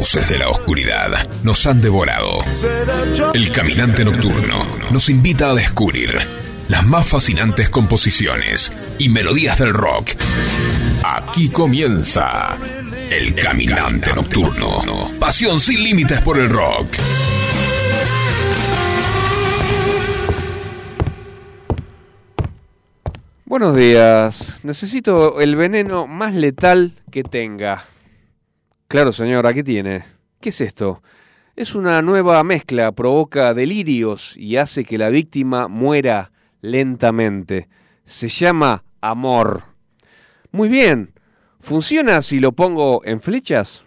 [0.00, 2.38] fauces de la oscuridad nos han devorado.
[3.34, 6.18] El caminante nocturno nos invita a descubrir
[6.68, 10.12] las más fascinantes composiciones y melodías del rock.
[11.04, 12.56] Aquí comienza
[13.10, 15.10] El Caminante Nocturno.
[15.18, 16.88] Pasión sin límites por el rock.
[23.44, 24.60] Buenos días.
[24.62, 27.84] Necesito el veneno más letal que tenga.
[28.90, 30.02] Claro, señor, aquí tiene.
[30.40, 31.00] ¿Qué es esto?
[31.54, 37.68] Es una nueva mezcla, provoca delirios y hace que la víctima muera lentamente.
[38.04, 39.62] Se llama amor.
[40.50, 41.12] Muy bien.
[41.60, 43.84] ¿Funciona si lo pongo en flechas?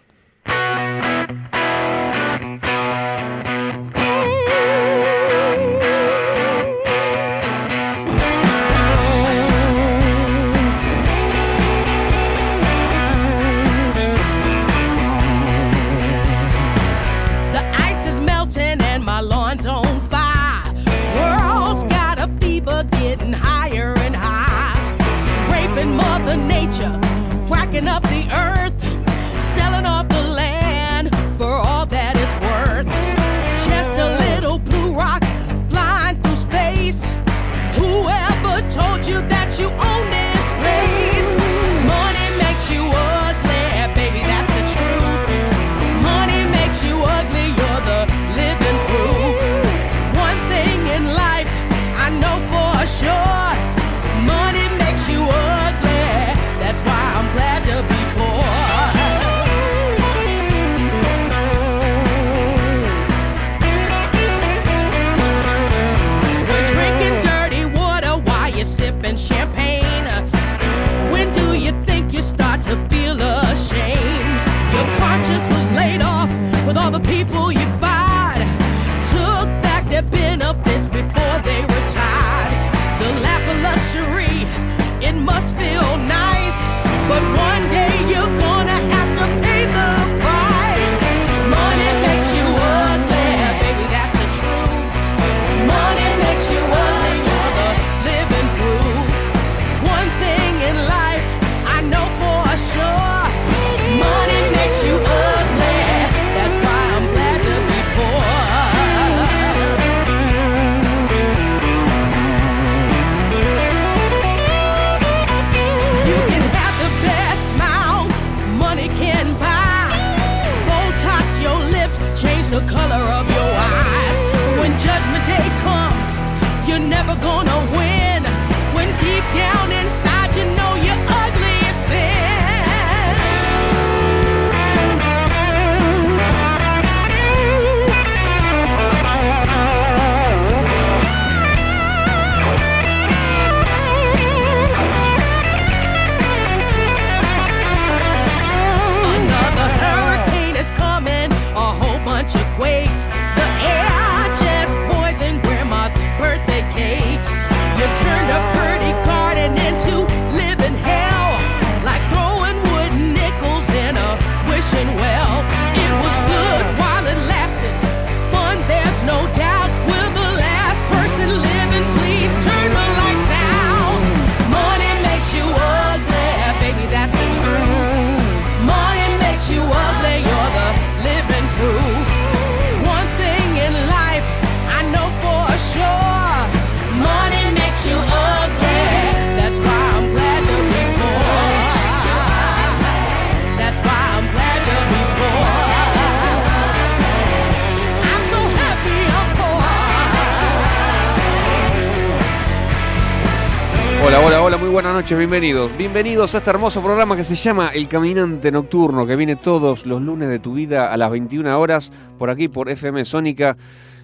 [204.74, 205.76] Buenas noches, bienvenidos.
[205.76, 210.02] Bienvenidos a este hermoso programa que se llama El Caminante Nocturno, que viene todos los
[210.02, 213.56] lunes de tu vida a las 21 horas, por aquí por FM Sónica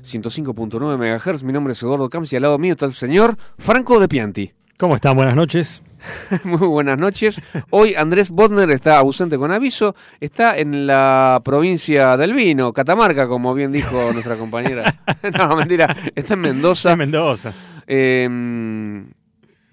[0.04, 1.42] 105.9 MHz.
[1.42, 4.52] Mi nombre es Eduardo Camps y al lado mío está el señor Franco de Pianti.
[4.78, 5.16] ¿Cómo están?
[5.16, 5.82] Buenas noches.
[6.44, 7.42] Muy buenas noches.
[7.70, 9.96] Hoy Andrés Bodner está ausente con aviso.
[10.20, 14.94] Está en la provincia del vino, Catamarca, como bien dijo nuestra compañera.
[15.36, 15.96] no, mentira.
[16.14, 16.92] Está en Mendoza.
[16.92, 17.52] En Mendoza.
[17.88, 18.28] Eh,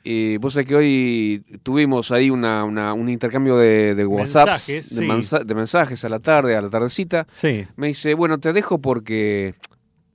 [0.10, 4.90] y vos sabés que hoy tuvimos ahí una, una- un intercambio de, de WhatsApp, Mensajes,
[4.96, 5.08] de, sí.
[5.08, 7.28] mensa- de mensajes a la tarde, a la tardecita.
[7.32, 7.66] Sí.
[7.76, 9.56] Me dice, bueno, te dejo porque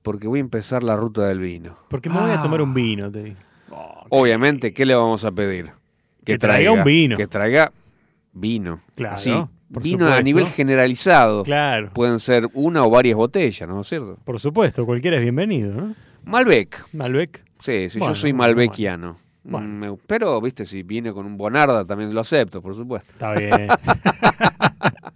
[0.03, 1.77] porque voy a empezar la ruta del vino.
[1.89, 2.43] Porque me voy a Ah.
[2.43, 3.37] tomar un vino, te digo.
[3.71, 5.71] Oh, Obviamente, ¿qué le vamos a pedir?
[6.25, 7.17] Que traiga un vino.
[7.17, 7.71] Que traiga
[8.33, 8.81] vino.
[8.97, 9.15] Claro.
[9.15, 9.33] Así,
[9.69, 11.45] vino a nivel generalizado.
[11.45, 11.91] Claro.
[11.93, 14.19] Pueden ser una o varias botellas, ¿no es cierto?
[14.25, 15.95] Por supuesto, cualquiera es bienvenido, ¿no?
[16.25, 16.85] Malbec.
[16.95, 17.45] Malbec.
[17.61, 19.13] Sí, sí, Bueno, yo soy malbeciano.
[19.15, 19.32] Bueno.
[19.45, 23.11] Mm, me- Pero, viste, si viene con un Bonarda también lo acepto, por supuesto.
[23.13, 23.69] Está bien.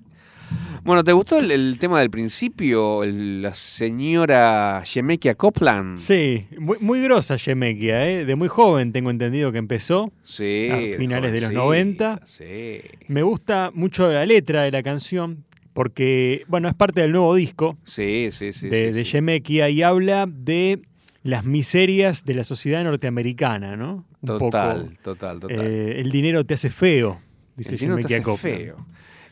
[0.84, 3.02] Bueno, ¿te gustó el, el tema del principio?
[3.02, 5.98] El- la señora Shemekia Copland.
[5.98, 8.24] sí, muy, muy grosa Shemekia, ¿eh?
[8.24, 10.12] De muy joven tengo entendido que empezó.
[10.22, 12.26] Sí, A finales de los jovencita, 90.
[12.26, 12.80] Sí.
[13.08, 17.76] Me gusta mucho la letra de la canción porque, bueno, es parte del nuevo disco
[17.82, 18.68] Sí, sí, sí.
[18.68, 19.10] de, de sí.
[19.10, 20.82] Shemekia y habla de
[21.24, 24.04] las miserias de la sociedad norteamericana, ¿no?
[24.34, 25.60] Un Total, poco, total, total.
[25.66, 27.20] eh, el dinero te hace feo,
[27.56, 28.76] dice El vino te hace feo.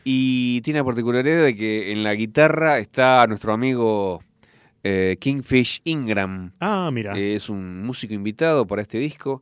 [0.03, 4.21] Y tiene la particularidad de que en la guitarra está nuestro amigo
[4.83, 6.51] eh, Kingfish Ingram.
[6.59, 7.17] Ah, mira.
[7.17, 9.41] Eh, es un músico invitado para este disco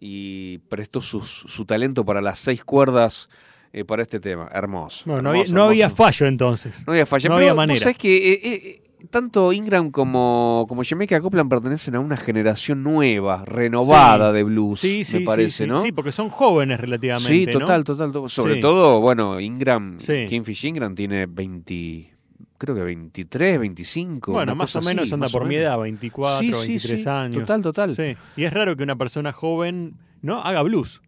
[0.00, 3.28] y prestó sus- su talento para las seis cuerdas
[3.72, 4.48] eh, para este tema.
[4.52, 5.02] Hermoso.
[5.06, 6.02] bueno, no, hermoso, había, no había hermoso.
[6.04, 6.84] fallo entonces.
[6.86, 7.28] No había falla.
[7.28, 7.80] no Pero había manera.
[7.80, 14.30] sabés que eh, tanto Ingram como, como Jamaica Copland pertenecen a una generación nueva, renovada
[14.30, 14.34] Sí.
[14.36, 15.68] de blues, Sí, sí, me parece, sí, sí.
[15.68, 15.78] ¿no?
[15.78, 17.28] Sí, porque son jóvenes relativamente.
[17.32, 17.60] Sí, ¿no?
[17.60, 19.98] total, total, to- Sobre todo, bueno, Ingram.
[19.98, 22.14] Kingfish Ingram tiene 20,
[22.58, 24.32] creo que 23, 25.
[24.32, 27.40] Bueno, más o menos así, anda por mi edad, 24, Sí, sí, 23 sí, años.
[27.40, 27.94] Total, total.
[27.94, 28.16] Sí.
[28.36, 31.00] Y es raro que una persona joven no haga blues.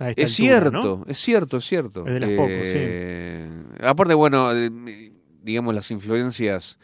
[0.00, 1.04] Es altura, cierto, ¿no?
[1.08, 2.06] es cierto, es cierto.
[2.06, 3.84] Es de las pocos, sí.
[3.84, 5.12] Aparte, bueno, eh,
[5.42, 6.78] digamos, las influencias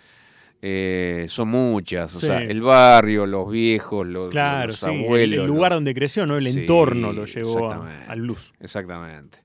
[0.66, 2.14] eh, son muchas.
[2.14, 2.26] O Sí.
[2.26, 4.86] sea, el barrio, los viejos, los, Claro, los sí.
[4.90, 5.40] el- abuelos.
[5.40, 6.38] el, lugar los- donde creció, ¿no?
[6.38, 8.54] El Sí, entorno lo llevó a- al blues.
[8.60, 9.38] Exactamente.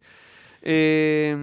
[0.61, 1.35] Eh,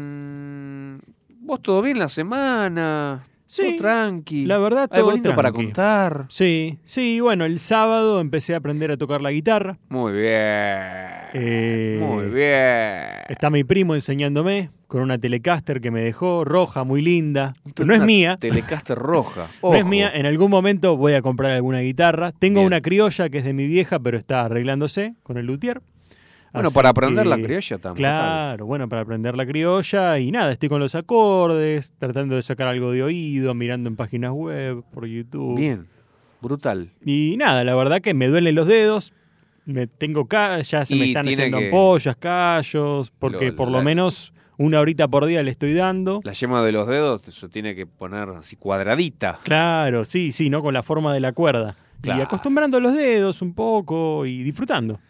[1.41, 3.23] ¿Vos todo bien la semana?
[3.47, 4.45] Sí, todo tranqui.
[4.45, 6.27] la verdad, Algo todo lindo para contar.
[6.29, 9.79] Sí, sí, bueno, el sábado empecé a aprender a tocar la guitarra.
[9.89, 10.27] Muy bien.
[11.33, 13.25] Eh, Muy bien.
[13.29, 17.55] Está mi primo enseñándome con una Telecaster que me dejó, roja, muy linda.
[17.85, 18.37] No es mía.
[18.39, 19.47] Telecaster roja.
[19.63, 22.33] No es mía, en algún momento voy a comprar alguna guitarra.
[22.39, 22.67] Tengo Bien.
[22.69, 25.83] una criolla que es de mi vieja, pero está arreglándose con el luthier.
[26.57, 27.97] Bueno, Así para aprender que- la criolla también.
[27.97, 32.69] Claro, bueno, para aprender la criolla y nada, estoy con los acordes, tratando de sacar
[32.69, 35.57] algo de oído, mirando en páginas web, por YouTube.
[35.57, 35.87] Bien.
[36.41, 36.91] Brutal.
[37.05, 39.13] Y nada, la verdad que me duelen los dedos,
[39.65, 43.85] me tengo ya se me están haciendo que- ampollas, callos, porque Lo- por la- lo
[43.85, 46.21] menos una horita por día le estoy dando.
[46.25, 49.39] La yema de los dedos se tiene que poner así cuadradita.
[49.43, 50.63] Claro, sí, sí, ¿no?
[50.63, 51.77] Con la forma de la cuerda.
[52.01, 52.21] Claro.
[52.21, 55.01] Y acostumbrando los dedos un poco y disfrutando.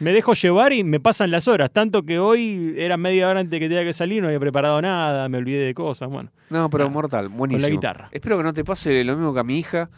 [0.00, 3.58] Me dejo llevar y me pasan las horas, tanto que hoy era media hora antes
[3.58, 6.30] que tenía que salir, no había preparado nada, me olvidé de cosas, bueno.
[6.50, 7.68] No, pero Nada, mortal, buenísimo.
[7.68, 8.08] guitarra.
[8.12, 9.90] Espero que no te pase lo mismo que a mi hija.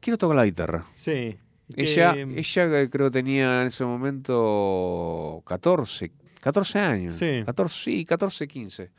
[0.00, 0.84] Quiero tocar la guitarra.
[0.94, 1.36] Sí.
[1.76, 7.14] Ella, Que- ella eh, creo tenía en ese momento 14, 14 años.
[7.14, 7.42] Sí.
[7.44, 8.90] 14, sí, 14, 15.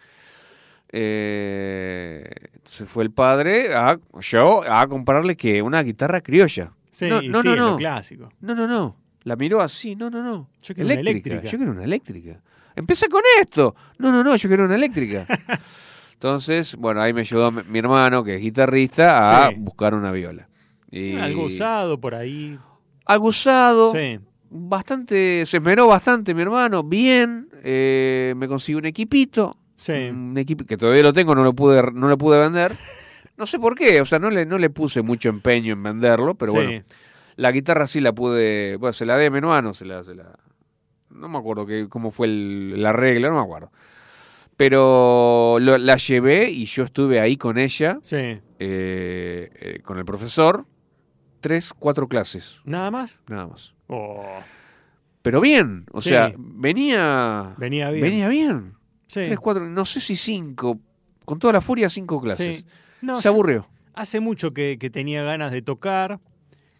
[0.97, 6.71] Eh, entonces fue el padre a yo a comprarle que una guitarra criolla.
[6.91, 8.29] Sí, no, no, sí, no, lo clásico.
[8.41, 8.95] No, no, no.
[9.25, 10.49] La miró así, no, no, no.
[10.63, 11.29] Yo quiero una eléctrica.
[11.35, 11.51] eléctrica.
[11.51, 12.41] Yo quiero una eléctrica.
[12.75, 13.75] Empecé con esto.
[13.99, 15.25] No, no, no, yo quiero una eléctrica.
[16.13, 19.55] Entonces, bueno, ahí me ayudó mi, mi hermano, que es guitarrista, a Sí.
[19.57, 20.47] buscar una viola.
[20.89, 22.57] Y Sí, algo usado por ahí.
[23.05, 23.91] Algo usado.
[23.91, 24.19] Sí.
[24.49, 29.91] Bastante, se esmeró bastante mi hermano, bien, eh, me consiguió un equipito, Sí.
[29.91, 32.73] un equipo que todavía lo tengo, no lo pude, no lo pude vender,
[33.35, 36.35] no sé por qué, o sea, no le, no le puse mucho empeño en venderlo,
[36.35, 36.57] pero Sí.
[36.57, 36.83] bueno,
[37.35, 40.31] la guitarra sí la pude, bueno, se la mi hermano, se la, se la,
[41.09, 43.71] no me acuerdo que, cómo fue el, la regla, no me acuerdo,
[44.57, 48.15] pero lo- la llevé y yo estuve ahí con ella, Sí.
[48.17, 50.65] eh, eh, con el profesor,
[51.41, 53.21] tres, cuatro clases, ¿Nada más?
[53.27, 53.73] nada más.
[53.87, 54.23] Oh,
[55.21, 56.09] Pero bien, o Sí.
[56.09, 57.55] sea, venía.
[57.57, 58.01] venía bien.
[58.03, 58.73] Venía bien.
[59.07, 59.21] Sí.
[59.25, 60.79] Tres, cuatro, no sé si cinco.
[61.25, 62.59] Con toda la furia, cinco clases.
[62.59, 62.65] Sí.
[63.01, 63.67] No, Se aburrió.
[63.95, 66.19] Hace mucho que, que tenía ganas de tocar.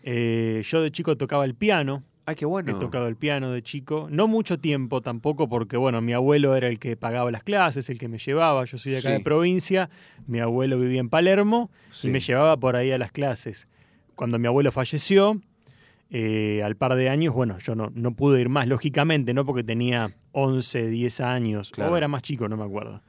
[0.08, 2.04] Eh, yo de chico tocaba el piano.
[2.28, 2.72] Ay, qué bueno.
[2.72, 4.08] He tocado el piano de chico.
[4.12, 7.98] No mucho tiempo tampoco, porque bueno, mi abuelo era el que pagaba las clases, el
[7.98, 8.64] que me llevaba.
[8.66, 9.14] Yo soy de acá Sí.
[9.16, 9.90] de provincia.
[10.28, 12.08] Mi abuelo vivía en Palermo Sí.
[12.08, 13.68] y me llevaba por ahí a las clases.
[14.16, 15.42] Cuando mi abuelo falleció,
[16.12, 19.64] eh, al par de años, bueno, yo no, no pude ir más, lógicamente, no porque
[19.64, 21.94] tenía 11, 10 años, Claro.
[21.94, 23.02] o era más chico, no me acuerdo.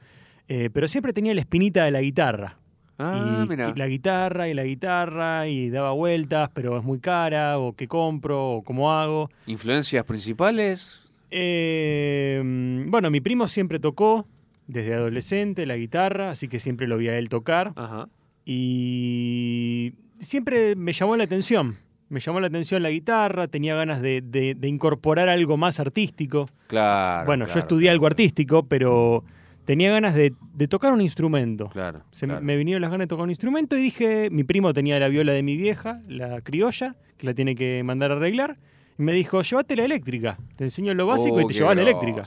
[0.47, 2.57] Eh, pero siempre tenía la espinita de la guitarra.
[2.99, 3.73] Ah, y mira.
[3.75, 8.49] la guitarra y la guitarra y daba vueltas, pero es muy cara, o qué compro,
[8.53, 9.29] o cómo hago.
[9.45, 10.99] ¿Influencias principales?
[11.29, 12.41] Eh,
[12.87, 14.25] bueno, mi primo siempre tocó
[14.67, 17.73] desde adolescente la guitarra, así que siempre lo vi a él tocar.
[17.75, 18.07] Ajá.
[18.45, 21.75] Y siempre me llamó la atención.
[22.09, 26.47] Me llamó la atención la guitarra, tenía ganas de, de- de incorporar algo más artístico.
[26.67, 27.25] Claro.
[27.25, 29.23] bueno, yo claro, estudié algo artístico, pero
[29.67, 31.67] tenía ganas de, de tocar un instrumento.
[31.67, 32.03] Claro.
[32.11, 32.41] Se claro.
[32.41, 35.33] me vinieron las ganas de tocar un instrumento y dije, mi primo tenía la viola
[35.33, 38.57] de mi vieja, la criolla, que la tiene que mandar a arreglar.
[38.97, 41.75] Y me dijo, llévate la eléctrica, te enseño lo básico Oh, y te qué llevas
[41.75, 42.23] la eléctrica.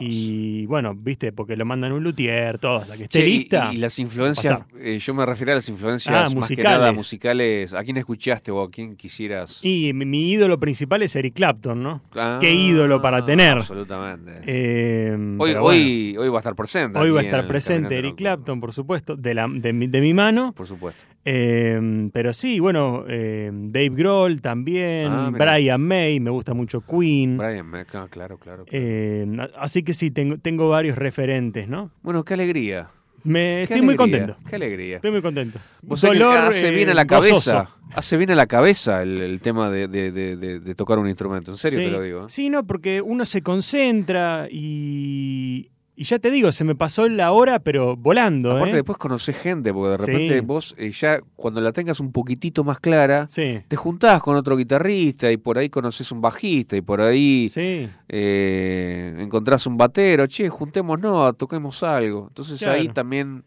[0.00, 3.70] Y bueno, viste, porque lo mandan un luthier, todo, la que esté y- lista.
[3.72, 6.78] Y, las influencias, eh, yo me refiero a las influencias Ah, más que musicales.
[6.78, 7.72] nada musicales.
[7.74, 9.58] ¿A quién escuchaste o a quién quisieras?
[9.62, 12.02] Y mi, mi ídolo principal es Eric Clapton, ¿no?
[12.14, 13.58] Ah, Qué ídolo para tener.
[13.58, 14.40] Absolutamente.
[14.46, 16.98] Eh, hoy, hoy, hoy va a estar presente.
[16.98, 18.16] hoy va a estar presente Eric.
[18.16, 20.52] Clapton, por supuesto, de, la, de, mi, de mi mano.
[20.52, 21.02] Por supuesto.
[21.24, 25.30] Eh, pero sí, bueno, eh, Dave Grohl también, Ah.
[25.30, 27.36] Brian May, me gusta mucho Queen.
[27.36, 28.64] Brian Mecca, claro, claro.
[28.64, 28.66] claro.
[28.70, 29.26] Eh,
[29.58, 31.90] así que sí, tengo, tengo varios referentes, ¿no?
[32.02, 32.90] bueno, qué alegría.
[33.22, 34.36] Me, estoy muy contento.
[34.48, 34.96] Qué alegría.
[34.96, 35.58] Estoy muy contento.
[35.82, 37.68] Vos Dolor, hace eh, bien a la cabeza.
[37.94, 41.06] Hace bien a la cabeza el, el tema de, de- de- de- de tocar un
[41.06, 41.50] instrumento.
[41.50, 42.20] En serio sí, te lo digo.
[42.22, 42.28] ¿eh?
[42.28, 45.68] Sí, no, porque uno se concentra y,
[46.00, 48.52] y ya te digo, se me pasó la hora, pero volando.
[48.52, 48.74] Aparte, ¿eh?
[48.76, 50.40] después conocés gente, porque de repente Sí.
[50.40, 54.56] vos eh, ya cuando la tengas un poquitito más clara, Sí, te juntás con otro
[54.56, 57.90] guitarrista y por ahí conoces un bajista y por ahí sí.
[58.08, 62.28] eh, encontrás un batero, che, juntémonos, toquemos algo.
[62.28, 62.80] Entonces Claro.
[62.80, 63.44] ahí también,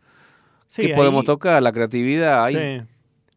[0.68, 1.64] sí, ¿qué ahí- podemos tocar?
[1.64, 2.84] La creatividad, ahí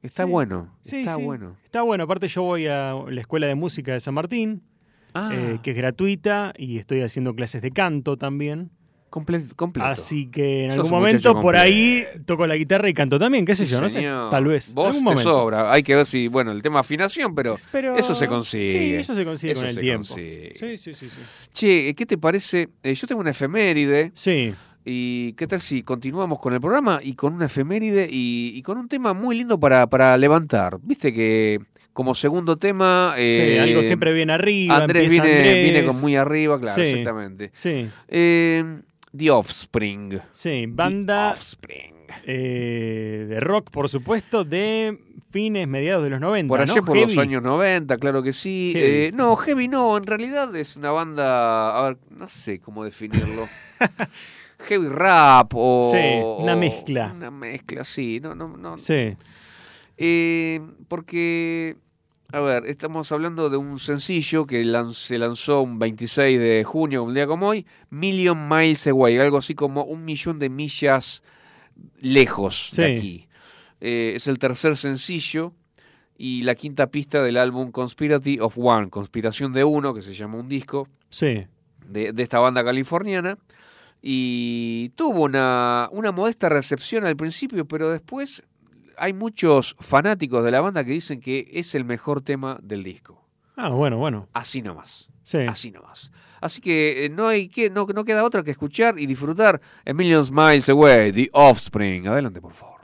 [0.02, 1.56] está bueno, está bueno.
[1.64, 4.62] Está bueno, aparte yo voy a la Escuela de Música de San Martín,
[5.14, 5.30] Ah,
[5.62, 8.70] que es gratuita, y estoy haciendo clases de canto también.
[9.10, 9.88] Comple- completo.
[9.88, 13.54] Así que en Sos algún momento por ahí toco la guitarra y canto también, qué
[13.54, 14.28] sé Sí, yo, no señor.
[14.28, 14.30] sé.
[14.30, 14.74] Tal vez.
[14.74, 15.22] Vos algún te momento.
[15.30, 15.72] sobra.
[15.72, 18.70] Hay que ver si, bueno, el tema afinación, pero, Pero- eso se consigue.
[18.70, 20.06] Sí, eso se consigue Eso con el tiempo.
[20.08, 20.52] consigue.
[20.54, 21.20] Sí, sí, sí, sí.
[21.52, 22.68] Che, ¿qué te parece?
[22.82, 24.10] Eh, yo tengo una efeméride.
[24.14, 24.54] Sí,
[24.88, 28.78] ¿Y qué tal si continuamos con el programa y con una efeméride y, y con
[28.78, 30.78] un tema muy lindo para, para levantar?
[30.80, 31.58] Viste que
[31.92, 33.12] como segundo tema...
[33.16, 34.76] sí, eh, algo siempre viene arriba.
[34.76, 35.64] Andrés viene, Andrés.
[35.64, 36.88] viene con muy arriba, claro, Sí.
[36.88, 37.50] exactamente.
[37.52, 38.62] Sí, Eh,
[39.16, 40.20] The Offspring.
[40.30, 41.94] sí, The banda Offspring.
[42.24, 44.98] eh, de rock, por supuesto, de
[45.30, 46.48] fines, mediados de los 90.
[46.48, 46.84] Por allá ¿no?
[46.84, 48.72] por los años 90, claro que sí.
[48.76, 53.46] Eh, no, Heavy no, en realidad es una banda, a ver, no sé cómo definirlo.
[54.68, 55.90] heavy rap o...
[55.92, 55.98] Sí,
[56.42, 57.12] una o- mezcla.
[57.14, 58.20] Una mezcla, sí.
[58.22, 58.78] No, no, no.
[58.78, 59.14] Sí,
[59.98, 61.76] Eh, porque,
[62.32, 67.04] a ver, estamos hablando de un sencillo que lan- se lanzó un 26 de junio,
[67.04, 71.22] un día como hoy, Million Miles Away, algo así como un millón de millas
[72.00, 73.28] lejos de aquí.
[73.80, 75.52] Eh, es el tercer sencillo
[76.18, 80.38] y la quinta pista del álbum Conspiracy of One, Conspiración de Uno, que se llama
[80.38, 81.46] un disco sí.
[81.86, 83.38] de, de esta banda californiana.
[84.02, 88.42] Y tuvo una, una modesta recepción al principio, pero después
[88.98, 93.22] hay muchos fanáticos de la banda que dicen que es el mejor tema del disco.
[93.56, 94.28] Ah, bueno, bueno.
[94.32, 95.08] Así nomás.
[95.22, 95.38] Sí.
[95.38, 96.12] Así nomás.
[96.40, 99.92] Así que eh, no hay que no, no queda otra que escuchar y disfrutar A
[99.92, 102.06] Million Miles Away, The Offspring.
[102.06, 102.75] Adelante, por favor.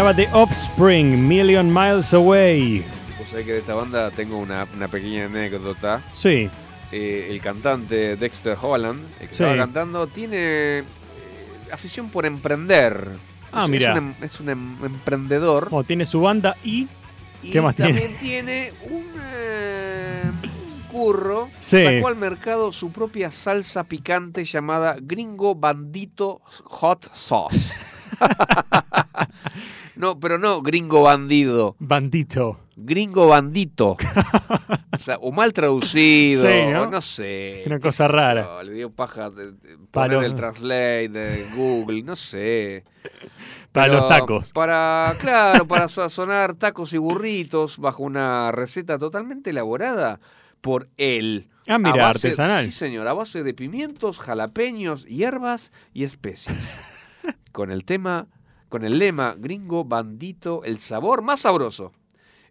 [0.00, 2.82] Sonaba The Offspring, Million Miles Away.
[3.18, 6.00] Vos sabés que de esta banda tengo una, una pequeña anécdota.
[6.14, 6.48] Sí,
[6.90, 9.42] Eh, el cantante Dexter Holland, el que Sí.
[9.42, 10.38] estaba cantando, tiene
[10.78, 10.84] eh,
[11.70, 13.10] afición por emprender.
[13.52, 13.92] Ah, es, es mirá.
[13.92, 15.68] un, em- es un em- emprendedor.
[15.68, 16.88] como tiene su banda y
[17.42, 17.92] y ¿qué más tiene?
[17.92, 19.04] también tiene un,
[19.34, 20.22] eh,
[20.90, 21.50] curro.
[21.60, 21.84] Sí.
[21.84, 27.68] Sacó al mercado su propia salsa picante llamada Gringo Bandito Hot Sauce.
[29.96, 31.76] no, pero no Gringo Bandido.
[31.78, 32.60] Bandito.
[32.76, 33.96] Gringo Bandito.
[34.92, 36.82] o sea, o mal traducido, Sí, ¿no?
[36.82, 37.62] o no sé.
[37.66, 38.62] Una cosa rara.
[38.62, 40.14] le dio paja de, de Palo.
[40.16, 42.84] poner el translate de Google, no sé.
[43.72, 44.52] Para Pero los tacos.
[44.52, 50.20] Para, claro, para sazonar tacos y burritos bajo una receta totalmente elaborada
[50.62, 51.48] por él.
[51.68, 52.64] Ah, mira, artesanal.
[52.64, 56.56] Sí, señor, a base de pimientos, jalapeños, hierbas y especias.
[57.52, 58.26] Con el tema,
[58.68, 61.92] con el lema gringo bandito, el sabor más sabroso.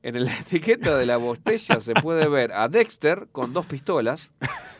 [0.02, 4.32] En la etiqueta de la botella se puede ver a Dexter con dos pistolas,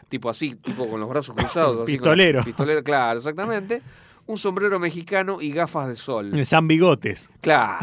[0.10, 1.84] tipo así, tipo con los brazos cruzados.
[1.84, 2.44] así con- Pistolero.
[2.44, 3.82] pistolero, claro, exactamente.
[4.28, 6.32] Un sombrero mexicano y gafas de sol.
[6.38, 7.30] El San Bigotes.
[7.42, 7.80] Claro.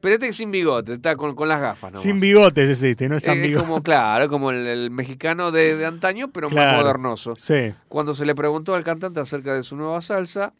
[0.00, 1.98] Pero este es sin bigote, está con, con las gafas, ¿no?
[1.98, 3.66] Sin bigotes es este, no es San Bigotes.
[3.66, 7.34] como, claro, como el, el mexicano de, de antaño, pero más modernoso.
[7.36, 7.74] Sí.
[7.88, 10.52] Cuando se le preguntó al cantante acerca de su nueva salsa,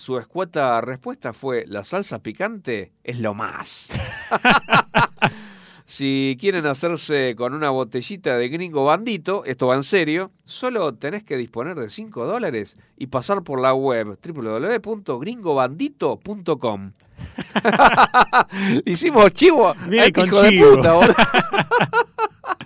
[0.00, 3.90] su escueta respuesta fue, la salsa picante es lo más.
[5.84, 11.22] si quieren hacerse con una botellita de gringo bandito, esto va en serio, solo tenés
[11.22, 16.92] que disponer de 5 dólares y pasar por la web www.gringobandito.com.
[18.86, 19.74] Hicimos chivo.
[19.86, 20.76] Bien, a este con hijo de chivo.
[20.76, 21.14] puta, boludo.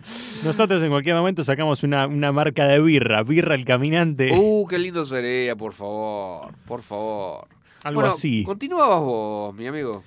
[0.44, 4.78] Nosotros en cualquier momento sacamos una, una marca de birra, birra el caminante, Uh, qué
[4.78, 7.46] lindo sería, por favor, por favor.
[7.82, 8.44] algo Bueno, así.
[8.44, 10.02] Continuabas vos, mi amigo.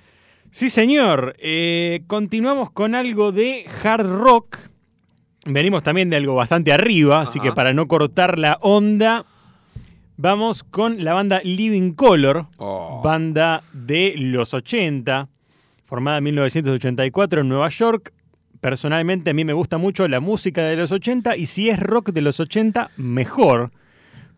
[0.50, 1.36] Sí, señor.
[1.38, 4.58] Eh, continuamos con algo de hard rock.
[5.44, 9.24] Venimos también de algo bastante arriba, así que para no cortar la onda,
[10.16, 13.00] vamos con la banda Living Color, Oh.
[13.02, 15.28] banda de los 80,
[15.84, 18.12] formada en 1984 en Nueva York.
[18.60, 22.10] Personalmente a mí me gusta mucho la música de los 80 y si es rock
[22.10, 23.70] de los 80, mejor.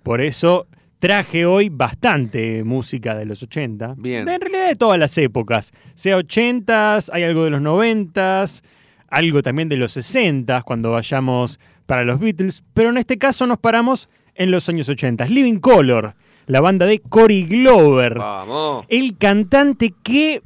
[0.02, 0.66] Por eso
[0.98, 3.94] traje hoy bastante música de los 80.
[3.96, 4.28] Bien.
[4.28, 5.72] En realidad de todas las épocas.
[5.94, 8.62] Sea 80s, hay algo de los 90s,
[9.08, 12.62] algo también de los 60s cuando vayamos para los Beatles.
[12.74, 15.24] Pero en este caso nos paramos en los años 80.
[15.26, 16.14] Living Color,
[16.46, 18.18] la banda de Cory Glover.
[18.18, 18.84] Vamos.
[18.88, 20.42] El cantante que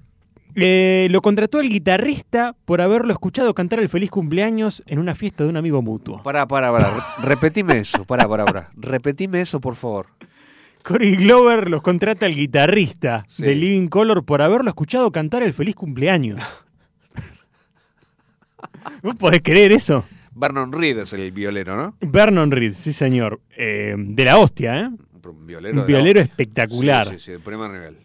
[0.57, 5.45] eh, lo contrató el guitarrista por haberlo escuchado cantar el feliz cumpleaños en una fiesta
[5.45, 6.23] de un amigo mutuo.
[6.23, 6.91] Pará, pará, pará.
[7.23, 8.05] Re- Repetime eso.
[8.05, 8.71] Pará, pará, pará.
[8.77, 10.07] Repetime eso, por favor.
[10.83, 13.43] Cory Glover los contrata al guitarrista Sí.
[13.43, 16.41] de Living Color por haberlo escuchado cantar el feliz cumpleaños.
[19.03, 20.05] ¿Vos podés creer eso?
[20.37, 21.97] Vernon Reed es el violero, ¿no?
[22.01, 23.41] Vernon Reed, sí señor.
[23.57, 24.91] Eh, de la hostia, ¿eh?
[25.25, 25.81] Un violero.
[25.81, 27.07] Un violero espectacular.
[27.09, 27.99] Sí, sí, sí, de primer nivel.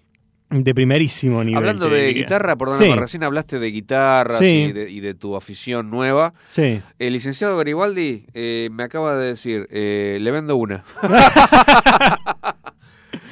[0.50, 1.58] De primerísimo nivel.
[1.60, 2.24] Hablando de diría.
[2.24, 4.68] guitarra, perdóname, Sí, recién hablaste de guitarras Sí.
[4.70, 6.34] y, de, y de tu afición nueva.
[6.48, 6.82] sí.
[6.98, 10.84] El licenciado Garibaldi eh, me acaba de decir, eh, le vendo una.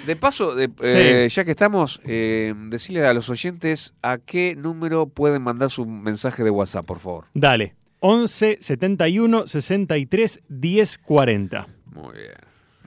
[0.05, 5.07] de paso, de- eh, ya que estamos, eh, decirle a los oyentes a qué número
[5.07, 7.25] pueden mandar su mensaje de WhatsApp, por favor.
[7.33, 7.75] Dale.
[7.99, 11.67] 11 71 63 10 40.
[11.93, 12.31] Muy bien,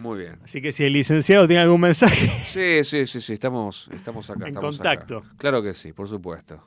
[0.00, 0.38] muy bien.
[0.44, 4.42] Así que si el licenciado tiene algún mensaje, Sí, sí, sí, sí, estamos, estamos acá.
[4.48, 5.18] En estamos contacto.
[5.18, 5.34] acá.
[5.36, 6.62] Claro que sí, por supuesto.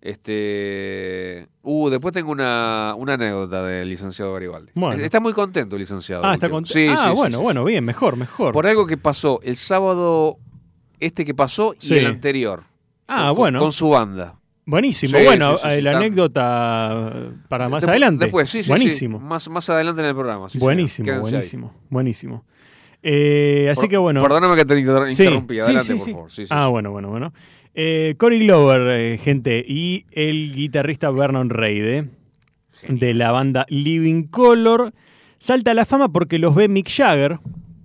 [0.00, 4.72] Este, uh, después tengo una, una anécdota del licenciado Garibaldi.
[4.74, 5.02] Bueno.
[5.02, 6.24] Está muy contento el licenciado.
[6.24, 6.74] ah, está contento.
[6.78, 7.42] Sí, ah, sí, bueno, sí.
[7.42, 8.52] bueno, bien, mejor, mejor.
[8.52, 10.38] Por algo que pasó el sábado
[11.00, 12.64] este que pasó y el anterior.
[13.08, 13.60] ah, Con- bueno.
[13.60, 14.36] Con su banda.
[14.68, 15.16] Buenísimo.
[15.16, 17.12] Sí, bueno, la anécdota
[17.48, 18.24] para más Después- adelante.
[18.24, 19.20] Después, sí, sí, buenísimo.
[19.20, 20.48] Más, más adelante en el programa.
[20.54, 21.18] buenísimo, ahí.
[21.20, 22.44] buenísimo, buenísimo.
[23.08, 24.20] Eh, así Por- que bueno.
[24.20, 25.14] Perdóname que te interrumpí.
[25.14, 25.26] sí,
[25.62, 26.46] Adelante, sí, por favor.
[26.50, 27.32] Ah, bueno, bueno, bueno.
[27.72, 32.04] Eh, Cory Glover, eh, gente, y el guitarrista Vernon Reid,
[32.88, 34.92] de la banda Living Color,
[35.38, 37.38] salta a la fama porque los ve Mick Jagger.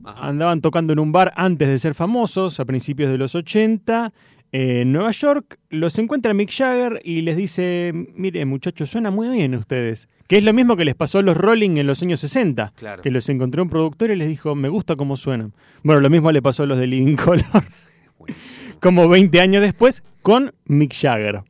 [0.04, 0.28] Ajá.
[0.28, 4.14] Andaban tocando en un bar antes de ser famosos, a principios de los 80,
[4.52, 5.60] eh, en Nueva York.
[5.70, 10.08] Los encuentra Mick Jagger y les dice, mire muchachos, suena muy bien ustedes.
[10.32, 12.72] Que es lo mismo que les pasó a los Rolling en los años 60.
[12.78, 13.02] Claro.
[13.02, 15.52] Que los encontró un productor y les dijo, me gusta cómo suenan.
[15.84, 17.44] Bueno, lo mismo le pasó a los de Living Color
[18.80, 21.44] como 20 años después, con Mick Jagger.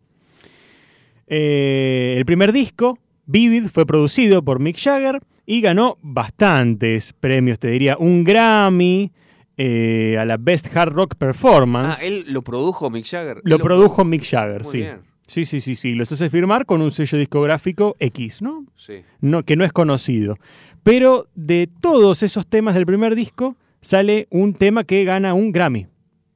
[1.27, 7.67] Eh, el primer disco, Vivid, fue producido por Mick Jagger y ganó bastantes premios, te
[7.67, 9.11] diría, un Grammy,
[9.57, 11.99] eh, a la Best Hard Rock Performance.
[12.01, 13.41] Ah, él lo produjo Mick Jagger.
[13.43, 14.77] lo produjo Mick Jagger, Muy sí.
[14.79, 15.10] bien.
[15.31, 15.95] Sí, sí, sí, sí.
[15.95, 18.65] Los hace firmar con un sello discográfico X, ¿no?
[18.75, 18.95] Sí.
[19.21, 20.35] no, que no es conocido.
[20.83, 25.87] Pero de todos esos temas del primer disco, sale un tema que gana un Grammy,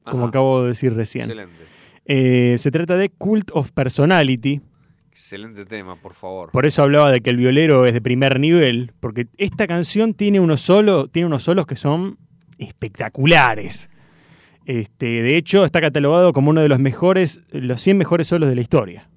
[0.02, 1.24] como acabo de decir recién.
[1.24, 1.58] Excelente.
[2.06, 4.62] Eh, se trata de Cult of Personality.
[5.10, 6.50] Excelente tema, por favor.
[6.50, 10.40] Por eso hablaba de que el violero es de primer nivel, porque esta canción tiene
[10.40, 12.16] unos solos, tiene unos solos que son
[12.56, 13.90] espectaculares.
[14.66, 18.56] Este, de hecho, está catalogado como uno de los mejores, los 100 mejores solos de
[18.56, 19.08] la historia.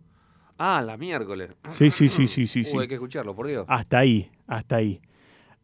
[0.60, 1.50] Ah, la miércoles.
[1.70, 2.78] Sí, sí, sí, sí, sí, sí.
[2.78, 3.66] hay que escucharlo, por Dios.
[3.68, 5.02] Hasta ahí, hasta ahí.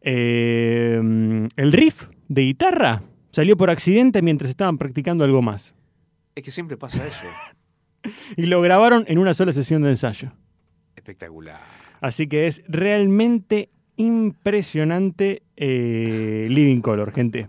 [0.00, 1.00] Eh,
[1.56, 5.74] el riff de guitarra salió por accidente mientras estaban practicando algo más.
[6.34, 7.26] Es que siempre pasa eso.
[8.36, 10.30] Y lo grabaron en una sola sesión de ensayo.
[10.94, 11.60] Espectacular.
[12.00, 17.48] Así que es realmente impresionante eh, Living Color, gente.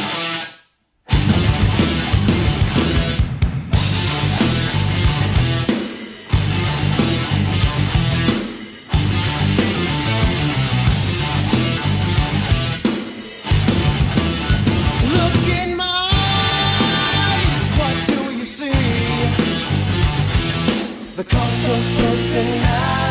[21.21, 23.10] The cult of personality.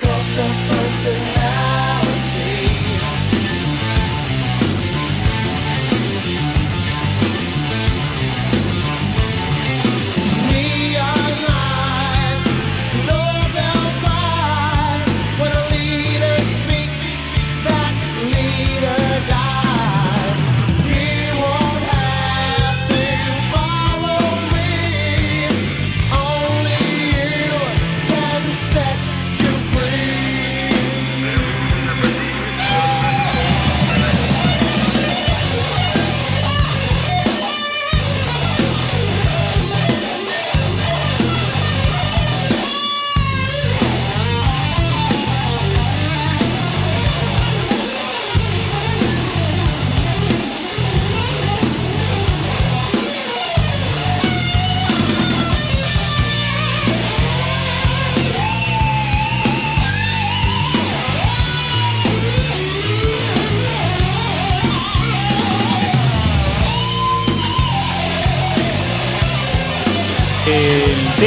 [0.00, 1.37] The cult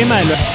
[0.01, 0.50] El tema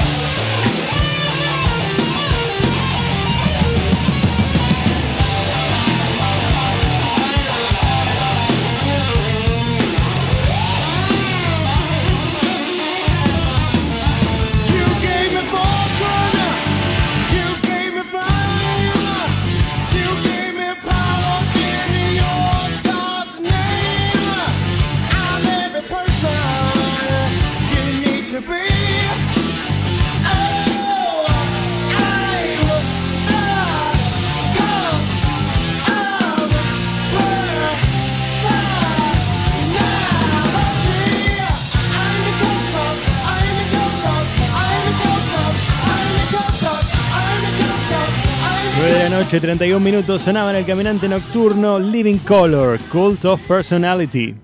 [49.37, 54.35] 9 de la noche, 31 minutos, sonaba el caminante nocturno Living Color, Cult of Personality.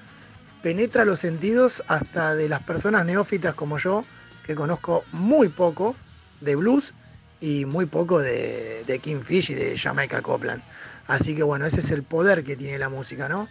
[0.60, 4.04] penetra los sentidos hasta de las personas neófitas como yo,
[4.44, 5.94] que conozco muy poco
[6.40, 6.92] de blues
[7.40, 10.62] y muy poco de, de Kingfish y de Jamaica Copland.
[11.06, 13.48] Así que bueno, ese es el poder que tiene la música, ¿no?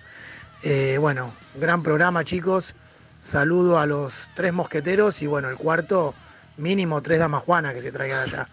[0.62, 2.76] Eh, bueno, gran programa chicos.
[3.22, 6.14] Saludo a los tres mosqueteros y bueno, el cuarto
[6.58, 8.50] mínimo tres damas juanas que se traigan allá.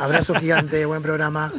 [0.00, 1.52] Abrazo gigante, buen programa.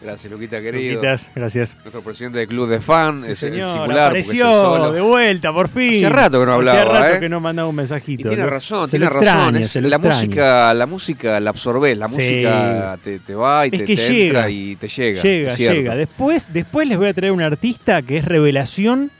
[0.00, 0.94] Gracias, Luquita, querido.
[0.94, 1.76] Luquitas, gracias.
[1.82, 4.16] Nuestro presidente del club de fan, Sí, es, señor, es singular.
[4.16, 5.92] es apareció de vuelta, por fin.
[5.96, 7.20] Hacía rato que no hablaba, Hacía rato ¿eh?
[7.20, 8.28] que no mandaba un Y mensajito.
[8.30, 9.24] tiene Lo- razón, se tiene lo razón.
[9.26, 10.16] extraña, es- se lo la extraña.
[10.24, 12.14] música, la música la absorbés, la Sí.
[12.14, 14.24] música te, te va y Es te, que te llega.
[14.26, 15.22] entra y te llega.
[15.22, 15.96] Llega, llega.
[15.96, 19.10] Después, después les voy a traer un artista que es revelación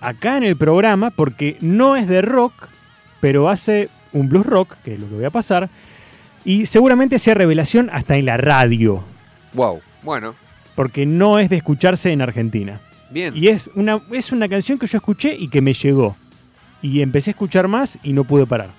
[0.00, 2.54] acá en el programa porque no es de rock,
[3.20, 5.68] pero hace un blues rock, que es lo que voy a pasar,
[6.46, 9.04] y seguramente sea revelación hasta en la radio,
[9.52, 10.34] Wow, bueno,
[10.74, 12.80] porque no es de escucharse en Argentina.
[13.10, 13.36] bien.
[13.36, 16.16] Y es una, es una canción que yo escuché y que me llegó.
[16.82, 18.70] Y empecé a escuchar más y no pude parar.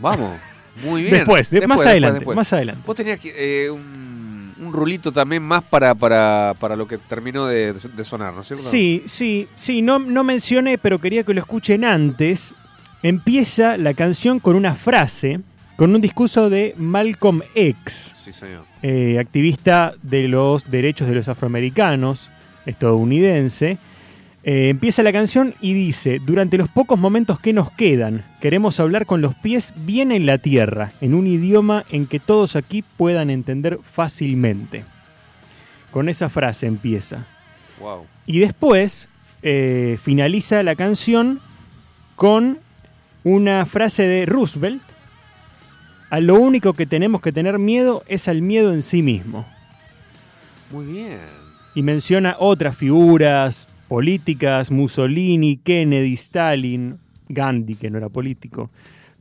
[0.00, 0.38] Vamos,
[0.84, 1.14] muy bien.
[1.16, 2.36] Después, de- más después, adelante, después.
[2.36, 2.82] más adelante.
[2.86, 7.46] Vos tenías que, eh, un, un rulito también más para, para, para lo que terminó
[7.46, 8.62] de, de sonar, ¿no es cierto?
[8.62, 12.54] Sí, sí, sí, no, no mencioné, pero quería que lo escuchen antes.
[13.02, 15.40] Empieza la canción con una frase,
[15.76, 18.64] con un discurso de Malcolm X, Sí, señor.
[18.82, 22.30] eh, activista de los derechos de los afroamericanos,
[22.66, 23.78] estadounidense.
[24.44, 29.06] Eh, empieza la canción y dice, durante los pocos momentos que nos quedan, queremos hablar
[29.06, 33.30] con los pies bien en la tierra, en un idioma en que todos aquí puedan
[33.30, 34.84] entender fácilmente.
[35.92, 37.26] Con esa frase empieza.
[37.78, 38.06] Wow.
[38.26, 39.08] Y después
[39.42, 41.40] eh, finaliza la canción
[42.16, 42.58] con
[43.24, 44.82] una frase de Roosevelt.
[46.12, 49.46] A lo único que tenemos que tener miedo es al miedo en sí mismo.
[50.70, 51.20] Muy bien.
[51.74, 56.98] Y menciona otras figuras políticas, Mussolini, Kennedy, Stalin,
[57.30, 58.70] Gandhi, que no era político.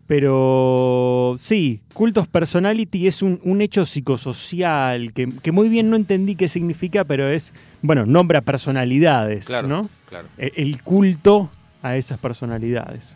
[0.06, 6.36] Pero sí, Cultos Personality es un, un hecho psicosocial que, que muy bien no entendí
[6.36, 9.70] qué significa, pero es, bueno, nombra personalidades, Claro.
[9.70, 9.90] ¿no?
[10.10, 10.28] Claro.
[10.38, 11.50] El, el culto
[11.82, 13.16] a esas personalidades.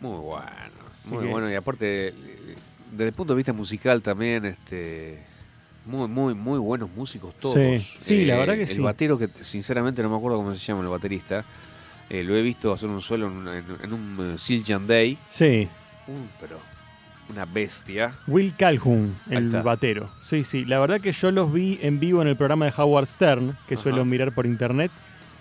[0.00, 0.76] Muy bueno.
[1.06, 1.50] Muy bueno.
[1.50, 2.14] Y aparte,
[2.96, 5.18] desde el punto de vista musical también, este.
[5.84, 7.56] Muy, muy, muy buenos músicos todos.
[7.58, 8.80] Eh, Sí, sí, la verdad que el sí.
[8.80, 11.44] batero, que sinceramente no me acuerdo cómo se llama el baterista,
[12.10, 15.16] eh, lo he visto hacer un solo en, en- en un eh, Siljan Day.
[15.28, 15.68] Sí,
[16.08, 16.58] Uh, pero
[17.30, 18.14] una bestia.
[18.28, 20.08] Will Calhoun, el batero.
[20.22, 23.06] Sí, sí, la verdad que yo los vi en vivo en el programa de Howard
[23.06, 23.82] Stern, que Ajá.
[23.82, 24.90] suelo mirar por internet,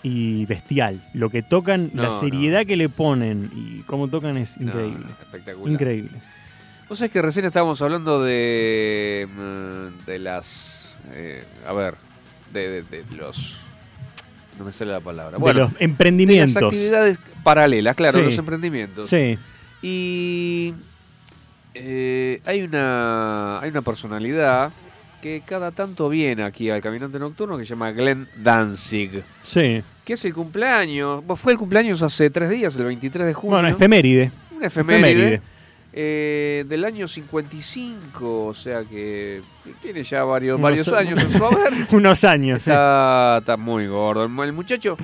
[0.03, 1.03] y bestial.
[1.13, 5.05] Lo que tocan, la No, seriedad que le ponen y cómo tocan es increíble.
[5.05, 5.71] no, espectacular.
[5.73, 6.17] Increíble.
[6.89, 9.27] Vos sabés que recién estábamos hablando de.
[9.35, 10.97] mm, de las.
[11.13, 11.95] eh, a ver.
[12.53, 13.57] De, de- de los.
[14.59, 15.37] No me sale la palabra.
[15.37, 16.63] Bueno, de los de las emprendimientos.
[16.63, 18.25] actividades paralelas, claro, Sí.
[18.25, 19.07] los emprendimientos.
[19.07, 19.37] Sí,
[19.81, 20.73] Y.
[21.73, 23.59] eh, hay una.
[23.59, 24.71] Hay una personalidad
[25.21, 29.23] que cada tanto viene aquí al Caminante Nocturno que se llama Glenn Danzig.
[29.43, 29.81] sí.
[30.05, 31.23] Que es el cumpleaños.
[31.35, 33.55] Fue el cumpleaños hace tres días, el 23 de junio.
[33.55, 34.31] Bueno, efeméride.
[34.55, 34.99] Una efeméride.
[35.09, 35.41] Efeméride.
[35.97, 39.41] Eh, del año 55, o sea que
[39.81, 41.73] tiene ya varios, Unos- varios años en su haber.
[41.91, 42.69] Unos años, sí.
[42.71, 44.23] Está, está muy gordo.
[44.43, 44.97] El, muchacho,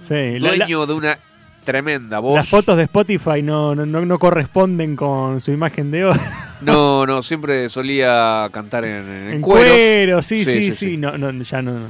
[0.00, 1.18] Sí, la- la- dueño de una
[1.64, 2.36] tremenda voz.
[2.36, 6.16] las fotos de Spotify no, no, no- no corresponden con su imagen de hoy.
[6.62, 9.72] No, no, siempre solía cantar en, en, En cueros.
[9.72, 10.96] cuero, sí, sí, sí.
[10.96, 11.80] No, no, ya no.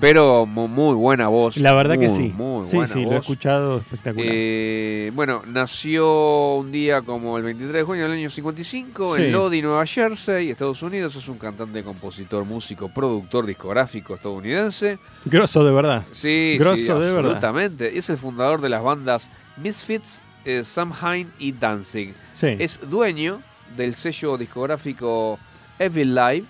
[0.00, 1.58] Pero mu- muy, buena voz.
[1.58, 2.32] La verdad que sí.
[2.34, 3.20] Muy sí, buena sí, lo he voz.
[3.20, 4.26] escuchado espectacular.
[4.32, 9.22] Eh, bueno, nació un día como el 23 de junio del año 55 Sí.
[9.24, 11.14] en Lodi, Nueva Jersey, Estados Unidos.
[11.16, 14.98] Es un cantante, compositor, músico, productor discográfico estadounidense.
[15.26, 16.02] Grosso de verdad.
[16.12, 17.16] Sí, Grosso sí, de verdad.
[17.18, 17.98] absolutamente.
[17.98, 22.14] Es el fundador de las bandas Misfits, eh, Samhain y Danzig.
[22.32, 22.56] Sí.
[22.58, 23.42] Es dueño
[23.76, 25.38] del sello discográfico
[25.78, 26.44] Evil Live,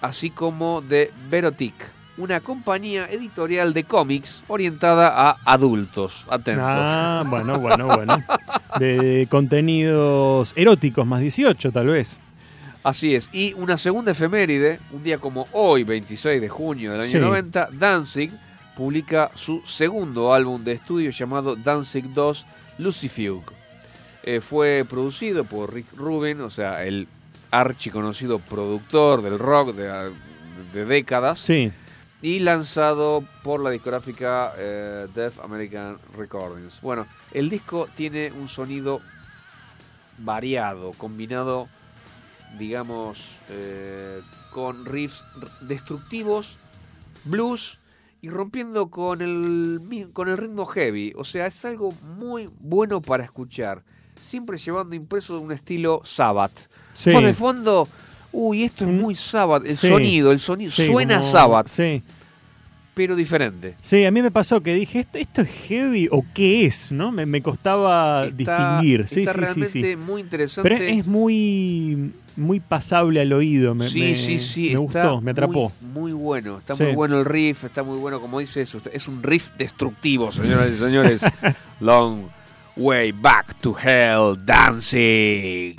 [0.00, 1.74] así como de Verotic,
[2.18, 6.26] una compañía editorial de cómics orientada a adultos.
[6.28, 6.64] Atentos.
[6.68, 8.22] Ah, bueno, bueno, bueno.
[8.78, 12.20] De contenidos eróticos más 18, tal vez.
[12.82, 13.28] Así es.
[13.32, 17.18] Y una segunda efeméride, un día como hoy, 26 de junio del año Sí.
[17.18, 18.30] 90, Danzig
[18.76, 22.46] publica su segundo álbum de estudio llamado Danzig 2
[22.78, 23.44] Lucifuge.
[24.22, 27.08] Eh, fue producido por Rick Rubin, o sea, el
[27.50, 30.10] archiconocido productor del rock de,
[30.72, 31.72] de décadas, Sí.
[32.20, 36.80] Y lanzado por la discográfica eh, Deaf American Recordings.
[36.80, 39.00] Bueno, el disco tiene un sonido
[40.18, 41.68] variado, combinado,
[42.58, 45.24] digamos, eh, con riffs
[45.60, 46.56] destructivos,
[47.24, 47.78] blues
[48.20, 51.12] y rompiendo con el, con el ritmo heavy.
[51.16, 53.84] O sea, es algo muy bueno para escuchar,
[54.18, 56.68] siempre llevando impreso un estilo Sabbath.
[56.94, 57.12] Sí.
[57.12, 57.86] Vos de fondo,
[58.32, 59.88] uy, esto es Mm, muy Sabbath, el sí.
[59.88, 62.02] sonido, el sonido Sí, suena como- Sabbath, Sí.
[62.94, 63.74] pero diferente.
[63.80, 66.90] Sí, a mí me pasó que dije, ¿esto, esto es heavy o qué es?
[66.92, 67.12] ¿No?
[67.12, 69.06] Me, me costaba Está- distinguir.
[69.08, 69.96] Sí, está sí, realmente sí.
[69.96, 70.68] muy interesante.
[70.68, 73.74] Pero es muy, muy pasable al oído.
[73.74, 74.60] Me, sí, me- sí, sí.
[74.62, 75.72] Me está gustó, me atrapó.
[75.80, 76.58] Muy, muy bueno.
[76.58, 78.80] Está muy bueno el riff, está muy bueno, como dice eso.
[78.92, 81.22] Es un riff destructivo, señoras y señores.
[81.80, 82.24] Long
[82.76, 85.76] way back to hell dancing.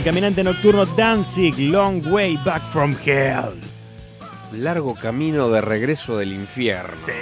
[0.00, 3.60] El caminante nocturno Danzig, Long Way Back from Hell.
[4.54, 6.96] Largo camino de regreso del infierno.
[6.96, 7.12] Sí.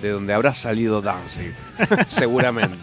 [0.00, 1.54] De donde habrás salido Danzig.
[2.08, 2.76] Seguramente.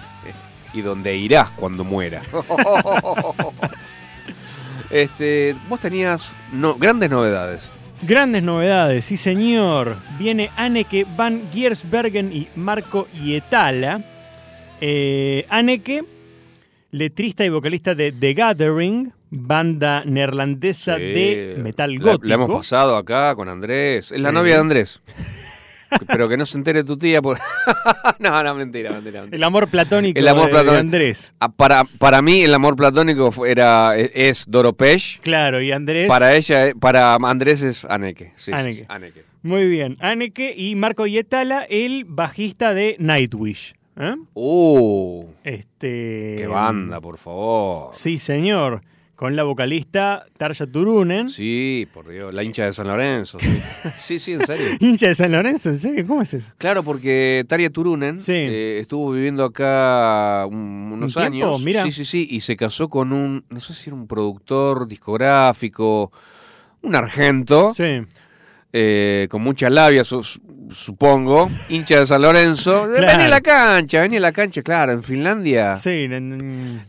[0.74, 2.22] Y donde irás cuando muera.
[4.90, 7.70] este, vos tenías no, grandes novedades.
[8.02, 9.98] Grandes novedades, sí señor.
[10.18, 14.02] Viene Anneke van Giersbergen y Marco Ietala.
[14.80, 16.06] Eh, Anneke,
[16.92, 21.02] letrista y vocalista de The Gathering, banda neerlandesa Sí.
[21.02, 22.28] de metal gótico.
[22.28, 24.12] La, hemos pasado acá con Andrés.
[24.12, 25.02] Es la novia de Andrés.
[26.06, 27.40] Pero que no se entere tu tía por.
[28.20, 29.22] no, no, mentira, mentira.
[29.22, 29.36] mentira.
[29.38, 30.74] El amor platónico, El amor de- platónico.
[30.74, 31.34] de Andrés.
[31.40, 35.20] Ah, Para, para mí, el amor platónico era, e, es Doro Pesch.
[35.22, 36.08] Claro, y Andrés.
[36.08, 38.34] Para ella, eh, para Andrés es Aneke.
[38.36, 39.24] Sí, sí, Anneke.
[39.42, 39.98] Muy bien.
[40.00, 43.74] Anneke y Marco Ietala, el bajista de Nightwish.
[44.00, 44.16] ¿Eh?
[44.34, 46.36] Uh, Este.
[46.40, 47.90] qué banda, por favor.
[47.94, 48.82] Sí, señor.
[49.16, 51.30] Con la vocalista Tarja Turunen.
[51.30, 53.38] Sí, por Dios, la hincha de San Lorenzo.
[53.38, 53.60] Sí,
[53.98, 54.66] sí, sí, en serio.
[54.80, 56.06] Hincha de San Lorenzo, ¿en serio?
[56.08, 56.54] ¿Cómo es eso?
[56.58, 58.32] Claro, porque Taria Turunen Sí.
[58.34, 61.62] eh, estuvo viviendo acá un- unos ¿Un años.
[61.62, 61.84] Mira.
[61.84, 66.14] Sí, sí, sí, y se casó con un, no sé si era un productor discográfico,
[66.82, 68.02] un argento, Sí.
[68.72, 70.40] eh, con mucha labia, su- su-
[70.70, 72.88] supongo, hincha de San Lorenzo.
[72.96, 73.08] Claro.
[73.08, 75.76] Vení a la cancha, vení a la cancha, claro, en Finlandia.
[75.76, 76.08] Sí,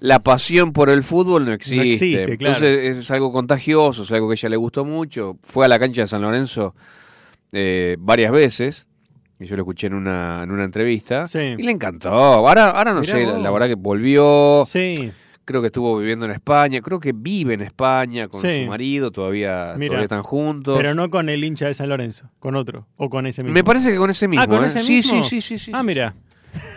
[0.00, 1.88] La pasión por el fútbol no existe.
[1.88, 2.56] existe, claro.
[2.56, 5.36] Entonces es algo contagioso, es algo que a ella le gustó mucho.
[5.42, 6.74] Fue a la cancha de San Lorenzo
[7.52, 8.86] eh, varias veces.
[9.38, 11.26] Y yo lo escuché en una, en una entrevista.
[11.26, 11.54] Sí.
[11.56, 12.10] Y le encantó.
[12.10, 13.40] Ahora, ahora no Mirá sé, vos.
[13.42, 14.64] la verdad que volvió.
[14.66, 15.10] sí.
[15.50, 16.80] Creo que estuvo viviendo en España.
[16.80, 18.62] Creo que vive en España con Sí.
[18.62, 19.10] su marido.
[19.10, 19.88] Todavía, Mira.
[19.88, 20.76] todavía están juntos.
[20.78, 22.86] Pero no con el hincha de San Lorenzo, con otro.
[22.96, 23.54] O con ese mismo.
[23.54, 24.44] Me parece que con ese mismo.
[24.44, 24.68] Ah, con ¿eh?
[24.68, 25.24] ese mismo.
[25.24, 25.72] sí, sí, sí, sí.
[25.74, 26.14] Ah, mira.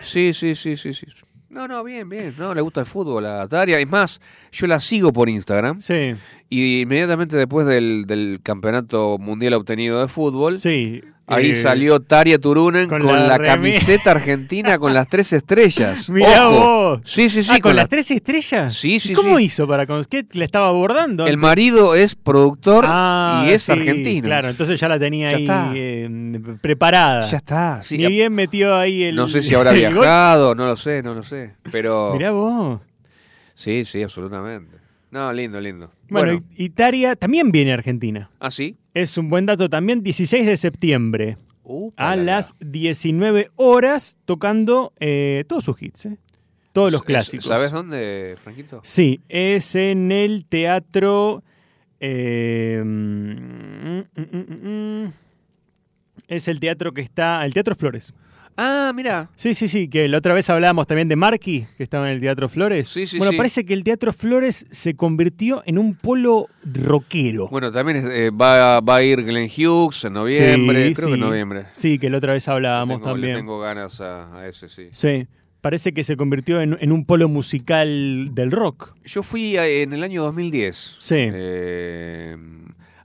[0.02, 1.06] Sí, sí, sí, sí, sí.
[1.50, 2.34] No, no, bien, bien.
[2.36, 3.78] No, le gusta el fútbol a Taria.
[3.78, 4.20] Es más,
[4.50, 5.80] yo la sigo por Instagram.
[5.80, 6.16] Sí,
[6.50, 11.00] Y inmediatamente después del, del campeonato mundial obtenido de fútbol, sí.
[11.26, 16.08] Ahí Eh, salió Taria Turunen con con, la camiseta argentina con las tres estrellas.
[16.10, 16.60] Mirá Ojo.
[16.60, 17.00] vos.
[17.04, 17.50] Sí, sí, sí.
[17.52, 18.74] ah, con, la- las tres estrellas.
[18.76, 19.44] Sí, sí, ¿Y ¿Cómo sí.
[19.44, 21.26] hizo para con qué le estaba abordando?
[21.26, 24.26] El marido es productor Ah, y es sí, argentino.
[24.26, 25.36] Claro, entonces ya la tenía Ya
[25.70, 27.26] ahí eh, preparada.
[27.26, 27.82] Ya está.
[27.82, 27.96] sí.
[27.98, 29.16] Ni bien metió ahí el.
[29.16, 29.78] no sé si habrá gol.
[29.78, 31.54] viajado, no lo sé, no lo sé.
[31.72, 32.80] Pero Mirá vos.
[33.54, 34.83] sí, sí, absolutamente.
[35.14, 35.92] No, lindo, lindo.
[36.08, 38.32] Bueno, Italia también viene a Argentina.
[38.40, 38.76] ¿ah, sí?
[38.94, 41.38] Es un buen dato también, 16 de septiembre.
[41.62, 42.32] Upa, a la, la.
[42.38, 46.18] las 19 horas tocando eh, todos sus hits, ¿eh?
[46.72, 47.44] todos los clásicos.
[47.46, 48.80] ¿Sabes dónde, Franquito?
[48.82, 51.44] Sí, es en el teatro.
[52.00, 55.12] eh, mm, mm, mm,
[56.26, 57.44] es el teatro que está.
[57.44, 58.12] El Teatro Flores.
[58.56, 59.30] Ah, mira.
[59.34, 62.20] Sí, sí, sí, que la otra vez hablábamos también de Marky, que estaba en el
[62.20, 62.86] Teatro Flores.
[62.88, 63.36] Sí, sí, bueno, sí.
[63.36, 67.48] parece que el Teatro Flores se convirtió en un polo rockero.
[67.48, 71.10] Bueno, también eh, va, va a ir Glenn Hughes en noviembre, Sí, creo sí.
[71.12, 71.66] que en noviembre.
[71.72, 73.36] Sí, que la otra vez hablábamos Tengo- le también.
[73.38, 74.88] tengo ganas a, a ese, sí.
[74.92, 75.26] Sí,
[75.60, 78.94] parece que se convirtió en, en un polo musical del rock.
[79.04, 81.16] Yo fui a- en el año 2010 Sí.
[81.18, 82.36] eh,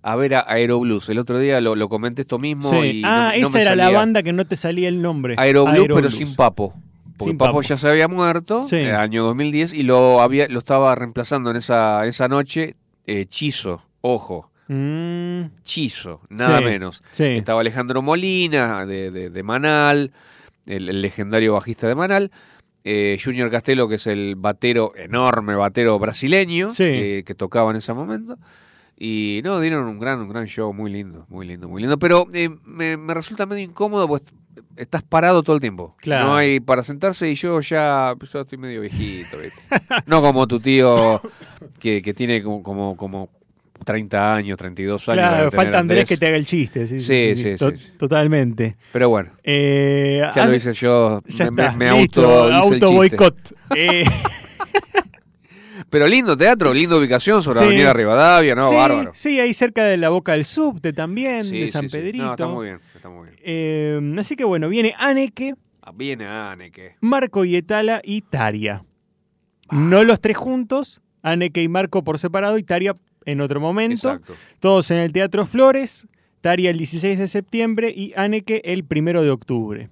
[0.02, 1.10] a ver a Aeroblues.
[1.10, 2.70] El otro día lo, lo comenté esto mismo.
[2.70, 2.78] Sí.
[3.00, 5.36] Y Ah, no- esa era la banda que no te salía el nombre.
[5.38, 6.74] Aeroblues, pero sin Papo.
[7.18, 7.62] Porque Sin Papo, Papo.
[7.64, 8.78] ya se había muerto Sí.
[8.78, 12.76] en el año 2010 y lo había lo estaba reemplazando en esa, esa noche
[13.08, 13.82] eh, Chizo.
[14.02, 17.04] Ojo, Mm, Chizo, nada Sí, menos.
[17.12, 17.24] sí.
[17.24, 20.12] Estaba Alejandro Molina de, de- de Manal,
[20.68, 22.32] el, el legendario bajista de Manal.
[22.86, 26.84] eh, Junior Castelo, que es el batero, enorme batero brasileño, Sí.
[26.86, 28.38] que, que tocaba en ese momento.
[29.02, 31.98] Y no, dieron un gran, un gran show, muy lindo, muy lindo, muy lindo.
[31.98, 34.24] Pero eh, me, me resulta medio incómodo, pues
[34.76, 35.96] estás parado todo el tiempo.
[36.00, 36.28] Claro.
[36.28, 39.62] No hay para sentarse y yo ya, pues, yo estoy medio viejito, ¿viste?
[40.06, 41.22] No como tu tío
[41.80, 43.30] que, que tiene como, como, como
[43.86, 45.18] 30 años, 32 años.
[45.30, 46.86] claro, falta Andrés que te haga el chiste.
[46.86, 47.92] Sí, Sí, sí, sí, sí.
[47.98, 48.76] Totalmente.
[48.92, 52.92] Pero bueno, Eh, ya lo hice yo, Ya me, está, me- me listo, auto, auto
[52.92, 53.56] boicot.
[53.78, 54.04] Eh,
[55.90, 57.66] Pero lindo teatro, linda ubicación sobre Sí.
[57.66, 58.70] Avenida Rivadavia, ¿no?
[58.70, 59.12] sí, Bárbaro.
[59.14, 61.98] sí, ahí cerca de la boca del subte también, Sí, de San sí.
[61.98, 62.26] Pedrito.
[62.26, 63.40] No, está muy bien, está muy bien.
[63.44, 66.96] Eh, así que bueno, viene Aneke, Ah, Viene Aneke.
[67.02, 68.84] Marco Yetala y Taria.
[69.72, 74.10] No los tres juntos, Aneke y Marco por separado y Taria en otro momento.
[74.12, 74.36] Exacto.
[74.60, 76.08] Todos en el Teatro Flores,
[76.42, 79.90] Taria el 16 de septiembre y Aneke el 1 de octubre.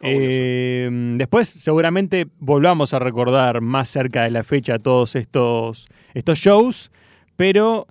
[0.00, 6.92] Eh, después seguramente volvamos a recordar más cerca de la fecha todos estos, estos shows,
[7.36, 7.86] pero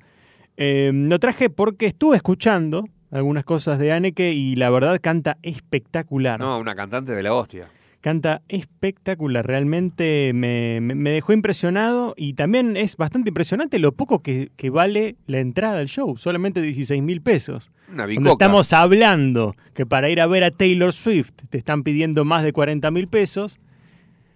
[0.55, 6.39] eh, lo traje porque estuve escuchando algunas cosas de Aneke y la verdad canta espectacular.
[6.39, 7.66] No, una cantante de la hostia.
[8.08, 14.49] Canta espectacular, realmente me, me- dejó impresionado y también es bastante impresionante lo poco que,
[14.55, 17.70] que vale la entrada al show, solamente 16 mil pesos.
[17.91, 22.24] Una Cuando estamos hablando que para ir a ver a Taylor Swift te están pidiendo
[22.24, 23.60] más de 40 mil pesos,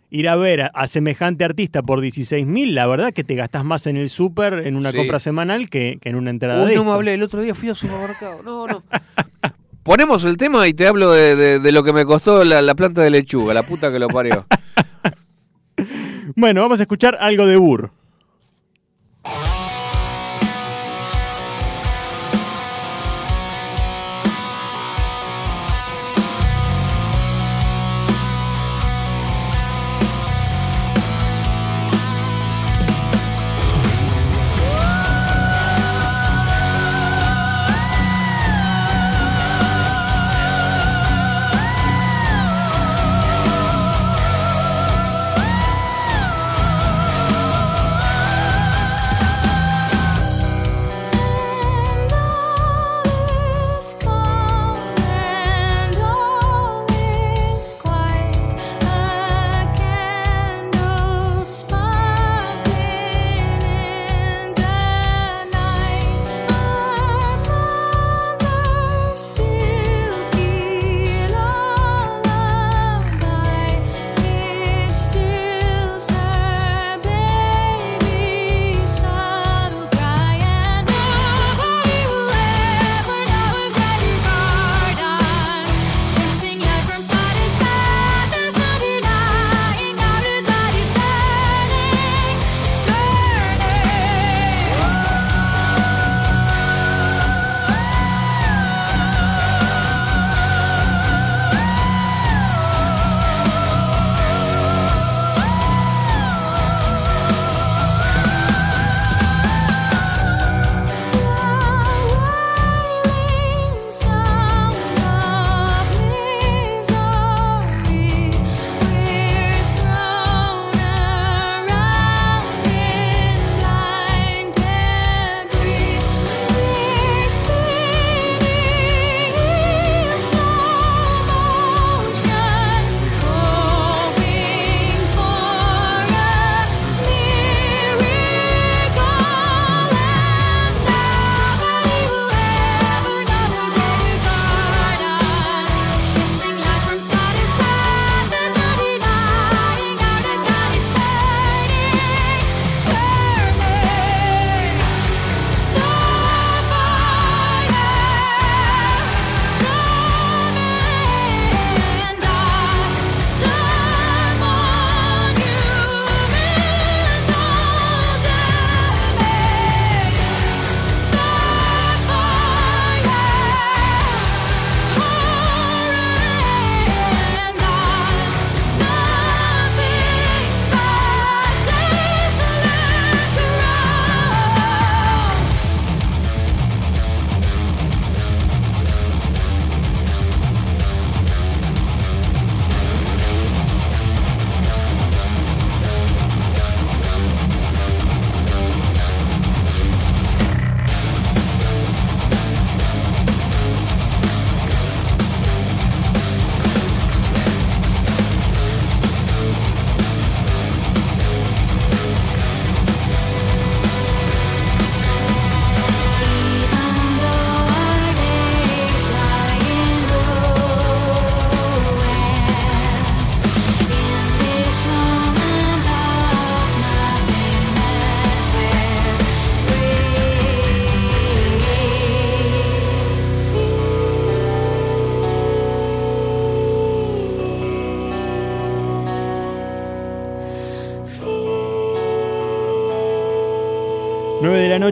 [0.10, 3.64] ir a ver a, a semejante artista por 16 mil, la verdad que te gastás
[3.64, 4.98] más en el súper en una Sí.
[4.98, 7.56] compra semanal que, que en una entrada Uy, de no me hablé, el otro día
[7.56, 8.44] fui al supermercado.
[8.44, 8.84] No, no.
[9.84, 13.02] Ponemos el tema y te hablo de, de- lo que me costó la, la planta
[13.02, 14.46] de lechuga, la puta que lo parió.
[16.36, 17.92] Bueno, vamos a escuchar algo de Burr.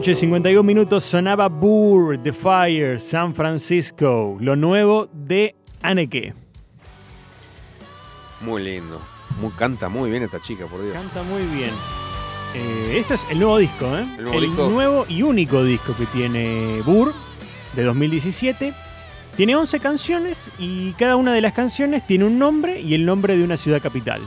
[0.00, 6.32] Noche, 51 minutos, sonaba Burr, The Fire, San Francisco, lo nuevo de Anneke.
[8.40, 8.98] Muy lindo.
[9.38, 10.94] Muy, canta muy bien esta chica, por Dios.
[10.94, 11.72] Canta muy bien.
[12.54, 14.06] Eh, este es el nuevo disco, ¿eh?
[14.16, 14.68] El nuevo disco.
[14.70, 17.12] nuevo y único disco que tiene Burr,
[17.74, 18.72] de 2017.
[19.36, 23.36] Tiene 11 canciones y cada una de las canciones tiene un nombre y el nombre
[23.36, 24.22] de una ciudad capital.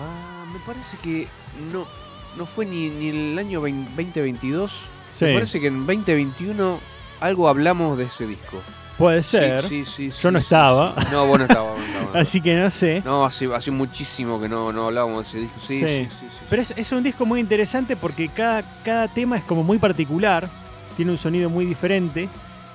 [0.00, 1.26] Ah, me parece que
[1.72, 1.88] no,
[2.36, 4.72] no fue ni, ni el año 20 2022.
[5.10, 5.24] Sí.
[5.26, 6.80] Me parece que en 2021
[7.20, 8.58] algo hablamos de ese disco.
[8.96, 9.62] Puede ser.
[9.66, 10.94] Sí, sí, sí, Yo no estaba.
[11.10, 11.78] No, vos no estabas.
[11.78, 12.16] no estabas.
[12.16, 13.02] Así que no sé.
[13.04, 15.60] No, hace, hace muchísimo que no, no hablábamos de ese disco.
[15.66, 15.86] Sí, sí, Sí.
[15.86, 16.08] sí.
[16.20, 16.38] sí, sí.
[16.50, 20.48] Pero es, es un disco muy interesante porque cada, cada tema es como muy particular,
[20.96, 22.28] tiene un sonido muy diferente.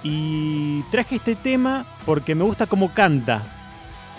[0.03, 3.41] Y traje este tema porque me gusta cómo canta.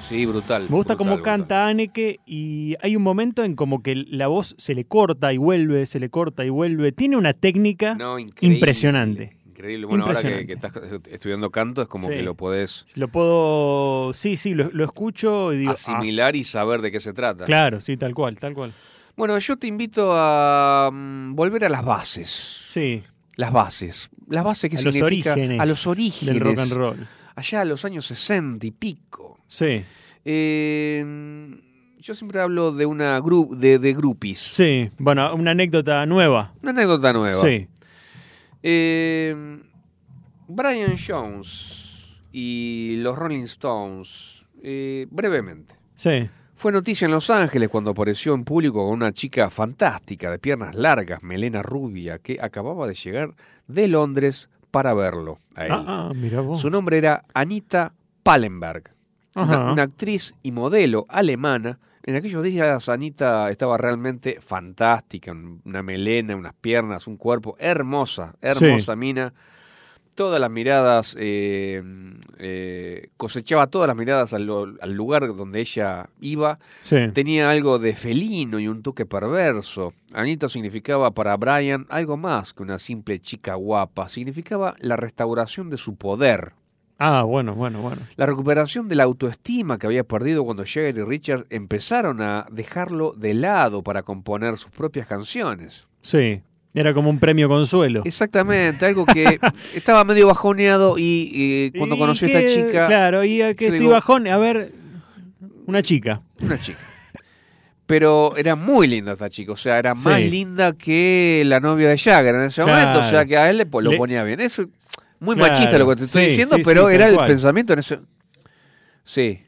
[0.08, 0.62] Sí, brutal.
[0.68, 1.38] Me gusta brutal, cómo brutal.
[1.40, 5.36] canta Anneke y hay un momento en como que la voz se le corta y
[5.36, 6.92] vuelve, se le corta y vuelve.
[6.92, 9.36] Tiene una técnica No, increíble, impresionante.
[9.46, 9.86] Increíble.
[9.86, 10.72] Bueno, ahora que, estás
[11.10, 12.14] estudiando canto es como Sí.
[12.14, 14.12] que lo podés Lo puedo.
[14.12, 15.70] Sí, sí, lo, lo escucho y digo.
[15.70, 17.44] ah, asimilar y saber de qué se trata.
[17.46, 18.72] claro, sí, tal cual, tal cual.
[19.16, 22.28] Bueno, yo te invito a mm, volver a las bases.
[22.66, 23.02] Sí,
[23.36, 24.10] Las bases.
[24.28, 25.58] Las bases que a los significa orígenes.
[25.60, 27.06] a los orígenes del rock and roll.
[27.34, 29.35] allá a los años 60 y pico.
[29.48, 29.84] Sí,
[30.24, 31.04] Eh,
[31.98, 34.38] yo siempre hablo de una gru de, de groupies.
[34.38, 34.90] sí.
[34.98, 36.52] Bueno, una anécdota nueva.
[36.62, 37.40] Una anécdota nueva.
[37.40, 37.68] Sí,
[38.62, 39.34] Eh,
[40.48, 45.74] Brian Jones y los Rolling Stones, eh, brevemente.
[45.94, 46.28] sí.
[46.58, 50.74] Fue noticia en Los Ángeles cuando apareció en público con una chica fantástica de piernas
[50.74, 53.34] largas, melena rubia, que acababa de llegar
[53.68, 55.72] de Londres para verlo a él.
[55.72, 56.62] Ah, ah, mira vos.
[56.62, 57.92] Su nombre era Anita
[58.22, 58.84] Pallenberg,
[59.42, 61.78] una, actriz y modelo alemana.
[62.02, 68.34] En aquellos días Anita estaba realmente fantástica, un- una melena, unas piernas, un cuerpo hermosa,
[68.40, 69.32] hermosa mina.
[70.14, 71.82] Todas las miradas, eh,
[72.38, 74.48] eh, cosechaba todas las miradas al,
[74.80, 76.58] al lugar donde ella iba.
[76.80, 77.08] Sí.
[77.12, 79.92] Tenía algo de felino y un toque perverso.
[80.14, 84.08] Anita significaba para Brian algo más que una simple chica guapa.
[84.08, 86.52] Significaba la restauración de su poder.
[86.98, 88.00] Ah, bueno, bueno, bueno.
[88.16, 93.12] La recuperación de la autoestima que había perdido cuando Jagger y Richard empezaron a dejarlo
[93.16, 95.86] de lado para componer sus propias canciones.
[96.00, 96.40] Sí.
[96.72, 98.02] Era como un premio consuelo.
[98.04, 99.38] Exactamente, algo que
[99.74, 103.86] estaba medio bajoneado y, cuando ¿Y conoció a esta chica, Claro, y a que estoy
[103.86, 104.26] bajón.
[104.28, 104.72] A ver,
[105.66, 106.22] una chica.
[106.42, 106.78] una chica.
[107.86, 110.08] Pero era muy linda esta chica, o sea, era Sí.
[110.08, 112.78] más linda que la novia de Jagger en ese Claro.
[112.88, 114.40] momento, o sea, que a él le, lo Le- ponía bien.
[114.40, 114.64] Eso
[115.20, 115.52] muy Claro.
[115.54, 117.28] machista lo que te estoy Sí, diciendo, sí, pero sí, era el cual.
[117.28, 118.00] pensamiento en ese
[119.04, 119.40] Sí.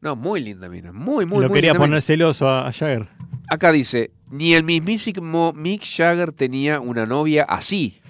[0.00, 1.90] No, muy linda mina, muy muy Lo muy quería linda mina.
[1.92, 3.08] poner celoso a, a Jagger.
[3.48, 8.00] Acá dice, ni el mismísimo Mick Jagger tenía una novia así.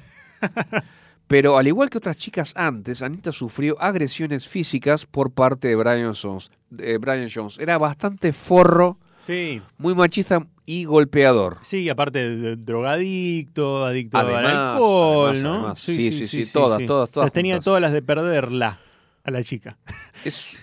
[1.27, 6.15] Pero al igual que otras chicas antes, Anita sufrió agresiones físicas por parte de Brian
[6.15, 6.51] Jones.
[6.71, 7.59] de Brian Jones.
[7.59, 9.61] Era bastante forro, Sí.
[9.79, 11.57] muy machista y golpeador.
[11.63, 15.55] Sí, aparte de, drogadicto, adicto al Además, alcohol, además, ¿no?
[15.55, 15.79] además.
[15.81, 17.65] Sí, sí, sí, todas, todas, Las todas tenía juntas.
[17.65, 18.79] todas las de perderla
[19.25, 19.79] a la chica.
[20.25, 20.59] Es-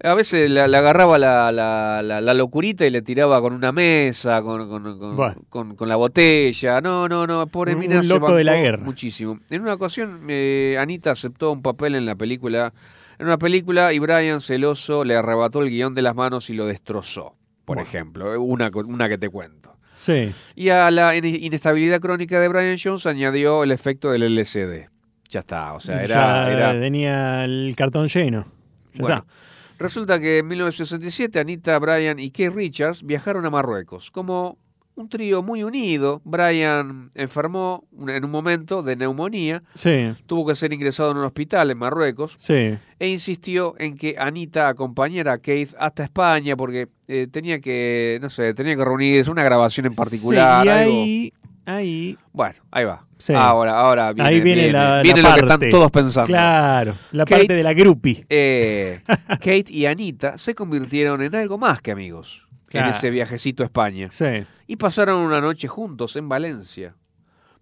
[0.00, 3.72] A veces la, la agarraba la, la, la- la locurita y le tiraba con una
[3.72, 6.80] mesa, con, con, con- la botella.
[6.80, 8.84] No, no, no, pobre Un- mina un se loco de la guerra.
[8.84, 9.40] Muchísimo.
[9.50, 12.72] En una ocasión, eh, Anita aceptó un papel en la película,
[13.18, 16.66] en una película, y Brian, celoso, le arrebató el guion de las manos y lo
[16.66, 17.34] destrozó.
[17.64, 18.70] Por ejemplo, eh, una,
[19.08, 19.76] que te cuento.
[19.92, 20.32] Sí.
[20.54, 24.88] Y a la in- inestabilidad crónica de Brian Jones añadió el efecto del LCD.
[25.28, 26.14] Ya está, o sea, era...
[26.14, 28.46] ya era tenía el cartón lleno.
[28.94, 29.82] Ya bueno, está.
[29.84, 34.56] resulta que en 1967 Anita, Brian y Keith Richards viajaron a Marruecos como
[34.98, 36.20] un trío muy unido.
[36.24, 41.70] Brian enfermó en un momento de neumonía, Sí, tuvo que ser ingresado en un hospital
[41.70, 42.76] en Marruecos sí.
[42.98, 48.28] e insistió en que Anita acompañara a Keith hasta España porque eh, tenía que, no
[48.30, 50.62] sé, tenía que reunirse una grabación en particular.
[50.62, 50.92] Sí, y algo.
[51.02, 51.32] ahí,
[51.66, 53.04] ahí, Bueno, ahí va.
[53.20, 53.32] Sí.
[53.34, 55.66] Ahora, ahora viene, ahí viene, la, viene la lo que parte.
[55.66, 56.26] están todos pensando.
[56.28, 58.24] Claro, la Kate- parte de la groupie.
[58.28, 63.66] Eh, Kate y Anita se convirtieron en algo más que amigos en ese viajecito a
[63.66, 66.94] España Sí, y pasaron una noche juntos en Valencia.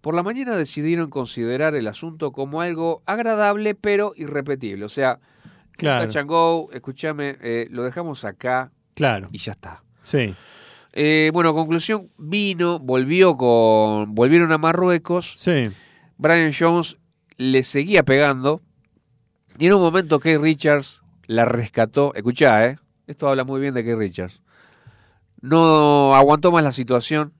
[0.01, 4.85] Por la mañana decidieron considerar el asunto como algo agradable pero irrepetible.
[4.85, 5.19] O sea,
[5.73, 6.05] Claro.
[6.07, 9.29] touch and go, escúchame, eh, lo dejamos acá claro.
[9.31, 9.83] y ya está.
[10.03, 10.33] Sí,
[10.93, 15.35] Eh, bueno, conclusión, vino, volvió con, volvieron a Marruecos.
[15.37, 15.65] sí.
[16.17, 16.97] Brian Jones
[17.37, 18.61] le seguía pegando.
[19.59, 22.13] Y en un momento Keith Richards la rescató.
[22.15, 22.79] Escuchá, ¿eh?
[23.05, 24.41] Esto habla muy bien de Keith Richards.
[25.49, 27.33] No aguantó más la situación.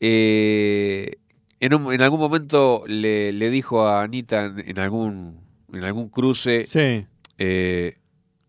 [0.00, 1.16] Eh,
[1.60, 5.40] en, un- en algún momento le, le dijo a Anita en, en algún,
[5.72, 7.06] en algún cruce, Sí,
[7.38, 7.98] eh,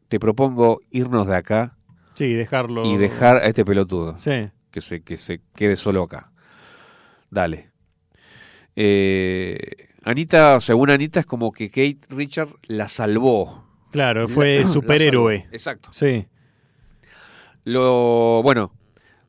[0.08, 1.78] te propongo irnos de acá
[2.16, 2.86] sí, dejarlo.
[2.86, 6.32] y dejar a este pelotudo Sí, que se, que se quede solo acá.
[7.30, 7.70] Dale.
[8.76, 9.60] Eh,
[10.04, 13.64] Anita, según Anita, es como que Kate Richard la salvó.
[13.92, 15.48] claro, fue La- superhéroe.
[15.52, 15.90] Exacto.
[15.92, 16.26] Sí,
[17.66, 18.72] Lo, bueno,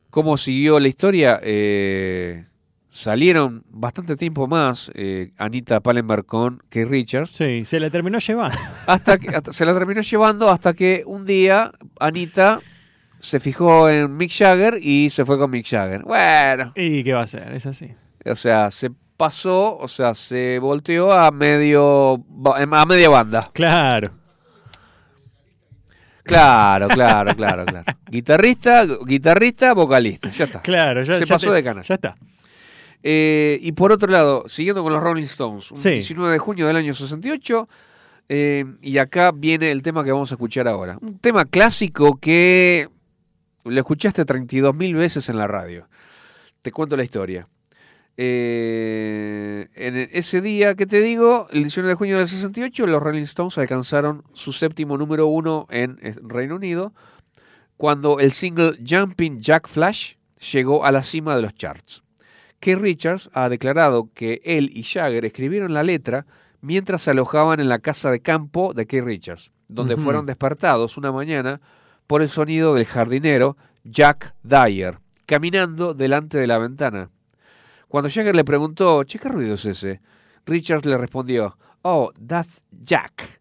[0.09, 1.39] ¿cómo siguió la historia?
[1.43, 2.45] Eh,
[2.89, 7.31] salieron bastante tiempo más eh, Anita Pallenberg con Keith Richards.
[7.31, 8.57] Sí, se le terminó llevando.
[8.87, 12.59] Hasta que hasta- se la terminó llevando hasta que un día Anita
[13.19, 16.03] se fijó en Mick Jagger y se fue con Mick Jagger.
[16.03, 17.51] Bueno, ¿Y qué va a hacer?
[17.53, 17.91] Es así.
[18.25, 23.49] o sea, se pasó, o sea, se volteó a medio a media banda.
[23.53, 24.11] Claro.
[26.25, 27.85] Claro, claro, claro, claro.
[28.09, 30.61] Guitarrista, guitarrista, vocalista, ya está.
[30.61, 31.83] Claro, ya, Se ya pasó te- de canal.
[31.83, 32.15] Ya está.
[33.03, 35.91] Eh, y por otro lado, siguiendo con los Rolling Stones, un Sí.
[35.91, 37.69] 19 de junio del año 68,
[38.27, 40.97] eh, y acá viene el tema que vamos a escuchar ahora.
[41.01, 42.87] Un tema clásico que
[43.63, 45.87] lo escuchaste 32.000 veces en la radio.
[46.63, 47.47] Te cuento la historia.
[48.17, 53.23] Eh, en ese día que te digo, el 19 de junio del 68, los Rolling
[53.23, 56.93] Stones alcanzaron su séptimo número uno en eh, Reino Unido,
[57.77, 60.13] cuando el single Jumping Jack Flash
[60.51, 62.03] llegó a la cima de los charts.
[62.59, 66.25] Keith Richards ha declarado que él y Jagger escribieron la letra
[66.61, 71.11] mientras se alojaban en la casa de campo de Keith Richards, donde fueron despertados una
[71.11, 71.61] mañana
[72.07, 77.09] por el sonido del jardinero Jack Dyer, caminando delante de la ventana.
[77.95, 80.01] Cuando Jagger le preguntó, che, ¿qué ruido es ese?
[80.45, 83.39] Richards le respondió, oh, that's Jack.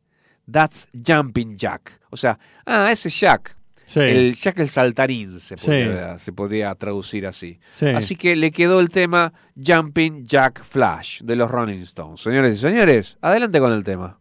[0.48, 1.98] That's Jumping Jack.
[2.10, 3.56] O sea, ah, ese es Jack.
[3.84, 3.98] Sí.
[3.98, 5.66] El Jack el saltarín se Sí.
[5.66, 7.58] podría, se podría traducir así.
[7.70, 7.86] sí.
[7.88, 12.20] Así que le quedó el tema Jumping Jack Flash de los Rolling Stones.
[12.20, 14.20] Señores y señores, adelante con el tema.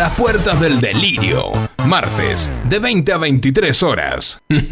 [0.00, 1.52] las puertas del delirio,
[1.84, 4.40] martes, de 20 a 23 horas.
[4.48, 4.62] El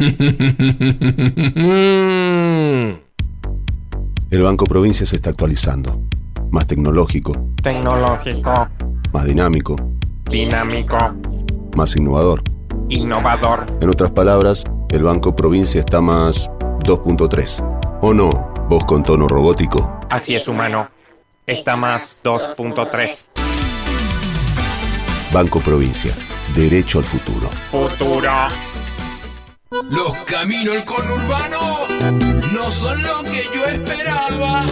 [4.41, 6.01] Banco Provincia se está actualizando.
[6.49, 8.69] Más tecnológico, Tecnológico,
[9.13, 9.75] más dinámico,
[10.27, 10.97] dinámico,
[11.75, 12.41] más innovador.
[12.89, 13.67] innovador.
[13.81, 16.49] En otras palabras, el Banco Provincia está más
[16.85, 17.99] 2.3.
[18.01, 18.31] ¿O no?
[18.67, 19.99] Vos con tono robótico.
[20.09, 20.89] Así es, humano.
[21.45, 23.28] Está más 2.3.
[25.31, 26.13] Banco Provincia.
[26.55, 27.49] Derecho al futuro.
[27.69, 28.31] Futuro.
[29.89, 31.79] Los caminos del conurbano
[32.53, 34.65] no son lo que yo esperaba,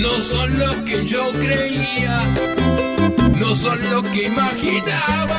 [0.00, 2.22] no son lo que yo creía,
[3.38, 5.38] no son lo que imaginaba.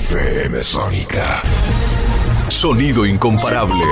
[0.00, 1.42] FM Sónica.
[2.48, 3.84] Sonido incomparable.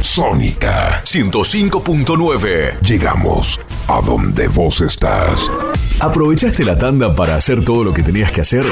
[0.00, 2.78] Sónica 105.9.
[2.82, 5.50] Llegamos a donde vos estás.
[5.98, 8.64] ¿Aprovechaste la tanda para hacer todo lo que tenías que hacer?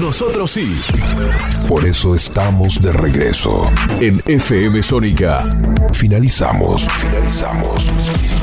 [0.00, 0.74] Nosotros sí.
[1.68, 3.70] Por eso estamos de regreso.
[4.00, 5.36] En FM Sónica.
[5.92, 6.88] Finalizamos.
[6.88, 7.86] Finalizamos.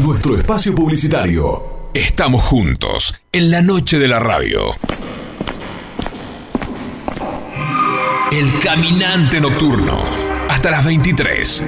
[0.03, 1.89] Nuestro espacio publicitario.
[1.93, 4.75] Estamos juntos en la noche de la radio.
[8.31, 10.03] El caminante nocturno.
[10.47, 11.65] Hasta las 23.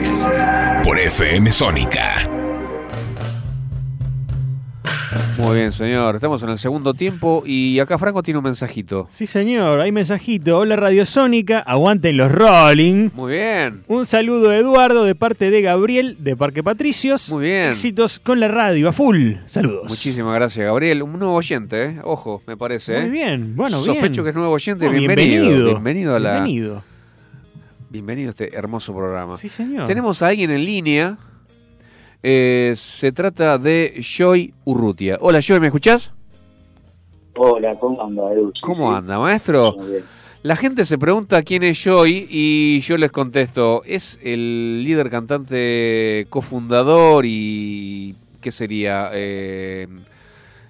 [0.82, 2.43] Por FM Sónica.
[5.38, 6.16] Muy bien, señor.
[6.16, 9.08] Estamos en el segundo tiempo y acá Franco tiene un mensajito.
[9.10, 10.60] Sí, señor, hay mensajito.
[10.60, 13.10] Hola Radiosónica, aguanten los rolling.
[13.16, 13.84] Muy bien.
[13.88, 17.32] Un saludo a Eduardo de parte de Gabriel de Parque Patricios.
[17.32, 17.70] Muy bien.
[17.70, 19.34] Éxitos con la radio, a full.
[19.48, 19.86] Saludos.
[19.90, 21.02] Muchísimas gracias, Gabriel.
[21.02, 22.00] Un nuevo oyente, ¿eh?
[22.04, 23.00] Ojo, me parece.
[23.00, 23.10] Muy ¿eh?
[23.10, 23.96] bien, bueno, bien.
[23.96, 24.86] Sospecho que es nuevo oyente.
[24.86, 25.42] No, bienvenido.
[25.42, 25.68] bienvenido.
[25.70, 26.32] Bienvenido a la.
[26.34, 26.84] Bienvenido.
[27.90, 29.38] Bienvenido a este hermoso programa.
[29.38, 29.88] Sí, señor.
[29.88, 31.18] Tenemos a alguien en línea.
[32.24, 35.18] Eh, se trata de Joy Urrutia.
[35.20, 36.12] Hola, Joy, ¿me escuchás?
[37.36, 38.54] Hola, ¿cómo anda, Edu?
[38.62, 39.76] ¿Cómo anda, maestro?
[39.78, 40.04] Muy bien.
[40.42, 46.28] La gente se pregunta quién es Joy y yo les contesto, es el líder cantante
[46.30, 48.16] cofundador y...
[48.44, 49.10] ¿qué sería?
[49.14, 49.88] Eh,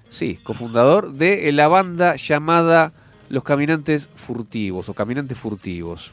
[0.08, 2.92] sí, cofundador de la banda llamada
[3.28, 6.12] Los Caminantes Furtivos o Caminantes Furtivos.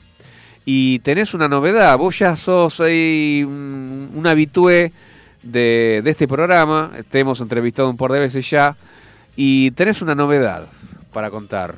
[0.65, 4.91] Y tenés una novedad, vos ya sos ahí un, un habitué
[5.43, 8.75] de, de este programa, te hemos entrevistado un par de veces ya,
[9.35, 10.67] y tenés una novedad
[11.13, 11.75] para contar.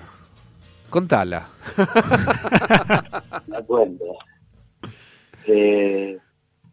[0.89, 1.47] Contala.
[3.47, 4.05] Me cuento.
[5.47, 6.17] Eh,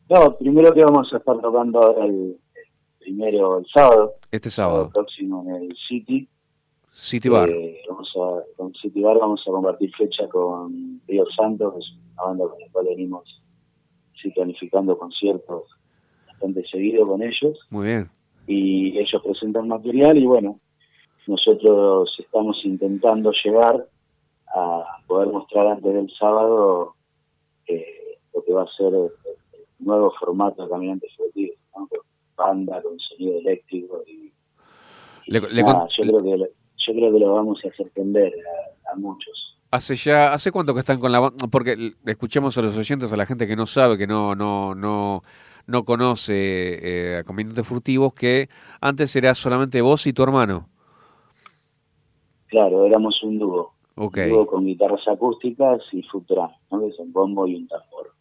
[0.08, 2.68] no, primero que vamos a estar tocando ahora el, el
[2.98, 4.14] primero, el sábado.
[4.30, 4.86] Este sábado.
[4.86, 6.28] El próximo en el City.
[6.92, 7.48] City Bar.
[7.48, 11.86] Eh, vamos a, con City Bar vamos a compartir fecha con Río Santos, que es
[12.12, 13.42] una banda con la cual venimos
[14.20, 15.79] sí, planificando conciertos
[16.40, 17.58] bastante seguido con ellos.
[17.70, 18.10] Muy bien.
[18.46, 20.58] y ellos presentan material y bueno,
[21.26, 23.86] nosotros estamos intentando llegar
[24.52, 26.94] a poder mostrar antes del sábado
[27.68, 31.86] eh, lo que va a ser el, el nuevo formato de Caminantes Furtivos, ¿no?
[31.86, 32.00] Con
[32.36, 34.32] banda, con sonido eléctrico y,
[35.26, 36.46] y Le- le nada, con- yo creo que lo-
[36.86, 38.32] yo creo que lo vamos a hacer entender
[38.88, 39.58] a, a muchos.
[39.70, 41.46] Hace ya, ¿hace cuánto que están con la banda?
[41.46, 45.22] Porque escuchemos a los oyentes, a la gente que no sabe, que no, no, no,
[45.66, 46.34] no conoce
[47.14, 48.48] eh, a Caminantes Furtivos, que
[48.80, 50.68] antes era solamente vos y tu hermano.
[52.48, 54.18] Claro, éramos un dúo, Ok.
[54.24, 56.80] un dúo con guitarras acústicas y futran, ¿no?
[56.80, 58.12] que es un bombo y un tambor.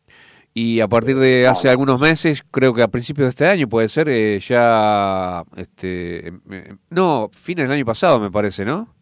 [0.54, 3.88] Y a partir de hace algunos meses, creo que a principios de este año puede
[3.88, 8.94] ser, eh, ya, este, em- em- no, fines del año pasado me parece, ¿no?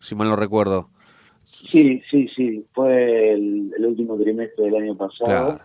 [0.00, 0.90] Si mal no recuerdo.
[1.44, 2.66] Sí, sí, sí.
[2.74, 5.24] Fue el, el último trimestre del año pasado.
[5.24, 5.60] Claro.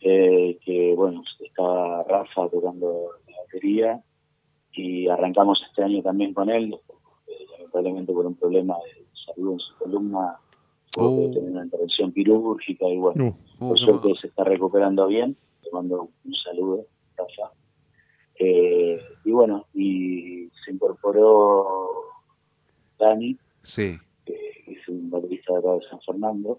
[0.00, 4.02] Eh, que, bueno, estaba Rafa tocando la batería
[4.72, 6.74] y arrancamos este año también con él.
[7.26, 10.36] eh, lamentablemente por un problema de salud en su columna,
[10.90, 11.30] tuvo que Oh.
[11.34, 15.36] tener una intervención quirúrgica y bueno, Uh, por suerte se está recuperando bien.
[15.62, 16.86] Le mando un saludo,
[17.16, 17.52] Rafa.
[18.36, 21.66] Eh, y bueno, y se incorporó
[22.98, 24.34] Dani, Sí, que
[24.66, 26.58] es un baterista de acá de San Fernando.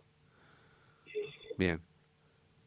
[1.58, 1.82] bien.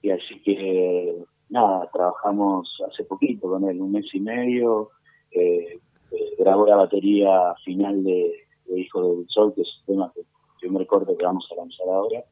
[0.05, 1.17] Y así que,
[1.49, 4.91] nada, trabajamos hace poquito con él, un mes y medio.
[5.31, 5.81] eh,
[6.11, 8.35] eh, grabó la batería final de,
[8.67, 10.21] de Hijo del Sol, que es el tema que,
[10.61, 12.23] primer corte que vamos a lanzar ahora,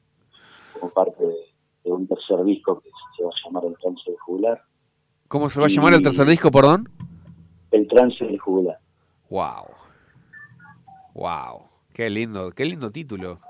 [0.75, 1.35] como parte de,
[1.85, 4.63] de un tercer disco que se va a llamar El Trance del Jugular.
[5.29, 6.91] ¿Cómo se va a llamar el tercer disco, perdón?
[7.71, 8.79] El Trance del Jugular.
[9.31, 9.65] Wow.
[11.15, 11.63] Wow.
[11.95, 13.41] Qué lindo, qué lindo título.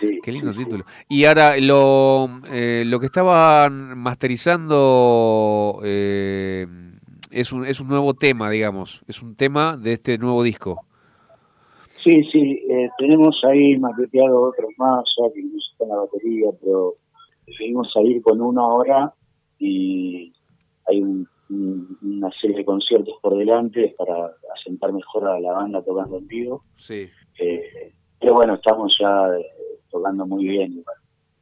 [0.00, 0.64] Sí, Qué lindo sí, sí.
[0.64, 0.84] título.
[1.08, 6.66] Y ahora lo, eh, lo que estaban masterizando eh,
[7.30, 9.02] es, un, es un nuevo tema, digamos.
[9.08, 10.82] Es un tema de este nuevo disco.
[11.98, 16.50] Sí, sí, eh, tenemos ahí maqueteado otros más, ya que no está en la batería,
[16.62, 16.94] pero
[17.46, 19.12] decidimos salir con uno ahora
[19.58, 20.32] y
[20.88, 25.82] hay un- un- una serie de conciertos por delante para asentar mejor a la banda
[25.82, 26.62] tocando en vivo.
[26.76, 27.08] Sí.
[27.40, 29.46] Eh, pero bueno, estamos ya eh,
[29.96, 30.96] tocando muy bien, igual,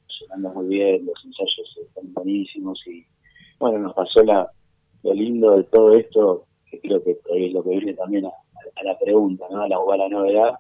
[0.07, 3.05] sonando muy bien, los ensayos están buenísimos y
[3.59, 4.49] bueno, nos pasó la,
[5.03, 8.33] lo lindo de todo esto, que creo que es lo que viene también a,
[8.83, 9.63] la pregunta, ¿no?
[9.63, 10.59] a la, a la novedad,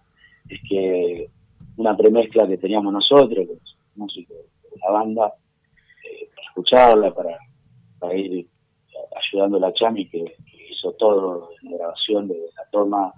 [0.48, 1.28] es que
[1.76, 5.34] una premezcla que teníamos nosotros, los músicos de la banda,
[6.04, 8.48] eh, para escucharla, para, ir
[9.16, 10.36] ayudando a la Chami, que,
[10.70, 13.12] hizo todo en la grabación de la toma,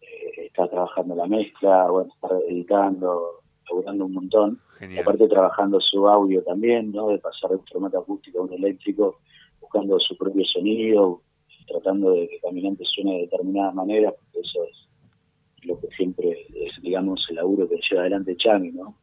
[0.00, 3.39] eh, está trabajando la mezcla, bueno, está editando,
[3.70, 4.60] laburando un montón.
[4.78, 5.02] Genial.
[5.02, 7.08] Aparte trabajando su audio también, ¿no?
[7.08, 9.20] De pasar de un formato acústico a un eléctrico,
[9.60, 11.22] buscando su propio sonido,
[11.66, 16.82] tratando de que Caminante suene de determinada manera, porque eso es lo que siempre es,
[16.82, 18.96] digamos, el laburo que lleva adelante Chami, ¿no?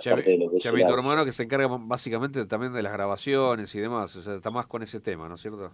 [0.00, 4.14] Chami, tu hermano que se encarga básicamente también de las grabaciones y demás.
[4.16, 5.70] O sea, está más con ese tema, ¿no es cierto?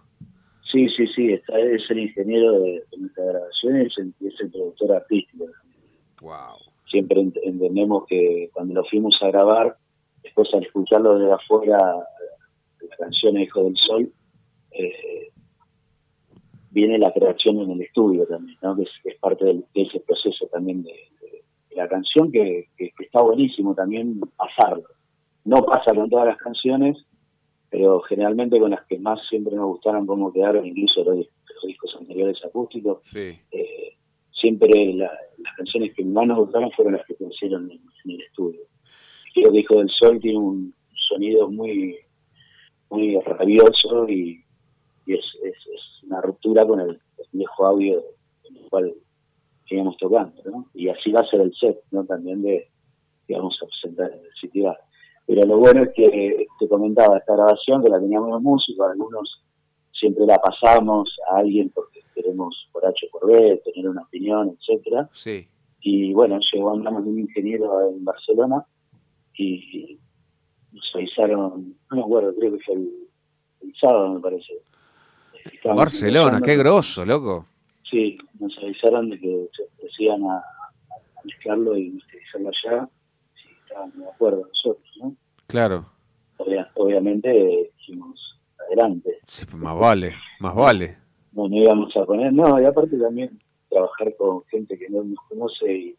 [0.71, 4.91] Sí, sí, sí, está, es el ingeniero de, de nuestras grabaciones y es el productor
[4.93, 5.45] artístico.
[6.21, 6.70] Wow.
[6.91, 9.77] Siempre ent- entendemos que cuando lo fuimos a grabar,
[10.21, 14.11] después al escucharlo desde afuera, la canción Hijo del Sol,
[14.71, 15.29] eh,
[16.69, 18.75] viene la creación en el estudio también, ¿no?
[18.75, 22.67] que es, es parte del- de ese proceso también de, de- de la canción, que,
[22.77, 24.83] que- que está buenísimo también pasarlo.
[25.45, 26.97] No pasa con todas las canciones,
[27.69, 31.95] pero generalmente con las que más siempre nos gustaron cómo quedaron, incluso los, los discos
[31.99, 33.37] anteriores acústicos, Sí.
[33.51, 33.93] eh,
[34.41, 37.81] siempre la- las canciones que más nos gustaron fueron las que se hicieron en,
[38.11, 38.61] el estudio.
[39.33, 40.73] Creo que Hijo del Sol tiene un
[41.09, 41.97] sonido muy
[42.89, 44.43] muy rabioso y,
[45.07, 45.55] es, es,
[46.03, 46.99] una ruptura con el,
[47.31, 48.03] viejo audio
[48.43, 48.93] en el cual
[49.69, 50.65] íbamos tocando, ¿no?
[50.73, 52.03] Y así va a ser el set, ¿no?
[52.03, 52.67] También de
[53.25, 54.77] que vamos a presentar en el Bar.
[55.25, 59.40] Pero lo bueno es que te comentaba esta grabación, que la teníamos los músicos, algunos
[60.01, 64.57] siempre la pasamos a alguien porque queremos por H o por B, tener una opinión,
[64.59, 65.09] etcétera.
[65.13, 65.47] Sí.
[65.81, 68.65] Y bueno, llegó andamos de un ingeniero en Barcelona
[69.37, 69.97] y
[70.73, 72.91] nos avisaron, no me acuerdo, creo que fue el,
[73.61, 74.53] el sábado, me parece.
[75.45, 77.45] Estábamos Barcelona, qué grosso, loco.
[77.89, 82.89] Sí, nos avisaron de que se decían a, a mezclarlo y masterizarlo allá.
[83.35, 85.15] Sí, estábamos de acuerdo nosotros, ¿no?
[85.47, 85.85] Claro.
[86.37, 88.30] Obvia- obviamente dijimos
[88.73, 89.19] adelante.
[89.27, 90.97] Sí, más vale, más vale.
[91.33, 95.17] No, no íbamos a poner, no, y aparte también trabajar con gente que no nos
[95.29, 95.95] conoce y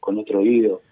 [0.00, 0.82] con otro oído,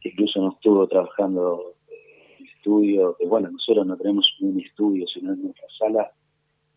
[0.00, 5.06] que incluso no estuvo trabajando en el estudio, que bueno, nosotros no tenemos un estudio,
[5.12, 6.10] sino en nuestra sala,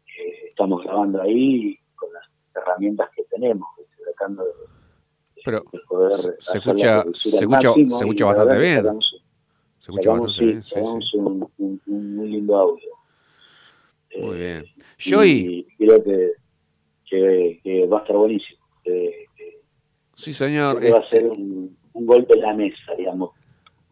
[0.07, 2.23] eh, estamos grabando ahí con las
[2.55, 3.67] herramientas que tenemos,
[4.03, 4.51] tratando de,
[5.45, 8.75] Pero de poder se escucha, se escucha, se escucha bastante bien.
[8.83, 9.23] sacamos-
[9.79, 10.63] Se escucha bastante sí, bien.
[10.63, 10.73] sí,
[11.11, 11.17] sí.
[11.17, 12.89] Un, un- un muy lindo audio.
[14.19, 14.65] Muy bien.
[14.99, 16.31] Y Joey, creo que,
[17.09, 18.59] que, que va a estar buenísimo.
[18.83, 19.61] Que, que-
[20.15, 20.77] sí señor.
[20.79, 23.31] creo que va a este, ser un, un golpe en la mesa, digamos,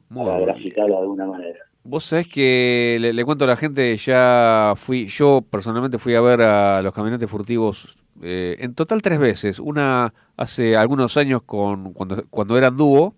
[0.10, 0.50] muy para bien.
[0.50, 1.60] graficarlo de alguna manera.
[1.84, 6.22] Vos sabés que le, le cuento a la gente, ya fui, yo personalmente fui a
[6.22, 9.60] ver a los caminantes furtivos eh, en total tres veces.
[9.60, 13.16] Una hace algunos años con cuando, cuando eran dúo.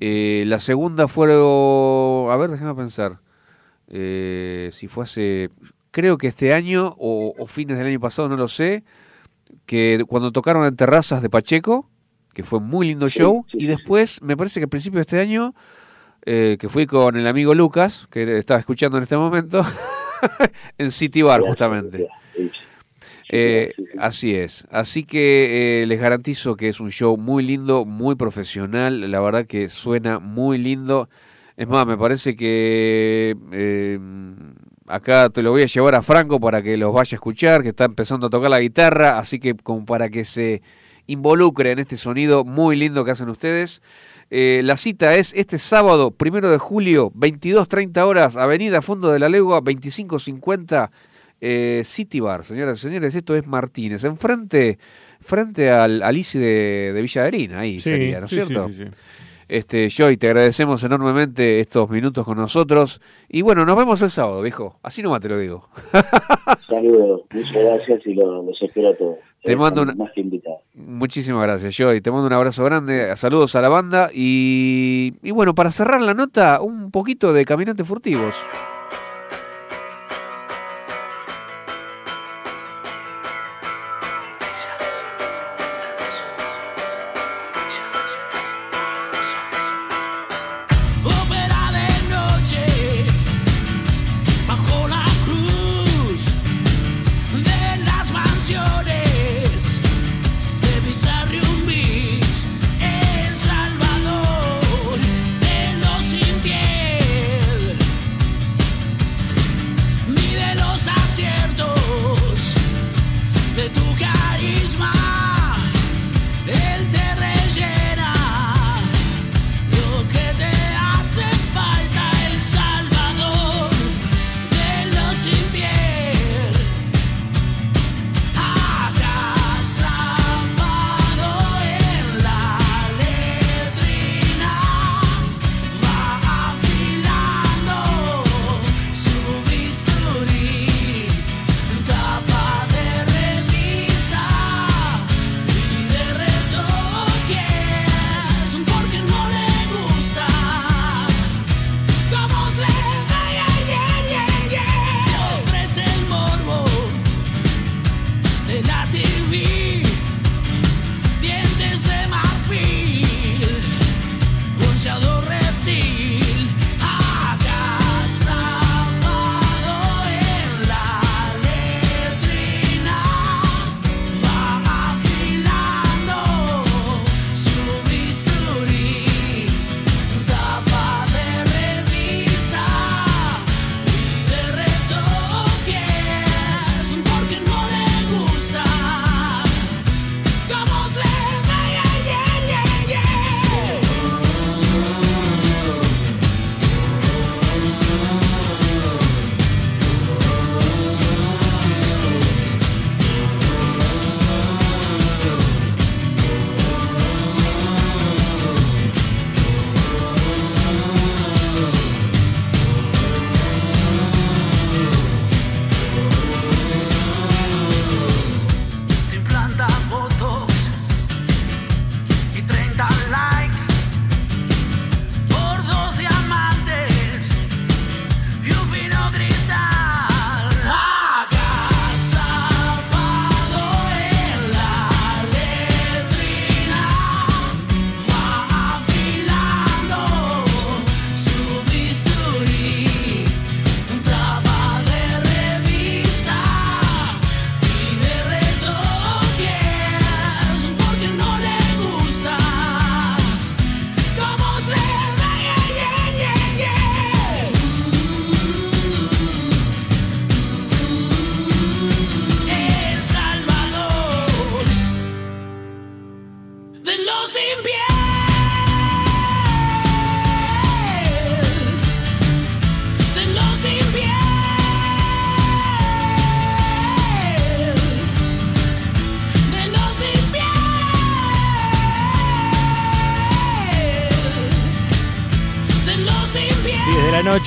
[0.00, 3.20] Eh, la segunda fueron, a ver, déjame pensar,
[3.88, 5.50] eh, si fue hace,
[5.90, 8.84] creo que este año o, o fines del año pasado, no lo sé,
[9.66, 11.88] que cuando tocaron en terrazas de Pacheco,
[12.32, 15.20] que fue un muy lindo show, y después, me parece que a principios de este
[15.20, 15.54] año,
[16.24, 19.64] eh, que fui con el amigo Lucas, que estaba escuchando en este momento,
[20.78, 22.08] en City Bar justamente.
[23.32, 24.66] Eh, así es.
[24.70, 29.08] Así que eh, les garantizo que es un show muy lindo, muy profesional.
[29.10, 31.08] La verdad que suena muy lindo.
[31.56, 33.98] Es más, me parece que eh,
[34.90, 37.70] acá te lo voy a llevar a Franco para que los vaya a escuchar, que
[37.70, 39.18] está empezando a tocar la guitarra.
[39.18, 40.62] Así que como para que se
[41.06, 43.82] involucre en este sonido muy lindo que hacen ustedes.
[44.32, 49.28] Eh, la cita es este sábado, primero de julio, 22.30 horas, Avenida Fondo de la
[49.28, 50.90] Legua, 2550,
[51.40, 52.44] eh, City Bar.
[52.44, 54.78] Señoras y señores, esto es Martínez, enfrente
[55.20, 58.46] frente al, al ICI de, de Villa Adelina, ahí Sí, sería, ¿no es sí, sí,
[58.46, 58.68] cierto?
[58.68, 58.84] sí, sí.
[59.50, 63.00] Este, Joy, te agradecemos enormemente estos minutos con nosotros.
[63.28, 64.78] Y bueno, nos vemos el sábado, viejo.
[64.82, 65.68] Así nomás te lo digo.
[66.68, 69.16] Saludos, muchas gracias y lo- los espero a todos.
[69.42, 70.20] Te mando una- Más que.
[70.74, 72.00] Muchísimas gracias, Joy.
[72.00, 73.14] Te mando un abrazo grande.
[73.16, 74.10] Saludos a la banda.
[74.14, 78.34] Y, y bueno, para cerrar la nota, un poquito de Caminantes Furtivos.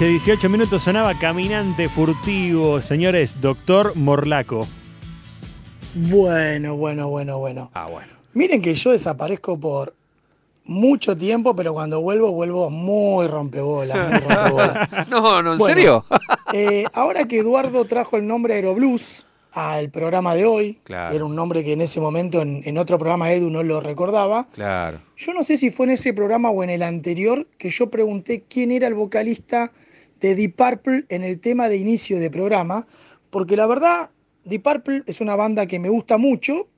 [0.03, 2.81] Noche, 18 minutos sonaba Caminante Furtivo.
[2.81, 4.67] Señores, Doctor Morlaco.
[5.95, 7.71] Bueno, bueno, bueno, bueno.
[7.73, 8.11] Ah, bueno.
[8.33, 9.93] Miren que yo desaparezco por
[10.65, 14.21] mucho tiempo, pero cuando vuelvo, vuelvo muy rompebolas.
[15.09, 16.05] no, no, ¿en Bueno, serio?
[16.53, 21.11] eh, ahora que Eduardo trajo el nombre Aeroblues al programa de hoy, Claro.
[21.11, 23.79] que era un nombre que en ese momento en, en otro programa Edu no lo
[23.81, 24.99] recordaba, Claro.
[25.15, 28.43] yo no sé si fue en ese programa o en el anterior que yo pregunté
[28.49, 29.71] quién era el vocalista
[30.23, 32.87] de Deep Purple en el tema de inicio de programa,
[33.29, 34.09] porque la verdad,
[34.45, 36.69] Deep Purple es una banda que me gusta mucho,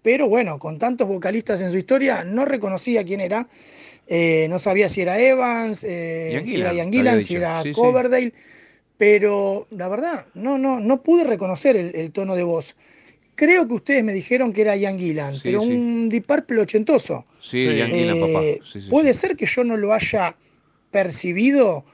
[0.00, 3.46] pero bueno, con tantos vocalistas en su historia, no reconocía quién era.
[4.06, 7.74] Eh, no sabía si era Evans, eh, si era Ian Gillan, si era Sí, sí.
[7.74, 8.32] Coverdale,
[8.96, 12.74] pero la verdad, no, no, no pude reconocer el, el tono de voz.
[13.34, 17.26] Creo que ustedes me dijeron que era Ian Gillan, Sí, pero un Deep Purple ochentoso.
[17.38, 18.42] Sí, Ian Gillan, papá.
[18.42, 20.36] Eh, sí, puede ser que yo no lo haya
[20.90, 21.84] percibido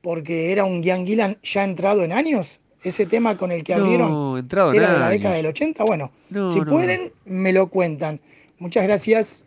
[0.00, 2.60] porque era un Ian Gillan ya entrado en años.
[2.82, 5.18] Ese tema con el que No, abrieron entrado en era de la años.
[5.18, 5.84] década del 80.
[5.84, 8.20] Bueno, No, si no, pueden, me lo cuentan.
[8.58, 9.46] Muchas gracias.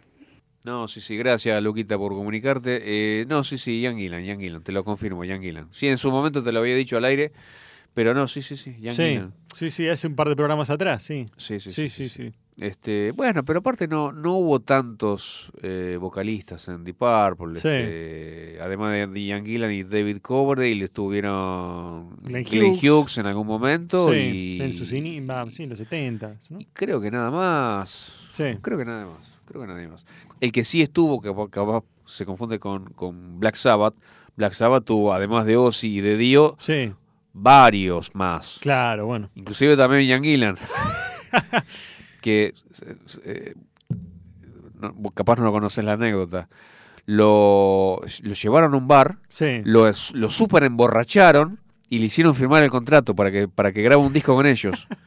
[0.64, 2.82] No, sí, sí, gracias Luquita por comunicarte.
[2.86, 5.68] Eh, no, sí, sí, Ian Gillan, Ian Gillan, te lo confirmo, Ian Gillan.
[5.72, 7.32] Sí, en su momento te lo había dicho al aire,
[7.94, 9.34] pero no, sí, sí, sí, Ian Sí, Gillan.
[9.56, 11.26] sí, sí, hace un par de programas atrás, sí.
[11.38, 12.34] Sí, sí, Sí, sí, sí, sí.
[12.58, 17.60] Este, bueno, pero aparte no, no hubo tantos eh, vocalistas en Deep Purple.
[17.60, 17.68] Sí.
[17.68, 22.84] este, además de Ian Gillan y David Coverdale, estuvieron Glenn Glenn Hughes.
[22.84, 26.36] Hughes en algún momento Sí, y en sus sí, en los 70.
[26.50, 26.60] ¿no?
[26.74, 28.14] creo que nada más.
[28.30, 28.58] Sí.
[28.62, 29.28] Creo que nada más.
[29.46, 30.06] Creo que nadie más.
[30.40, 33.96] El que sí estuvo, que capaz se confunde con, con Black Sabbath.
[34.36, 36.92] Black Sabbath tuvo, además de Ozzy y de Dio, Sí,
[37.34, 38.58] varios más.
[38.62, 39.30] claro, bueno.
[39.36, 40.56] Inclusive también Ian Gillan.
[42.24, 42.54] que
[43.26, 43.54] eh,
[44.80, 46.50] no, vos capaz no conoces la anécdota.
[47.06, 49.62] Lo, lo llevaron a un bar, Sí.
[49.66, 51.60] lo, lo super emborracharon
[51.90, 54.88] y le hicieron firmar el contrato para que, para que grabe un disco con ellos.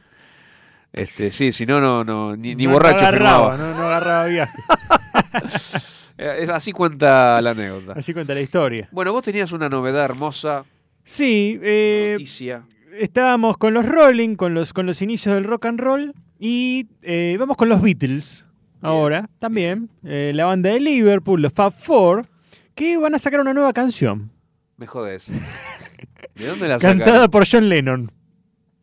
[0.93, 3.57] Este, sí, si no, no, no, ni, ni No borracho agarraba, firmaba.
[3.73, 4.57] No, no agarraba viaje.
[6.19, 7.93] Eh, Así cuenta la anécdota.
[7.95, 8.89] Así cuenta la historia.
[8.91, 10.63] Bueno, vos tenías una novedad hermosa,
[11.03, 12.63] Sí, eh, noticia.
[12.99, 17.35] Estábamos con los Rolling, con los, con los inicios del rock and roll, y eh,
[17.39, 18.45] vamos con los Beatles
[18.81, 19.89] ahora también.
[20.03, 22.25] eh, la banda de Liverpool, los Fab Four,
[22.75, 24.31] que van a sacar una nueva canción.
[24.77, 25.27] Me jodés.
[26.35, 26.99] ¿De dónde la sacaron?
[26.99, 28.11] Cantada por John Lennon.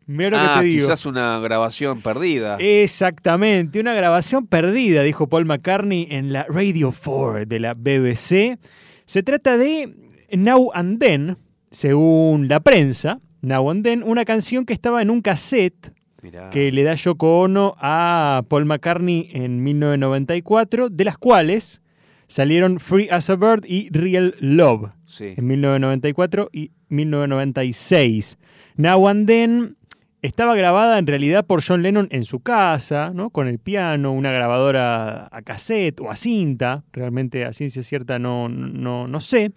[0.07, 0.85] Mira lo ah, que te digo.
[0.85, 2.57] quizás una grabación perdida.
[2.59, 8.59] Exactamente, una grabación perdida, dijo Paul McCartney en la Radio 4 de la BBC.
[9.05, 9.95] Se trata de
[10.31, 11.37] Now and Then,
[11.71, 15.91] según la prensa, Now and Then, una canción que estaba en un cassette
[16.21, 16.49] Mirá.
[16.49, 21.81] que le da Yoko Ono a Paul McCartney en 1994, de las cuales
[22.27, 25.33] salieron Free as a Bird y Real Love Sí.
[25.37, 28.37] en 1994 y 1996.
[28.77, 29.77] Now and Then
[30.21, 33.29] estaba grabada en realidad por John Lennon en su casa, ¿no?
[33.29, 38.49] con el piano, una grabadora a cassette o a cinta, realmente a ciencia cierta no,
[38.49, 39.51] no, no sé.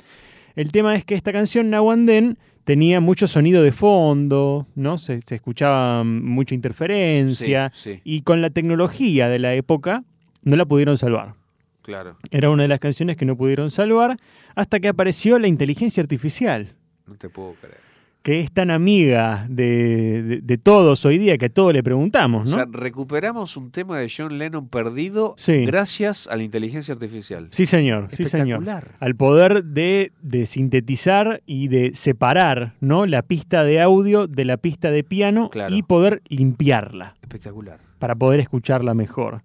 [0.56, 2.39] El tema es que esta canción, Now and Then,
[2.69, 4.99] tenía mucho sonido de fondo, ¿no?
[4.99, 8.01] Se, se escuchaba mucha interferencia Sí, sí.
[8.05, 10.05] y con la tecnología de la época
[10.43, 11.35] no la pudieron salvar.
[11.81, 12.19] Claro.
[12.31, 14.19] Era una de las canciones que no pudieron salvar
[14.55, 16.74] hasta que apareció la inteligencia artificial,
[17.07, 17.78] No te puedo creer.
[18.23, 22.45] Que es tan amiga de, de- de todos hoy día que a todos le preguntamos,
[22.47, 22.51] ¿no?
[22.51, 25.65] O sea, recuperamos un tema de John Lennon perdido Sí.
[25.65, 27.49] gracias a la inteligencia artificial.
[27.53, 28.62] Sí, señor, sí, señor.
[28.62, 28.97] Espectacular.
[29.01, 33.07] Al poder de, de sintetizar y de separar ¿no?
[33.07, 35.74] la pista de audio de la pista de piano Claro.
[35.74, 37.78] y poder limpiarla Espectacular.
[37.99, 39.43] para poder escucharla mejor.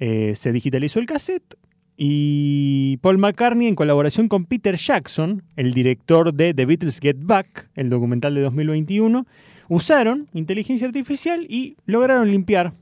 [0.00, 1.54] Eh, se digitalizó el cassette
[2.00, 7.68] y Paul McCartney, en colaboración con Peter Jackson, el director de The Beatles Get Back,
[7.74, 9.26] el documental de 2021,
[9.68, 12.72] usaron inteligencia artificial y lograron limpiar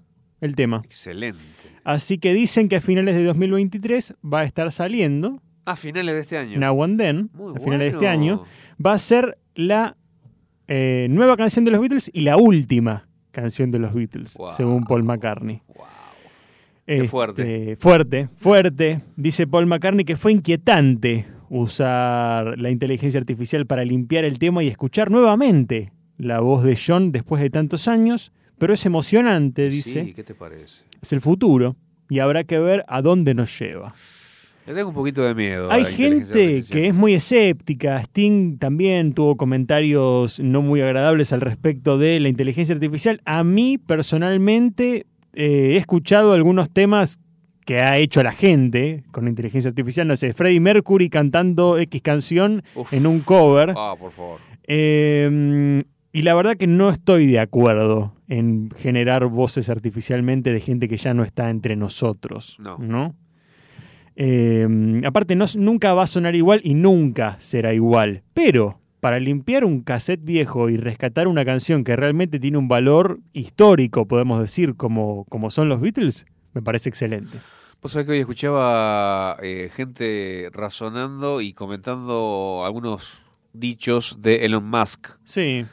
[0.43, 0.83] el tema.
[0.85, 1.41] Excelente.
[1.83, 6.21] Así que dicen que a finales de 2023 va a estar saliendo A finales de
[6.21, 6.59] este año.
[6.61, 8.45] Now and Then, Muy a finales de este año,
[8.85, 9.97] va a ser la
[10.69, 14.51] eh, nueva canción de los Beatles y la última canción de los Beatles, Wow.
[14.51, 15.63] según Paul McCartney.
[16.87, 17.77] Qué Este, fuerte.
[17.79, 19.01] Fuerte, fuerte.
[19.17, 24.69] Dice Paul McCartney que fue inquietante usar la inteligencia artificial para limpiar el tema y
[24.69, 30.05] escuchar nuevamente la voz de John después de tantos años, pero es emocionante, dice.
[30.05, 30.83] Sí, ¿qué te parece?
[31.03, 31.77] Es el futuro
[32.09, 33.95] y habrá que ver a dónde nos lleva.
[34.67, 35.71] Le tengo un poquito de miedo.
[35.71, 37.99] Hay gente que es muy escéptica.
[38.01, 43.21] Sting también tuvo comentarios no muy agradables al respecto de la inteligencia artificial.
[43.25, 45.07] A mí, personalmente,
[45.37, 47.19] eh, he escuchado algunos temas
[47.65, 52.63] que ha hecho la gente con inteligencia artificial, no sé, Freddie Mercury cantando X canción
[52.75, 52.93] Uf.
[52.93, 53.75] en un cover.
[53.77, 54.41] Ah, por favor.
[54.65, 55.81] Eh,
[56.13, 60.97] y la verdad que no estoy de acuerdo en generar voces artificialmente de gente que
[60.97, 62.57] ya no está entre nosotros.
[62.59, 63.15] No.
[64.17, 64.67] Eh,
[65.05, 68.23] aparte, no, nunca va a sonar igual y nunca será igual.
[68.33, 73.21] Pero para limpiar un cassette viejo y rescatar una canción que realmente tiene un valor
[73.35, 77.39] histórico, podemos decir, como, como son los Beatles, me parece excelente.
[77.81, 83.21] Vos sabés que hoy escuchaba eh, gente razonando y comentando algunos
[83.53, 85.07] dichos de Elon Musk.
[85.23, 85.65] Sí.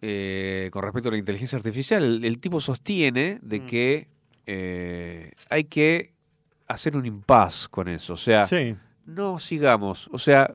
[0.00, 2.04] eh, con respecto a la inteligencia artificial.
[2.04, 3.48] El, el tipo sostiene Mm.
[3.48, 4.08] de que
[4.46, 6.12] eh, hay que
[6.68, 8.12] hacer un impas con eso.
[8.12, 8.76] O sea, Sí.
[9.04, 10.08] no sigamos.
[10.12, 10.54] O sea,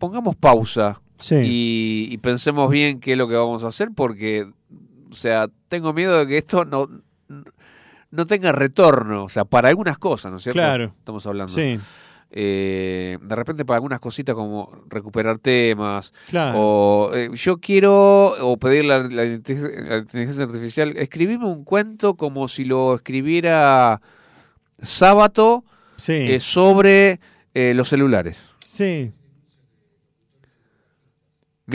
[0.00, 1.36] pongamos pausa Sí.
[1.44, 4.50] y, y pensemos bien qué es lo que vamos a hacer porque,
[5.10, 6.88] o sea, tengo miedo de que esto no,
[8.10, 9.24] no tenga retorno.
[9.24, 10.58] O sea, para algunas cosas, ¿no es cierto?
[10.58, 10.94] Claro.
[10.98, 11.52] Estamos hablando.
[11.52, 11.78] Sí.
[12.32, 16.58] Eh, de repente para algunas cositas como recuperar temas Claro.
[16.60, 22.14] o eh, yo quiero o pedir la, la inteligencia la inteligencia artificial escribime un cuento
[22.14, 24.00] como si lo escribiera
[24.80, 25.64] Sábato
[25.96, 26.12] Sí.
[26.12, 27.18] eh, sobre
[27.52, 29.10] eh, los celulares Sí.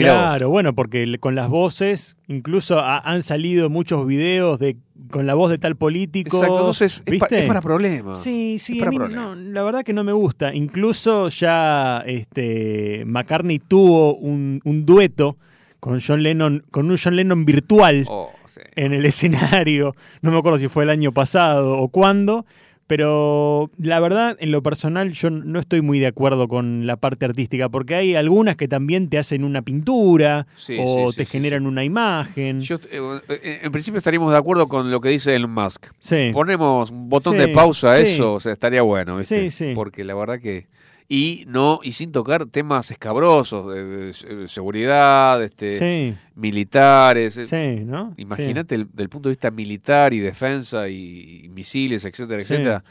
[0.04, 4.76] Claro, bueno, porque con las voces, incluso ha- han salido muchos videos de
[5.10, 6.36] con la voz de tal político.
[6.38, 7.38] Exacto, entonces es, pa- ¿viste?
[7.42, 10.54] es para problemas Sí, sí, a mí no, la verdad que no me gusta.
[10.54, 15.36] Incluso ya este McCartney tuvo un, un dueto
[15.80, 18.60] con John Lennon, con un John Lennon virtual Oh, sí.
[18.74, 19.94] en el escenario.
[20.22, 22.46] No me acuerdo si fue el año pasado o cuándo.
[22.86, 27.24] Pero la verdad, en lo personal, yo no estoy muy de acuerdo con la parte
[27.24, 31.32] artística, porque hay algunas que también te hacen una pintura Sí, o sí, te sí,
[31.32, 32.60] generan una imagen.
[32.60, 35.86] Yo, eh, eh, en principio estaríamos de acuerdo con lo que dice Elon Musk.
[36.32, 39.50] Ponemos un botón de pausa a eso, o sea, estaría bueno, ¿viste?
[39.50, 39.72] Sí, sí.
[39.74, 40.66] Porque la verdad que
[41.08, 46.14] y no y sin tocar temas escabrosos de, de se- seguridad, este Sí.
[46.34, 47.36] militares.
[47.36, 48.12] eh, Sí, ¿no?
[48.16, 52.54] Imagínate el- del punto de vista militar y defensa y, y misiles, etcétera, Sí.
[52.54, 52.84] etcétera.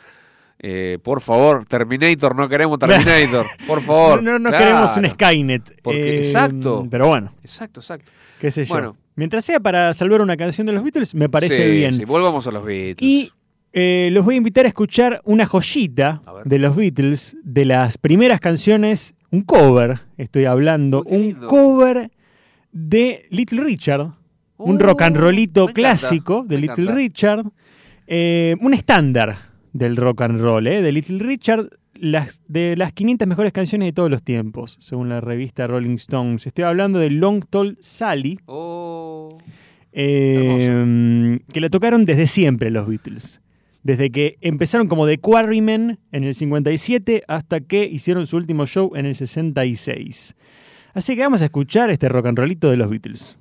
[0.57, 4.23] Eh, por favor, Terminator, no queremos Terminator, por favor.
[4.23, 4.63] No, no, Claro.
[4.63, 5.81] queremos un Skynet.
[5.81, 6.87] Porque- Eh, exacto.
[6.89, 8.09] Pero bueno, Exacto, exacto.
[8.39, 8.73] qué sé yo.
[8.73, 8.97] Bueno.
[9.17, 11.93] Mientras sea para salvar una canción de los Beatles, me parece Sí, bien.
[11.93, 13.01] sí, volvamos a los Beatles.
[13.01, 13.31] Y
[13.77, 18.39] eh, los voy a invitar a escuchar una joyita de los Beatles, de las primeras
[18.39, 22.10] canciones, un cover, estoy hablando, un cover
[22.72, 24.14] de Little Richard,
[24.56, 26.95] un Uh, rock and rollito encanta, clásico de Little encanta.
[26.95, 27.43] Richard,
[28.07, 29.35] eh, un estándar
[29.73, 33.91] del rock and roll, eh, de Little Richard, las, de las 500 mejores canciones de
[33.91, 36.47] todos los tiempos, según la revista Rolling Stones.
[36.47, 38.39] Estoy hablando de Long Tall Sally.
[38.45, 39.38] Oh.
[39.91, 43.41] Eh, que la tocaron desde siempre los Beatles.
[43.86, 48.95] Desde que empezaron como The Quarrymen en el 57 hasta que hicieron su último show
[48.95, 50.36] en el 66.
[50.95, 53.38] Así que vamos a escuchar este rock and rollito de los Beatles.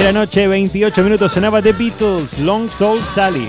[0.00, 3.48] de la noche, 28 minutos, sonaba The Beatles, Long Tall Sally.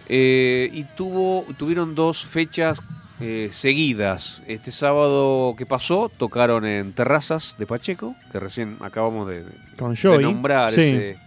[0.08, 2.80] Eh, y tuvo, tuvieron dos fechas
[3.20, 4.42] eh, seguidas.
[4.46, 9.44] Este sábado que pasó tocaron en Terrazas de Pacheco, que recién acabamos de,
[9.76, 10.80] Con nombrar sí.
[10.80, 11.18] ese,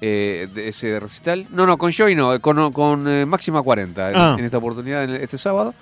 [0.00, 1.46] eh, de ese recital.
[1.50, 4.36] No, no, con Joey no, con, con eh, Máxima 40 en, Ah.
[4.38, 5.74] en esta oportunidad, en este sábado.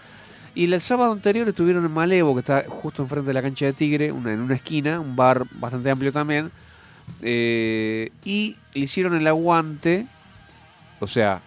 [0.55, 3.75] Y el sábado anterior estuvieron en Malevo, que está justo enfrente de la cancha de
[3.75, 6.51] Tigre, una, en una esquina, un bar bastante amplio también.
[7.21, 10.07] Eh, y le hicieron el aguante,
[10.99, 11.43] o sea,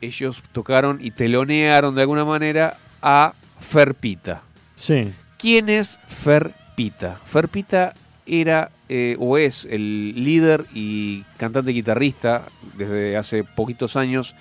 [0.00, 4.42] ellos tocaron y telonearon de alguna manera a Ferpita.
[4.76, 5.12] Sí.
[5.38, 7.16] ¿Quién es Ferpita?
[7.24, 7.92] Ferpita
[8.26, 12.42] era eh, o es el líder y cantante guitarrista
[12.76, 14.34] desde hace poquitos años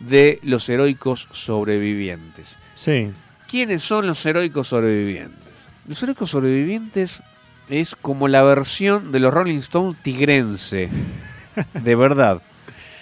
[0.00, 2.58] de los heroicos sobrevivientes.
[2.74, 3.10] Sí.
[3.48, 5.38] ¿Quiénes son los heroicos sobrevivientes?
[5.86, 7.22] Los heroicos sobrevivientes
[7.68, 10.88] es como la versión de los Rolling Stones tigrense.
[11.82, 12.42] De verdad.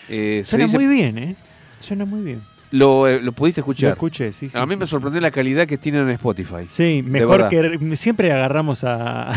[0.08, 1.36] Eh, se Suena dice- muy bien, ¿eh?
[1.78, 2.42] Suena muy bien.
[2.70, 3.88] Lo, eh, lo pudiste escuchar.
[3.90, 4.90] Lo escuché, sí, sí, A mí sí, me sí.
[4.90, 6.66] sorprendió la calidad que tienen en Spotify.
[6.68, 9.32] Sí, mejor que siempre agarramos a,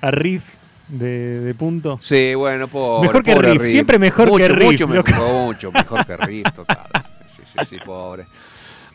[0.00, 0.44] a Riff
[0.88, 1.98] de, de punto.
[2.02, 6.06] Sí, bueno, pobre, Mejor que pobre Riff, siempre mejor mucho, que Riff, Mucho, mucho mejor
[6.06, 6.86] que Riff, total.
[7.34, 8.26] Sí, sí, sí, sí, pobre.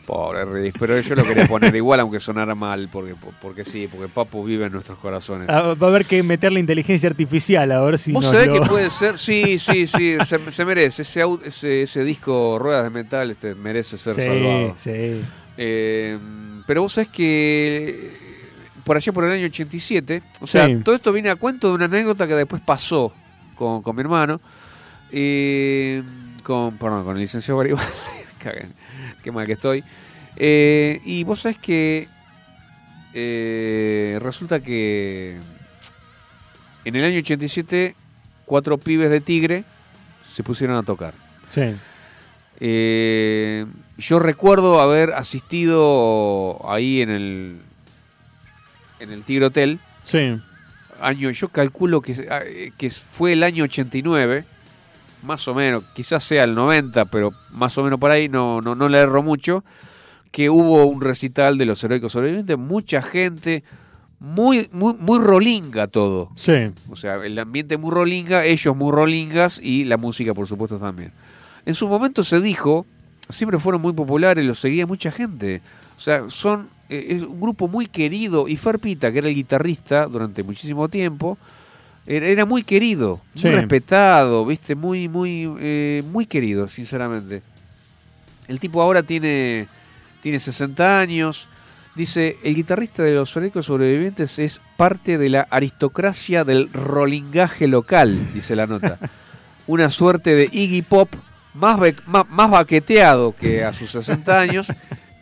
[0.06, 0.74] Pobre Riff.
[0.78, 4.64] Pero yo lo quería poner igual, aunque sonara mal, porque, porque sí, porque Papu vive
[4.64, 5.48] en nuestros corazones.
[5.50, 8.60] Ah, va a haber que meterle inteligencia artificial a ver si ¿Vos sabés lo- que
[8.70, 9.18] puede ser?
[9.18, 11.02] Sí, sí, sí, se, se merece.
[11.02, 14.74] Ese, ese disco Ruedas de Metal este, merece ser Sí, salvado.
[14.78, 15.20] sí.
[15.58, 16.18] Eh,
[16.66, 18.10] pero vos sabés que
[18.88, 20.76] por allá por el año 87, o sea, Sí.
[20.82, 23.12] todo esto viene a cuento de una anécdota que después pasó
[23.54, 24.40] con, con mi hermano,
[25.12, 26.02] eh,
[26.42, 27.88] con, perdón, con el licenciado Garibaldi,
[29.22, 29.84] qué mal que estoy.
[30.36, 32.08] Eh, y vos sabés que
[33.14, 35.38] eh, resulta que
[36.84, 37.94] en el año 87
[38.44, 39.64] cuatro pibes de Tigre
[40.24, 41.14] se pusieron a tocar.
[41.48, 41.74] Sí.
[42.60, 43.66] Eh,
[43.98, 47.60] yo recuerdo haber asistido ahí en el
[49.00, 49.80] en el Tigre Hotel.
[50.02, 50.38] Sí.
[51.00, 54.44] Año, yo calculo que, ah, eh, que fue el año 89,
[55.22, 58.74] más o menos, quizás sea el 90, pero más o menos por ahí, no, no,
[58.74, 59.64] no le erro mucho,
[60.30, 63.64] que hubo un recital de los heroicos sobrevivientes, mucha gente,
[64.20, 66.30] muy, muy, muy rolinga todo.
[66.34, 66.72] Sí.
[66.90, 71.12] O sea, el ambiente muy rolinga, ellos muy rolingas y la música, por supuesto, también.
[71.64, 72.86] En su momento se dijo,
[73.28, 75.62] siempre fueron muy populares, los seguía mucha gente.
[75.96, 78.48] O sea, son es un grupo muy querido.
[78.48, 81.38] Y Ferpita, que era el guitarrista durante muchísimo tiempo,
[82.06, 87.42] era, era muy querido, muy respetado, viste, muy, muy, eh, muy querido, sinceramente.
[88.46, 89.68] El tipo ahora tiene,
[90.22, 91.48] tiene 60 años.
[91.94, 98.16] Dice, el guitarrista de los Heroicos Sobrevivientes es parte de la aristocracia del rolingaje local,
[98.32, 98.98] dice la nota.
[99.66, 101.10] Una suerte de Iggy Pop
[101.52, 104.68] más, más, más baqueteado que a sus 60 años.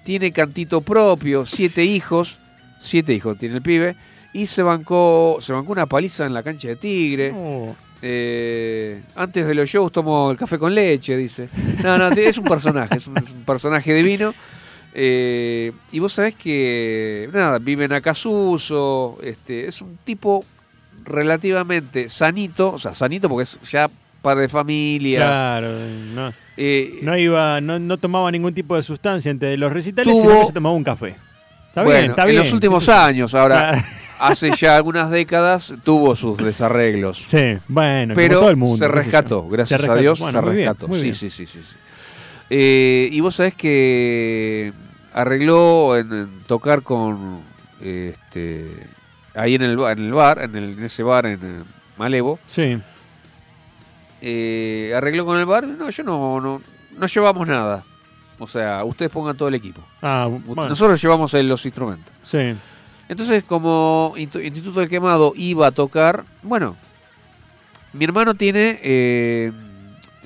[0.07, 2.39] Tiene cantito propio, siete hijos,
[2.79, 3.97] siete hijos tiene el pibe,
[4.33, 7.33] y se bancó, se bancó una paliza en la cancha de Tigre.
[7.35, 7.75] Oh.
[8.01, 11.49] Eh, antes de los shows tomo el café con leche, dice.
[11.83, 14.33] No, no, es un personaje, es un, es un personaje divino.
[14.95, 20.45] Eh, y vos sabés que, nada, vive en Acasuso, este, es un tipo
[21.05, 23.91] relativamente sanito, o sea, sanito porque es ya
[24.23, 25.19] par de familia.
[25.19, 25.69] Claro,
[26.15, 30.21] no, Eh, no iba, no, no tomaba ningún tipo de sustancia entre los recitales, Tuvo-
[30.23, 31.17] sino que se tomaba un café.
[31.69, 32.39] Está bueno, bien, está en bien.
[32.41, 33.85] los últimos años, ahora,
[34.19, 37.19] hace ya algunas décadas, tuvo sus desarreglos.
[37.19, 39.95] Sí, bueno, como pero todo el mundo, se sé rescató, gracias Se a.
[39.97, 40.89] Dios Bueno, se muy bien, rescató.
[40.89, 41.15] muy sí, bien.
[41.15, 41.77] sí, sí, sí, sí.
[42.49, 44.73] Eh, y vos sabés que
[45.13, 47.41] arregló en, en tocar con
[47.83, 48.71] este
[49.35, 51.63] ahí en el, en el bar, en, el- en ese bar en eh,
[51.99, 52.39] Malevo.
[52.47, 52.79] Sí.
[54.21, 55.67] Eh, arregló con el bar.
[55.67, 56.63] No, yo no, no,
[56.97, 57.85] no llevamos nada.
[58.39, 59.83] O sea, ustedes pongan todo el equipo.
[60.03, 60.69] Ah, bueno.
[60.69, 62.13] Nosotros llevamos los instrumentos.
[62.23, 62.55] Sí.
[63.09, 66.77] Entonces, como Instituto del Quemado iba a tocar, bueno,
[67.93, 69.53] mi hermano tiene, eh,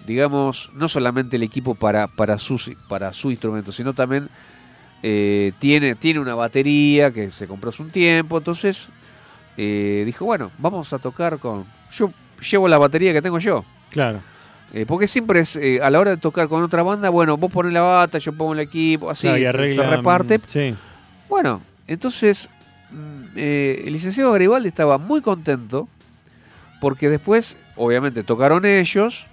[0.06, 4.28] digamos, no solamente el equipo para, para, sus, para su instrumento, sino también
[5.02, 8.88] eh, tiene, tiene una batería que se compró hace un tiempo, entonces
[9.56, 11.66] eh, dijo, bueno, vamos a tocar con...
[11.92, 12.12] Yo
[12.50, 13.64] llevo la batería que tengo yo.
[13.90, 14.20] Claro.
[14.72, 17.50] Eh, porque siempre es, eh, a la hora de tocar con otra banda, bueno, vos
[17.52, 20.40] pones la bata, yo pongo el equipo, así Claro, y se- arreglan, se reparte.
[20.46, 20.74] Sí.
[21.28, 22.48] Bueno, entonces
[22.90, 25.88] mm, eh, el licenciado Garibaldi estaba muy contento
[26.80, 29.26] porque después, obviamente, tocaron ellos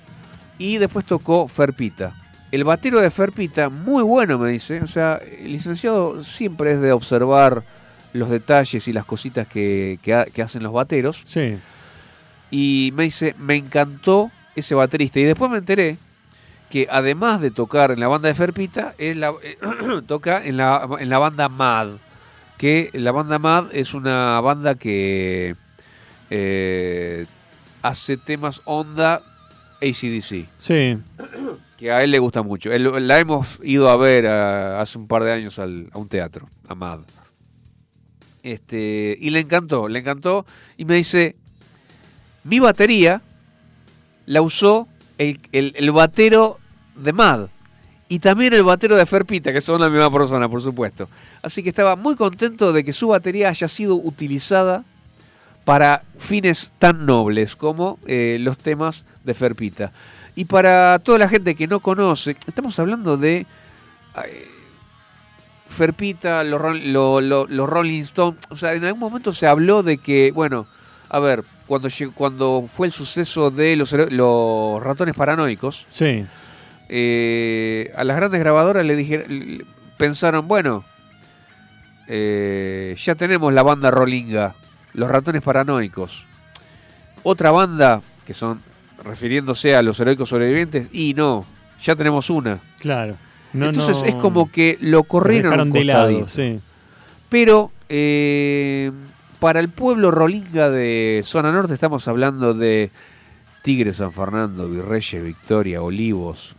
[0.58, 2.14] y después tocó Ferpita.
[2.52, 4.82] El batero de Ferpita, muy bueno, me dice.
[4.82, 7.64] O sea, el licenciado siempre es de observar
[8.14, 11.22] los detalles y las cositas que, que ha- que hacen los bateros.
[11.26, 11.58] Sí.
[12.50, 15.20] Y me dice, me encantó ese baterista.
[15.20, 15.98] Y después me enteré
[16.70, 19.34] que además de tocar en la banda de Ferpita, la-
[20.08, 21.90] toca en la, en la banda Mad.
[22.58, 25.56] Que la banda Mad es una banda que
[26.30, 27.26] eh,
[27.84, 29.22] hace temas onda
[29.82, 30.48] ACDC.
[30.58, 30.98] Sí.
[31.78, 32.72] Que a él le gusta mucho.
[32.74, 36.10] Él- la hemos ido a ver a- hace un par de años al- a un
[36.10, 37.02] teatro, a Mad.
[38.44, 40.46] Este, y le encantó, le encantó.
[40.78, 41.36] Y me dice,
[42.44, 43.22] mi batería
[44.28, 44.88] la usó
[45.18, 46.60] el, el- el batero
[46.96, 47.48] de Mad.
[48.10, 51.10] Y también el batero de Ferpita, que son la misma persona, por supuesto.
[51.42, 54.86] Así que estaba muy contento de que su batería haya sido utilizada
[55.66, 59.92] para fines tan nobles como eh, los temas de Ferpita.
[60.36, 63.46] Y para toda la gente que no conoce, estamos hablando de
[65.68, 68.40] Ferpita, los, lo- lo- los Rolling Stones.
[68.50, 70.66] O sea, en algún momento se habló de que, bueno,
[71.10, 73.92] a ver, cuando, cuando fue el suceso de los,
[74.82, 76.26] ratones paranoicos, Sí.
[76.90, 79.64] eh, a las grandes grabadoras le dijeron,
[79.98, 80.84] pensaron, bueno,
[82.08, 84.56] eh, ya tenemos la banda Rolinga,
[84.94, 86.26] los ratones paranoicos.
[87.24, 88.62] Otra banda, que son
[89.04, 91.46] refiriéndose a los heroicos sobrevivientes, y no,
[91.82, 92.60] ya tenemos una.
[92.80, 93.18] Claro.
[93.54, 96.60] No, Entonces no- es como que lo corrieron de lado, sí.
[97.30, 98.92] Pero eh,
[99.40, 102.92] para el pueblo rolinga de Zona Norte estamos hablando de
[103.62, 106.56] Tigre, San Fernando, Virreyes, Victoria, Olivos.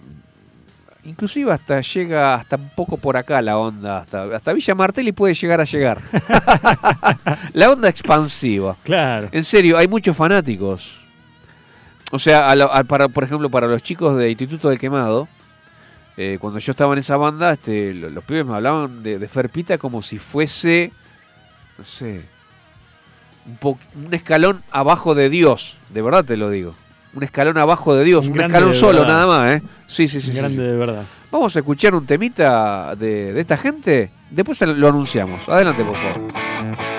[1.04, 5.32] Inclusive hasta llega hasta un poco por acá la onda, hasta, hasta Villa Martelli puede
[5.34, 6.00] llegar a llegar.
[7.54, 8.76] la onda expansiva.
[8.82, 9.28] Claro.
[9.32, 10.98] En serio, hay muchos fanáticos.
[12.10, 15.28] O sea, a lo- a- para, por ejemplo, para los chicos de Instituto del Quemado,
[16.16, 19.28] eh, cuando yo estaba en esa banda, este, lo- los, pibes me hablaban de, de
[19.28, 20.92] Ferpita como si fuese,
[21.78, 22.22] no sé,
[23.62, 25.78] un, escalón abajo de Dios.
[25.90, 26.74] De verdad te lo digo.
[27.14, 29.14] Un escalón abajo de Dios, Un escalón solo verdad.
[29.14, 29.62] nada más, ¿eh?
[29.86, 30.32] Sí, sí, sí.
[30.32, 30.62] sí, Grande sí.
[30.62, 31.04] de verdad.
[31.30, 34.10] Vamos a escuchar un temita de, de esta gente.
[34.30, 35.48] Después lo anunciamos.
[35.48, 36.97] Adelante, por favor.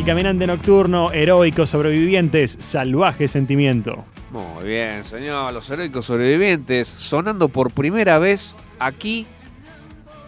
[0.00, 4.04] El caminante nocturno, heroicos sobrevivientes, salvaje sentimiento.
[4.30, 5.52] Muy bien, señor.
[5.52, 9.26] Los heroicos sobrevivientes sonando por primera vez aquí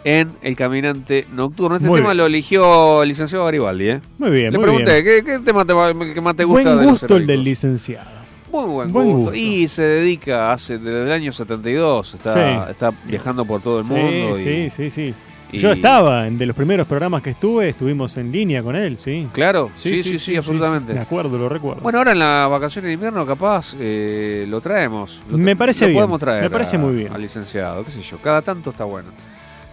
[0.04, 1.76] en El Caminante Nocturno.
[1.76, 2.18] Este Muy tema bien.
[2.18, 4.00] lo eligió el licenciado Garibaldi, ¿eh?
[4.18, 5.24] Muy bien, Le muy pregunté, bien.
[5.24, 5.72] ¿qué, qué tema te,
[6.12, 8.10] que más te gusta Buen de los gusto el del licenciado.
[8.50, 9.20] Muy buen, Buen gusto.
[9.30, 9.34] gusto.
[9.34, 12.32] Y se dedica hace desde el año 72, está,
[12.66, 12.70] Sí.
[12.72, 14.38] está viajando por todo el Sí, mundo.
[14.38, 15.14] y- sí, sí, sí.
[15.52, 18.96] Y- Yo estaba en de los primeros programas que estuve, estuvimos en línea con él,
[18.96, 19.28] sí.
[19.32, 20.94] Claro, sí, sí, sí, absolutamente.
[20.94, 21.82] Me acuerdo, lo recuerdo.
[21.82, 25.20] Bueno, ahora en las vacaciones de invierno capaz eh, lo traemos.
[25.28, 27.12] Lo tra- Me parece lo bien, podemos traer me parece a- muy bien.
[27.12, 28.18] Al licenciado, qué sé yo.
[28.18, 29.10] Cada tanto está bueno.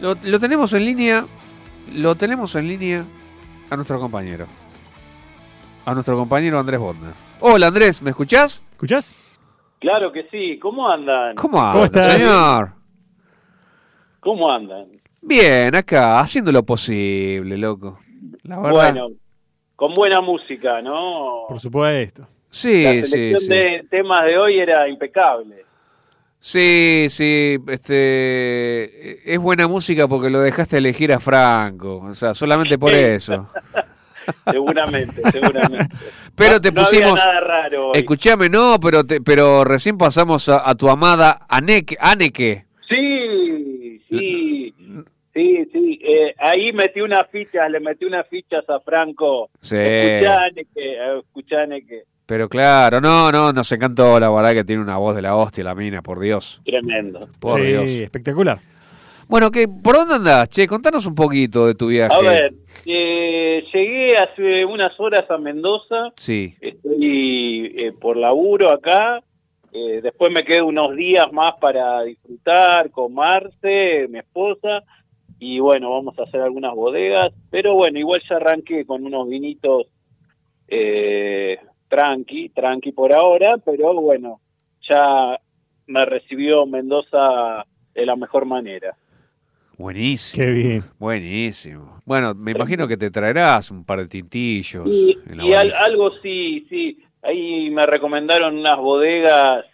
[0.01, 1.26] Lo, lo tenemos en línea,
[1.95, 3.03] lo tenemos en línea
[3.69, 4.45] a nuestro compañero.
[5.85, 7.14] A nuestro compañero Andrés Bondner.
[7.39, 8.61] Hola Andrés, ¿me escuchás?
[8.73, 9.39] ¿Escuchás?
[9.80, 10.60] Claro que sí.
[10.60, 11.35] ¿Cómo andan?
[11.35, 12.18] ¿Cómo anda, ¿Cómo estás?
[12.18, 12.72] señor?
[14.19, 14.98] ¿Cómo andan?
[15.21, 17.99] Bien, acá, haciendo lo posible, loco.
[18.43, 18.93] La verdad.
[18.93, 19.07] Bueno,
[19.75, 21.45] con buena música, ¿no?
[21.47, 22.27] Por supuesto.
[22.49, 23.47] sí, La sí, selección sí.
[23.49, 25.65] de temas de hoy era impecable.
[26.41, 32.77] Sí, sí, este es buena música porque lo dejaste elegir a Franco, o sea, solamente
[32.79, 33.49] por eso.
[34.51, 35.95] Seguramente, seguramente.
[36.35, 37.87] Pero No- te no había pusimos, nada raro.
[37.89, 37.97] hoy.
[37.97, 42.65] escuchame, no, pero te, pero recién pasamos a, a tu amada Aneke, Aneke.
[42.87, 43.18] Sí, sí,
[45.39, 45.99] sí, sí.
[46.03, 49.49] eh, ahí metí unas fichas, le metí unas fichas a Franco.
[49.61, 49.75] Sí.
[49.77, 52.03] Escuchane que, escuchane que.
[52.25, 55.63] Pero claro, no, no, nos encantó, la verdad que tiene una voz de la hostia
[55.63, 56.61] la mina, por Dios.
[56.63, 57.27] Tremendo.
[57.39, 57.85] Por sí, Dios.
[57.87, 58.59] espectacular.
[59.27, 60.49] Bueno, ¿qué, ¿por dónde andás?
[60.49, 62.13] Che, contanos un poquito de tu viaje.
[62.15, 62.53] A ver,
[62.85, 66.11] eh, llegué hace unas horas a Mendoza.
[66.15, 66.55] Sí.
[66.61, 69.21] Estoy eh, por laburo acá.
[69.71, 74.83] eh, después me quedo unos días más para disfrutar con Marce, mi esposa.
[75.39, 77.31] Y bueno, vamos a hacer algunas bodegas.
[77.49, 79.87] Pero bueno, igual ya arranqué con unos vinitos
[80.67, 81.57] eh,
[81.87, 83.57] tranqui, tranqui por ahora.
[83.63, 84.39] Pero bueno,
[84.87, 85.39] ya
[85.87, 88.95] me recibió Mendoza de la mejor manera.
[89.77, 90.43] Buenísimo.
[90.43, 90.83] Qué bien.
[90.99, 92.01] Buenísimo.
[92.05, 94.85] Bueno, me imagino que te traerás un par de tintillos.
[94.87, 97.01] Y, en la y al- algo sí, sí.
[97.21, 99.65] Ahí me recomendaron unas bodegas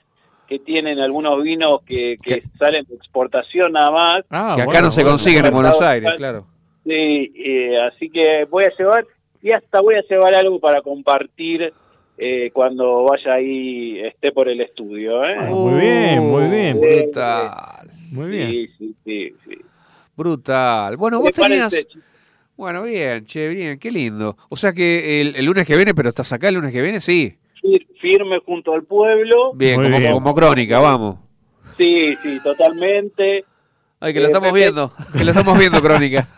[0.48, 4.26] que tienen algunos vinos que, que salen de exportación nada más.
[4.30, 5.14] Ah, que acá bueno, no se bueno.
[5.18, 6.46] consiguen en Buenos Aires, claro.
[6.86, 9.06] Sí, eh, así que voy a llevar,
[9.42, 11.74] y hasta voy a llevar algo para compartir
[12.18, 15.26] eh, cuando vaya ahí, esté por el estudio.
[15.26, 15.36] ¿eh?
[15.38, 16.80] Ah, muy bien, muy bien.
[16.80, 17.90] Brutal.
[18.12, 18.50] Muy bien.
[18.50, 19.36] Sí, sí, sí.
[19.48, 19.58] sí.
[20.16, 20.96] Brutal.
[20.96, 21.74] Bueno, ¿Qué vos te tenías...
[21.74, 22.00] parece?
[22.56, 24.38] Bueno, bien, che, bien, qué lindo.
[24.48, 27.02] O sea que el, el lunes que viene, pero estás acá el lunes que viene,
[27.02, 27.36] sí.
[27.66, 29.54] Fir- Firme junto al pueblo.
[29.54, 30.14] Bien, como, bien.
[30.14, 31.18] como crónica, vamos.
[31.78, 33.44] Sí, sí, totalmente.
[34.00, 36.28] Ay, que lo Eh, estamos Pepe- viendo, que lo estamos viendo, crónica.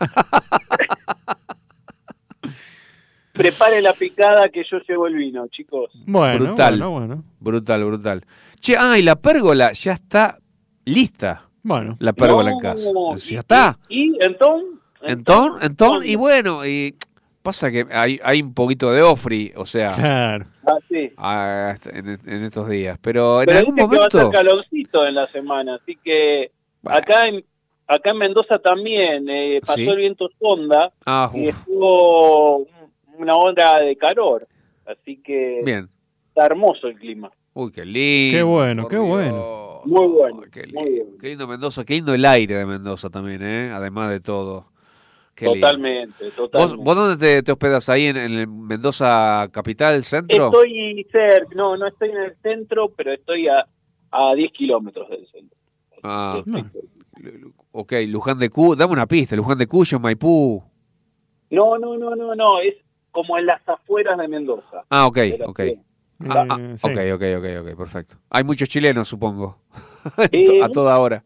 [3.32, 5.90] Prepare la picada que yo llevo el vino, chicos.
[6.06, 6.72] Bueno, Brutal.
[6.78, 7.24] bueno, bueno.
[7.38, 8.24] Brutal, brutal.
[8.60, 10.38] Che, ah, y la pérgola ya está
[10.84, 11.44] lista.
[11.62, 12.90] Bueno, La pérgola No, en casa.
[13.16, 13.78] y- Ya está.
[13.88, 14.68] ¿Y entonces?
[15.02, 16.96] Entonces, entonces, y bueno, y
[17.48, 20.46] pasa que hay, hay un poquito de ofri, o sea, claro.
[21.16, 21.90] Ah, sí.
[21.92, 22.98] en, en estos días.
[23.00, 24.18] Pero en Pero algún dice que va a momento.
[24.18, 26.50] estar calorcito en la semana, así que
[26.82, 26.98] Bueno.
[26.98, 27.44] acá en
[27.90, 29.88] acá en Mendoza también eh, pasó Sí.
[29.88, 32.66] el viento sonda Ah, y estuvo un-
[33.18, 34.46] una onda de calor,
[34.86, 35.88] así que bien.
[36.28, 37.30] está hermoso el clima.
[37.54, 38.36] Uy, qué lindo.
[38.36, 39.08] Qué bueno, qué Dios.
[39.08, 39.80] bueno.
[39.86, 41.18] Muy bueno, Qué muy lindo, bien.
[41.20, 43.70] qué lindo Mendoza, qué lindo el aire de Mendoza también, ¿eh?
[43.72, 44.66] Además de todo.
[45.38, 45.60] Qué lindo.
[45.66, 46.82] totalmente, ¿Vos, totalmente.
[46.84, 47.88] vos dónde te, te hospedas?
[47.88, 50.46] ¿Ahí en, en el Mendoza capital, centro?
[50.46, 53.64] Estoy cerca, no, no estoy en el centro, pero estoy a,
[54.10, 55.56] a 10 kilómetros del centro.
[56.02, 56.64] Ah, No.
[57.72, 60.62] ok, Luján de Cuyo, dame una pista, Luján de Cuyo, Maipú.
[61.50, 62.74] No, no, no, no, no, es
[63.10, 64.84] como en las afueras de Mendoza.
[64.90, 65.60] Ah, ok, ok.
[66.28, 66.88] Ah, ah, Eh, sí.
[66.88, 68.16] ok, ok, ok, ok, perfecto.
[68.30, 69.58] Hay muchos chilenos, supongo,
[70.32, 71.22] Eh, a toda hora.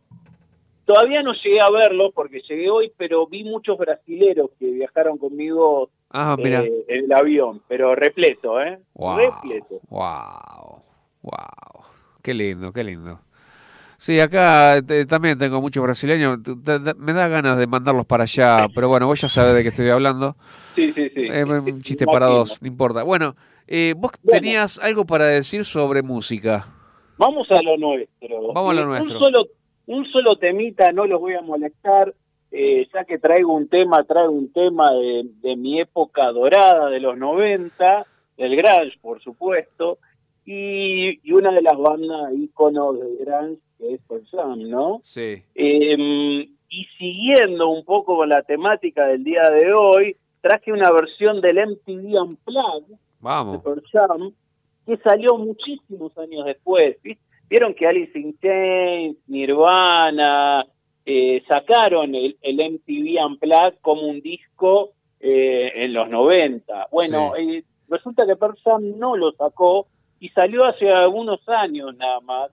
[0.92, 5.88] Todavía no llegué a verlo porque llegué hoy, pero vi muchos brasileros que viajaron conmigo
[6.10, 8.78] Ah, eh, en el avión, pero repleto, ¿eh?
[8.92, 9.80] Wow, Repleto.
[9.88, 10.82] wow,
[11.22, 11.84] wow.
[12.22, 13.20] Qué lindo, qué lindo.
[13.96, 16.40] Sí, acá te- también tengo muchos brasileños.
[16.42, 19.62] Te- te- me da ganas de mandarlos para allá, pero bueno, vos ya sabés de
[19.62, 20.36] qué estoy hablando.
[20.74, 21.20] Sí, sí, sí.
[21.30, 23.02] Eh, un chiste para dos, no importa.
[23.02, 23.34] Bueno,
[23.66, 24.40] eh, vos Bueno.
[24.42, 26.66] tenías algo para decir sobre música.
[27.16, 28.52] Vamos a lo nuestro.
[28.52, 29.16] Vamos a lo nuestro.
[29.18, 29.46] Un solo,
[29.86, 32.14] un solo temita, no los voy a molestar.
[32.54, 37.00] eh, ya que traigo un tema, traigo un tema de, de mi época dorada de
[37.00, 38.06] los 90,
[38.36, 39.98] del grunge, por supuesto,
[40.44, 45.00] y, y una de las bandas íconos del grunge, que es Pearl Jam, ¿no?
[45.02, 45.42] Sí.
[45.54, 51.40] Eh, y siguiendo un poco con la temática del día de hoy, traje una versión
[51.40, 53.62] del MTV Unplugged de Vamos.
[53.62, 54.32] Pearl Jam
[54.84, 56.96] que salió muchísimos años después.
[57.02, 57.16] ¿vi?
[57.52, 60.64] Vieron que Alice in Chains, Nirvana,
[61.04, 66.88] eh, sacaron el, el MTV Unplugged como un disco eh, en los 90.
[66.90, 69.86] Bueno, eh, resulta que Pearl Jam no lo sacó
[70.18, 72.50] y salió hace algunos años nada más.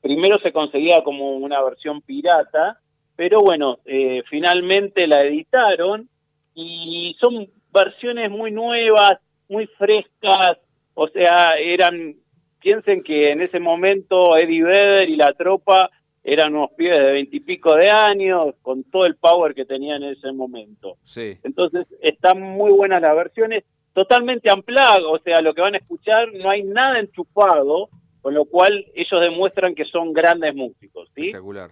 [0.00, 2.78] Primero se conseguía como una versión pirata,
[3.16, 6.08] pero bueno, eh, finalmente la editaron
[6.54, 10.58] y son versiones muy nuevas, muy frescas,
[10.94, 12.14] o sea, eran,
[12.60, 15.90] piensen que en ese momento Eddie Vedder y la tropa
[16.24, 20.30] eran unos pibes de veintipico de años, con todo el power que tenían en ese
[20.32, 20.96] momento.
[21.04, 21.38] Sí.
[21.42, 23.64] Entonces, están muy buenas las versiones,
[23.94, 27.88] totalmente unplugged, o sea, lo que van a escuchar no hay nada enchufado,
[28.20, 31.26] con lo cual ellos demuestran que son grandes músicos, ¿sí?
[31.28, 31.70] Espectacular.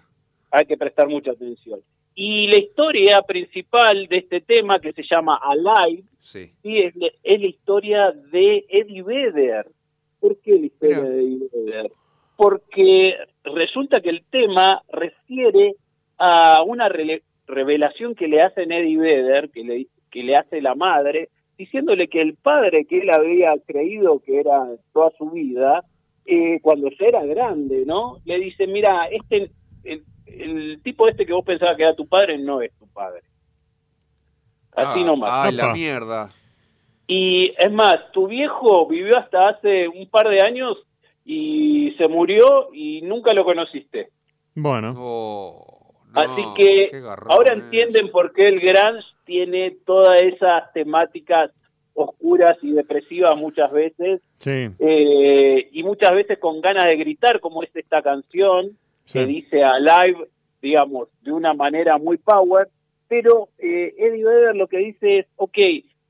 [0.51, 1.81] Hay que prestar mucha atención.
[2.15, 6.51] Y la historia principal de este tema, que se llama Alive, Sí.
[6.63, 9.67] sí, es, la- es la historia de Eddie Vedder.
[10.27, 11.93] ¿Por qué la historia de Eddie Vedder?
[12.37, 15.77] Porque resulta que el tema refiere
[16.19, 16.89] a una
[17.47, 22.21] revelación que le hacen Eddie Vedder, que le, que le hace la madre, diciéndole que
[22.21, 25.85] el padre que él había creído que era toda su vida,
[26.25, 28.19] eh, cuando ya era grande, ¿no?
[28.25, 29.51] Le dice, mira, este,
[29.85, 33.21] el, el tipo este que vos pensabas que era tu padre no es tu padre.
[34.73, 35.31] Así Ah, nomás.
[35.47, 36.29] Ay, la mierda.
[37.07, 40.77] Y es más, tu viejo vivió hasta hace un par de años
[41.25, 44.09] y se murió y nunca lo conociste.
[44.55, 44.91] Bueno.
[46.15, 46.91] Así que
[47.29, 47.63] ahora es.
[47.63, 51.51] entienden por qué el Grunge tiene todas esas temáticas
[51.95, 54.69] oscuras y depresivas muchas veces Sí.
[54.79, 59.19] eh, y muchas veces con ganas de gritar como es esta canción Sí.
[59.19, 60.27] que dice Alive,
[60.61, 62.69] digamos, de una manera muy power,
[63.09, 65.59] pero eh, Eddie Vedder lo que dice es, ok,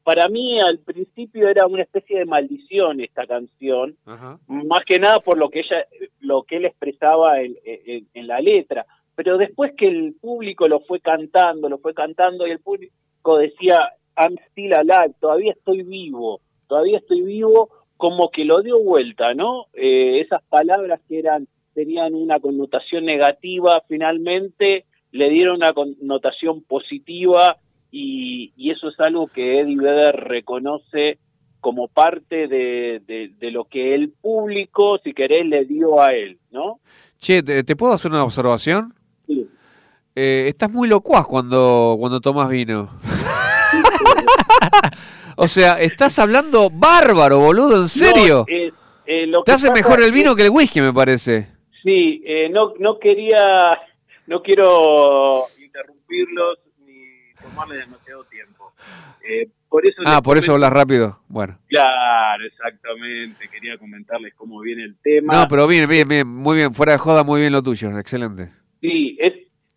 [0.06, 4.38] para mí al principio era una especie de maldición esta canción, Ajá.
[4.46, 5.84] más que nada por lo que ella,
[6.20, 10.78] lo que él expresaba en, en- en la letra, pero después que el público lo
[10.78, 13.78] fue cantando, lo fue cantando y el público decía,
[14.16, 19.66] I'm still alive, todavía estoy vivo, todavía estoy vivo, como que lo dio vuelta, ¿no?
[19.74, 27.56] Eh, esas palabras que eran tenían una connotación negativa, finalmente le dieron una connotación positiva
[27.90, 31.18] y, y eso es algo que Eddie Vedder reconoce
[31.60, 36.38] como parte de, de- de lo que el público, si querés, le dio a él,
[36.50, 36.80] ¿no?
[37.18, 38.94] Che, ¿te, te puedo hacer una observación?
[39.26, 39.48] Sí.
[40.14, 42.90] Eh, estás muy locuaz cuando, cuando tomas vino.
[45.36, 48.44] o sea, estás hablando bárbaro, boludo, ¿en serio?
[48.48, 48.72] No, eh,
[49.06, 51.48] eh, lo Te que hace mejor el vino que el whisky, me parece.
[51.82, 53.78] Sí, eh, no, no quería,
[54.26, 56.58] no quiero interrumpirlos
[57.56, 58.72] tomarle demasiado tiempo.
[59.28, 61.18] Eh, por eso Ah, por eso comento- hablas rápido.
[61.28, 61.58] Bueno.
[61.68, 63.48] Claro, exactamente.
[63.48, 65.32] Quería comentarles cómo viene el tema.
[65.34, 68.50] No, pero bien, bien, bien, muy bien, fuera de joda, muy bien lo tuyo, excelente.
[68.80, 69.32] Sí, es,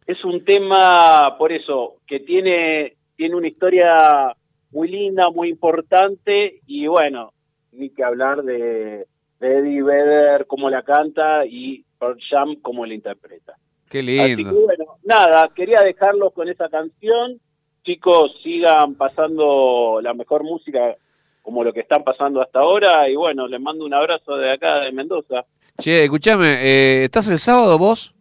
[0.05, 4.35] es un tema, por eso, que tiene, tiene una historia
[4.71, 7.31] muy linda, muy importante, y bueno,
[7.71, 9.05] ni que hablar de,
[9.39, 13.53] de Eddie Vedder, cómo la canta, y Pearl Jam, cómo la interpreta.
[13.89, 14.53] Qué Así que lindo.
[14.61, 17.39] bueno, nada, quería dejarlos con esa canción.
[17.83, 20.95] Chicos, sigan pasando la mejor música
[21.41, 24.81] como lo que están pasando hasta ahora, y bueno, les mando un abrazo de acá,
[24.81, 25.45] de Mendoza.
[25.79, 28.13] Che, escúchame, eh, ¿estás el sábado vos?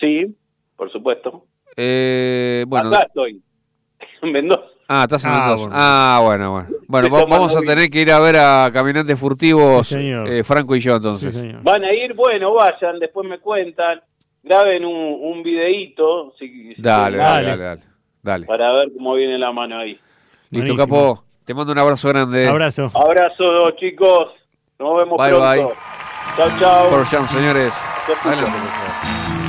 [0.00, 0.34] Sí,
[0.76, 1.44] por supuesto.
[1.76, 2.88] Eh, bueno.
[2.88, 3.42] Acá estoy,
[4.22, 4.62] en Mendoza.
[4.88, 5.62] Ah, estás en Ah, Mendoza.
[5.64, 5.76] bueno.
[5.78, 6.68] Ah, bueno, bueno.
[6.86, 10.28] Bueno, va- vamos a tener que ir a ver a Caminantes Furtivos, Sí, señor.
[10.30, 11.34] eh, Franco y yo, entonces.
[11.34, 11.62] Sí, señor.
[11.62, 14.00] Van a ir, bueno, vayan, después me cuentan,
[14.42, 17.80] graben un, un videíto si- si Dale, dale, dale, dale.
[18.24, 18.46] Dale.
[18.46, 19.92] para ver cómo viene la mano ahí.
[20.50, 20.76] Listo, Buenísimo.
[21.14, 21.24] capo.
[21.44, 22.48] Te mando un abrazo grande.
[22.48, 22.90] Abrazo.
[22.94, 24.28] Abrazo, chicos.
[24.78, 25.50] Nos vemos Bye, pronto.
[25.50, 25.66] bye.
[26.36, 26.88] Chao, chao.
[26.90, 27.72] Por Jam, señores.
[28.24, 29.43] Adelante,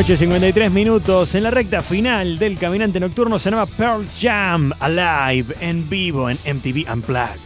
[0.00, 1.34] noche, 53 minutos.
[1.34, 6.38] En la recta final del Caminante Nocturno se llama Pearl Jam Alive en vivo en
[6.44, 7.38] MTV Unplugged.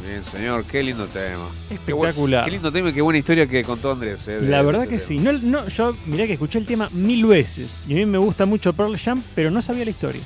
[0.00, 1.46] Muy bien, señor, qué lindo tema.
[1.84, 2.44] Qué, buen- Espectacular.
[2.44, 4.28] qué lindo tema y qué buena historia que contó Andrés.
[4.28, 5.32] eh, de- La verdad este que tema.
[5.32, 5.42] sí.
[5.48, 8.46] No, no, yo mirá que escuché el tema mil veces y a mí me gusta
[8.46, 10.22] mucho Pearl Jam, pero no sabía la historia.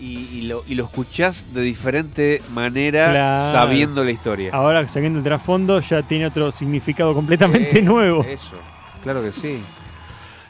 [0.00, 3.52] Y, y lo, y lo escuchás de diferente manera Claro.
[3.52, 4.50] sabiendo la historia.
[4.52, 8.24] Ahora sabiendo el trasfondo ya tiene otro significado completamente Eh, nuevo.
[8.24, 8.56] Eso,
[9.04, 9.58] claro que sí.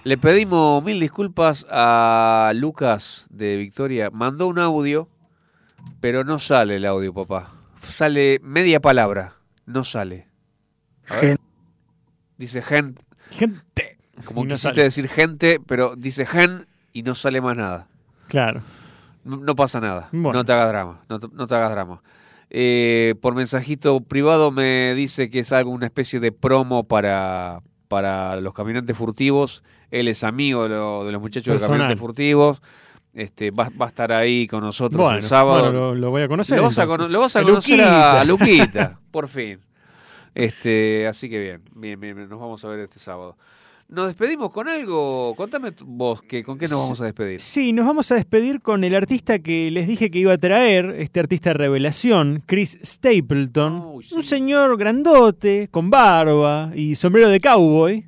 [0.06, 4.08] Le pedimos mil disculpas a Lucas de Victoria.
[4.12, 5.08] Mandó un audio,
[6.00, 7.50] pero no sale el audio, papá.
[7.82, 9.34] Sale media palabra,
[9.64, 10.28] no sale.
[11.08, 11.24] A ver.
[11.24, 11.38] Gen-
[12.38, 12.94] Dice gen.
[13.30, 13.98] Gente.
[14.24, 14.82] Como no quisiste sale.
[14.84, 17.88] decir gente, pero dice gen y no sale más nada.
[18.28, 18.62] Claro.
[19.24, 20.08] No, no pasa nada.
[20.12, 20.34] Bueno.
[20.38, 21.00] No te hagas drama.
[21.08, 22.00] No te, no te hagas drama.
[22.50, 28.36] Eh, por mensajito privado me dice que es algo, una especie de promo para, para
[28.40, 29.64] los caminantes furtivos.
[29.90, 31.70] Él es amigo de, lo- de los muchachos Personal.
[31.72, 32.62] de caminantes furtivos.
[33.14, 35.60] Este, va, va a estar ahí con nosotros Bueno, el sábado.
[35.62, 37.06] bueno, lo- lo voy a conocer Lo vas a, entonces.
[37.06, 38.56] cono- lo vas a conocer a Luquita.
[38.56, 39.58] Luquita, por fin.
[40.34, 43.36] Este, así que bien, bien, bien, bien, nos vamos a ver este sábado.
[43.88, 45.32] ¿Nos despedimos con algo?
[45.36, 47.40] Contame vos, que, ¿con qué nos vamos a despedir?
[47.40, 50.96] Sí, nos vamos a despedir con el artista que les dije que iba a traer,
[50.98, 53.74] este artista revelación, Chris Stapleton.
[54.10, 58.04] Un señor grandote, con barba y sombrero de cowboy.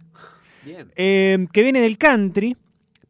[0.96, 2.56] Eh, que viene del country,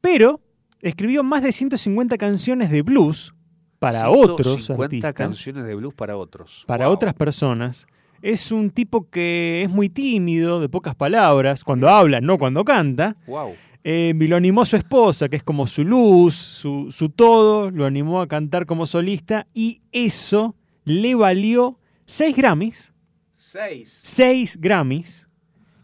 [0.01, 0.41] pero
[0.81, 3.35] escribió más de 150 canciones de blues
[3.79, 6.65] para otros 150 artistas, canciones de blues para otros.
[6.67, 6.95] para Wow.
[6.95, 7.87] otras personas.
[8.21, 13.17] Es un tipo que es muy tímido, de pocas palabras, cuando habla, no cuando canta.
[13.29, 13.55] Wow.
[13.85, 17.87] Eh, y lo animó su esposa, que es como su luz, su, su todo, lo
[17.87, 22.93] animó a cantar como solista y eso le valió 6 Grammys,
[23.37, 24.01] Seis.
[24.03, 25.28] 6 Grammys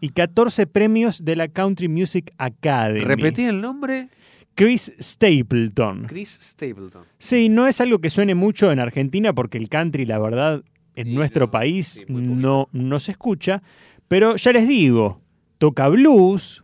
[0.05, 3.01] y 14 premios de la Country Music Academy.
[3.01, 4.11] Repetí el nombre.
[4.55, 6.05] Chris Stapleton.
[6.09, 7.05] Chris Stapleton.
[7.17, 10.63] Sí, no es algo que suene mucho en Argentina porque el country, la verdad,
[10.95, 13.63] en nuestro país no, no se escucha.
[14.07, 15.23] Pero ya les digo,
[15.57, 16.63] toca blues,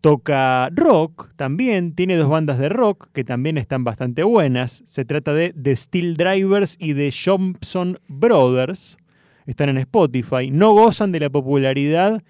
[0.00, 4.82] toca rock también, tiene dos bandas de rock que también están bastante buenas.
[4.86, 8.96] Se trata de The Steel Drivers y The Johnson Brothers.
[9.44, 10.50] Están en Spotify.
[10.50, 12.22] No gozan de la popularidad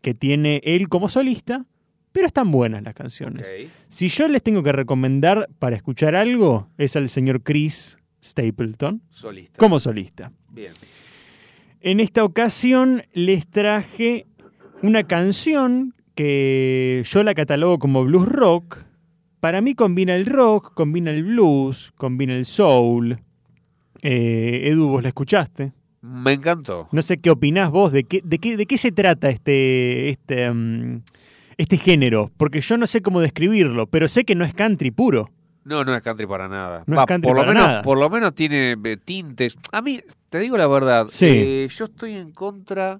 [0.00, 1.66] que tiene él como solista,
[2.12, 3.52] pero están buenas las canciones.
[3.88, 9.58] Si yo les tengo que recomendar para escuchar algo, es al señor Chris Stapleton Solista.
[9.58, 10.32] como solista.
[10.50, 10.72] Bien.
[11.80, 14.26] En esta ocasión les traje
[14.82, 18.84] una canción que yo la catalogo como blues rock.
[19.40, 23.20] Para mí combina el rock, combina el blues, combina el soul.
[24.02, 25.72] Eh, Edu, ¿vos la escuchaste?
[26.02, 26.88] Me encantó.
[26.92, 30.50] No sé qué opinás vos, de qué, de qué, de qué se trata este, este,
[30.50, 31.02] mm,
[31.58, 35.30] este género, porque yo no sé cómo describirlo, pero sé que no es country puro.
[35.64, 36.84] No, no es country para nada.
[36.86, 37.82] No Va, es country por lo para menos, nada.
[37.82, 39.58] Por lo menos tiene eh, tintes.
[39.72, 40.00] A mí,
[40.30, 41.26] te digo la verdad, Sí.
[41.28, 42.98] eh, yo estoy en contra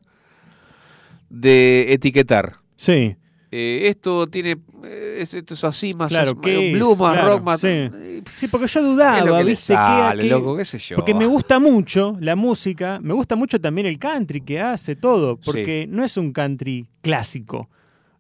[1.31, 2.56] de etiquetar.
[2.77, 3.16] Sí.
[3.52, 6.98] Eh, esto tiene, eh, es- esto es así, más Claro, más ¿qué blues, es?
[7.01, 7.60] más Claro, rock, más...
[7.60, 7.66] sí.
[7.68, 9.66] eh, Sí, porque yo ¿qué es lo dudaba, que ¿viste?
[9.72, 10.56] ¿Qué- sale, qué- loco?
[10.56, 10.97] ¿Qué sé yo?
[10.97, 15.36] Porque me gusta mucho la música, me gusta mucho también el country que hace todo,
[15.36, 17.68] porque no es un country clásico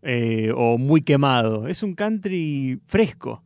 [0.02, 3.42] eh, o muy quemado, es un country fresco.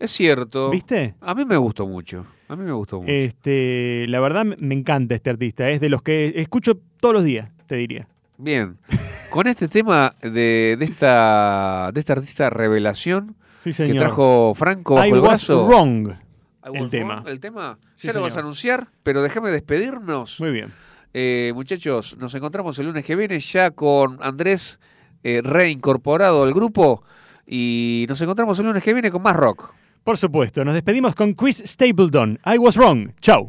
[0.00, 0.70] Es cierto.
[0.70, 1.14] ¿Viste?
[1.20, 2.26] A mí me gustó mucho.
[2.48, 3.12] A mí me gustó mucho.
[3.12, 7.48] Este, la verdad me encanta este artista, es de los que escucho todos los días,
[7.66, 8.08] te diría.
[8.38, 8.76] Bien.
[9.32, 15.06] Con este tema de, de esta de esta artista revelación Sí, que trajo Franco bajo
[15.06, 15.66] I el was brazo.
[15.66, 16.14] wrong, I
[16.76, 17.14] el was tema.
[17.16, 17.78] wrong, El tema.
[17.94, 20.38] Sí, ya lo vas a anunciar, pero déjame despedirnos.
[20.40, 20.72] Muy bien.
[21.14, 24.80] Eh, muchachos, nos encontramos el lunes que viene ya con Andrés
[25.22, 27.02] eh, reincorporado al grupo
[27.46, 29.72] y nos encontramos el lunes que viene con más rock.
[30.04, 32.38] Por supuesto, nos despedimos con Chris Stapleton.
[32.44, 33.12] I was wrong.
[33.20, 33.48] Chau.